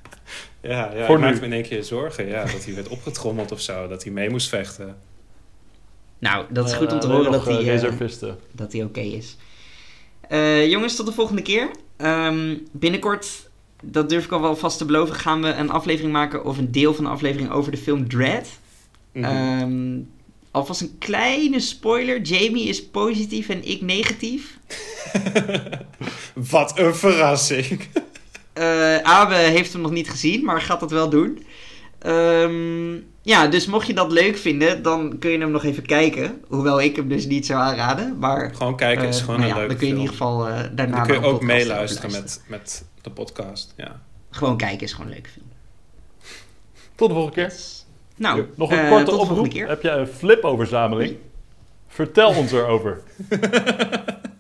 Ja, 0.60 0.92
ja 0.94 1.06
Voor 1.06 1.14
ik 1.14 1.20
maakte 1.20 1.40
me 1.40 1.46
in 1.46 1.52
één 1.52 1.62
keer 1.62 1.84
zorgen. 1.84 2.26
Ja, 2.26 2.44
dat 2.44 2.64
hij 2.64 2.74
werd 2.74 2.88
opgetrommeld 2.88 3.52
of 3.52 3.60
zo. 3.60 3.88
Dat 3.88 4.02
hij 4.04 4.12
mee 4.12 4.30
moest 4.30 4.48
vechten. 4.48 4.96
Nou, 6.18 6.44
dat 6.50 6.68
is 6.68 6.74
goed 6.74 6.92
om 6.92 7.00
te 7.00 7.06
Eh, 7.06 7.12
horen 7.12 7.32
dat 7.32 7.40
eh, 7.40 7.54
hij... 7.54 7.82
eh, 8.22 8.32
dat 8.52 8.72
hij 8.72 8.82
oké 8.82 9.00
is. 9.00 9.36
Eh, 10.28 10.70
jongens, 10.70 10.96
tot 10.96 11.06
de 11.06 11.12
volgende 11.12 11.42
keer. 11.42 11.70
Ehm, 11.96 12.56
binnenkort, 12.72 13.50
dat 13.84 14.08
durf 14.08 14.24
ik 14.24 14.32
al 14.32 14.40
wel 14.40 14.56
vast 14.56 14.78
te 14.78 14.84
beloven, 14.84 15.14
gaan 15.14 15.42
we 15.42 15.48
een 15.48 15.70
aflevering 15.70 16.12
maken 16.12 16.44
of 16.44 16.58
een 16.58 16.72
deel 16.72 16.94
van 16.94 17.04
de 17.04 17.10
aflevering 17.10 17.50
over 17.50 17.70
de 17.70 17.78
film 17.78 18.08
Dread. 18.08 18.48
Mhm. 19.12 19.24
Ehm, 19.24 19.98
alvast 20.50 20.80
een 20.80 20.96
kleine 20.98 21.60
spoiler. 21.60 22.20
Jamie 22.20 22.68
is 22.68 22.86
positief 22.86 23.48
en 23.48 23.68
ik 23.68 23.80
negatief. 23.80 24.58
Wat 26.50 26.78
een 26.78 26.94
verrassing. 26.94 27.88
Eh 28.52 28.96
Abe 28.98 29.34
heeft 29.34 29.72
hem 29.72 29.82
nog 29.82 29.90
niet 29.90 30.10
gezien, 30.10 30.44
maar 30.44 30.60
gaat 30.60 30.80
dat 30.80 30.90
wel 30.90 31.08
doen. 31.08 31.46
Ehm, 32.04 32.94
ja, 33.22 33.46
dus 33.46 33.66
mocht 33.66 33.86
je 33.86 33.94
dat 33.94 34.12
leuk 34.12 34.36
vinden, 34.36 34.82
dan 34.82 35.18
kun 35.18 35.30
je 35.30 35.38
hem 35.38 35.50
nog 35.50 35.64
even 35.64 35.86
kijken. 35.86 36.40
Hoewel 36.48 36.80
ik 36.80 36.96
hem 36.96 37.08
dus 37.08 37.26
niet 37.26 37.46
zou 37.46 37.60
aanraden. 37.60 38.18
Maar 38.18 38.54
Gewoon 38.54 38.76
kijken 38.76 39.08
is 39.08 39.18
eh, 39.18 39.24
gewoon 39.24 39.40
nou 39.40 39.50
een 39.50 39.56
ja, 39.56 39.66
leuke 39.66 39.68
dan 39.68 39.78
kun 39.78 39.86
je 39.86 39.92
in 39.94 40.00
ieder 40.00 40.16
geval 40.16 40.48
eh, 40.48 40.60
daarna 40.72 40.96
dan 40.96 41.06
kun 41.06 41.20
je 41.20 41.26
ook 41.26 41.42
meeluisteren 41.42 42.10
luisteren. 42.10 42.44
met, 42.48 42.64
met 42.66 43.02
de 43.02 43.10
podcast. 43.10 43.74
Ja. 43.76 44.00
Gewoon 44.30 44.56
kijken 44.56 44.80
is 44.86 44.92
gewoon 44.92 45.06
een 45.06 45.12
leuke 45.12 45.28
film. 45.28 45.46
Tot 46.94 47.08
de 47.08 47.14
volgende 47.14 47.40
keer. 47.40 47.54
Nou, 48.16 48.44
Nog 48.54 48.70
een 48.70 48.78
eh, 48.78 48.88
korte 48.88 49.04
tot 49.04 49.12
de 49.12 49.16
volgende 49.26 49.40
oproep. 49.40 49.54
keer. 49.54 49.68
Heb 49.68 49.82
jij 49.82 49.96
een 49.96 50.06
flip-over-verzameling? 50.06 51.16
Vertel 51.88 52.28
ons 52.28 52.52
erover. 52.52 53.00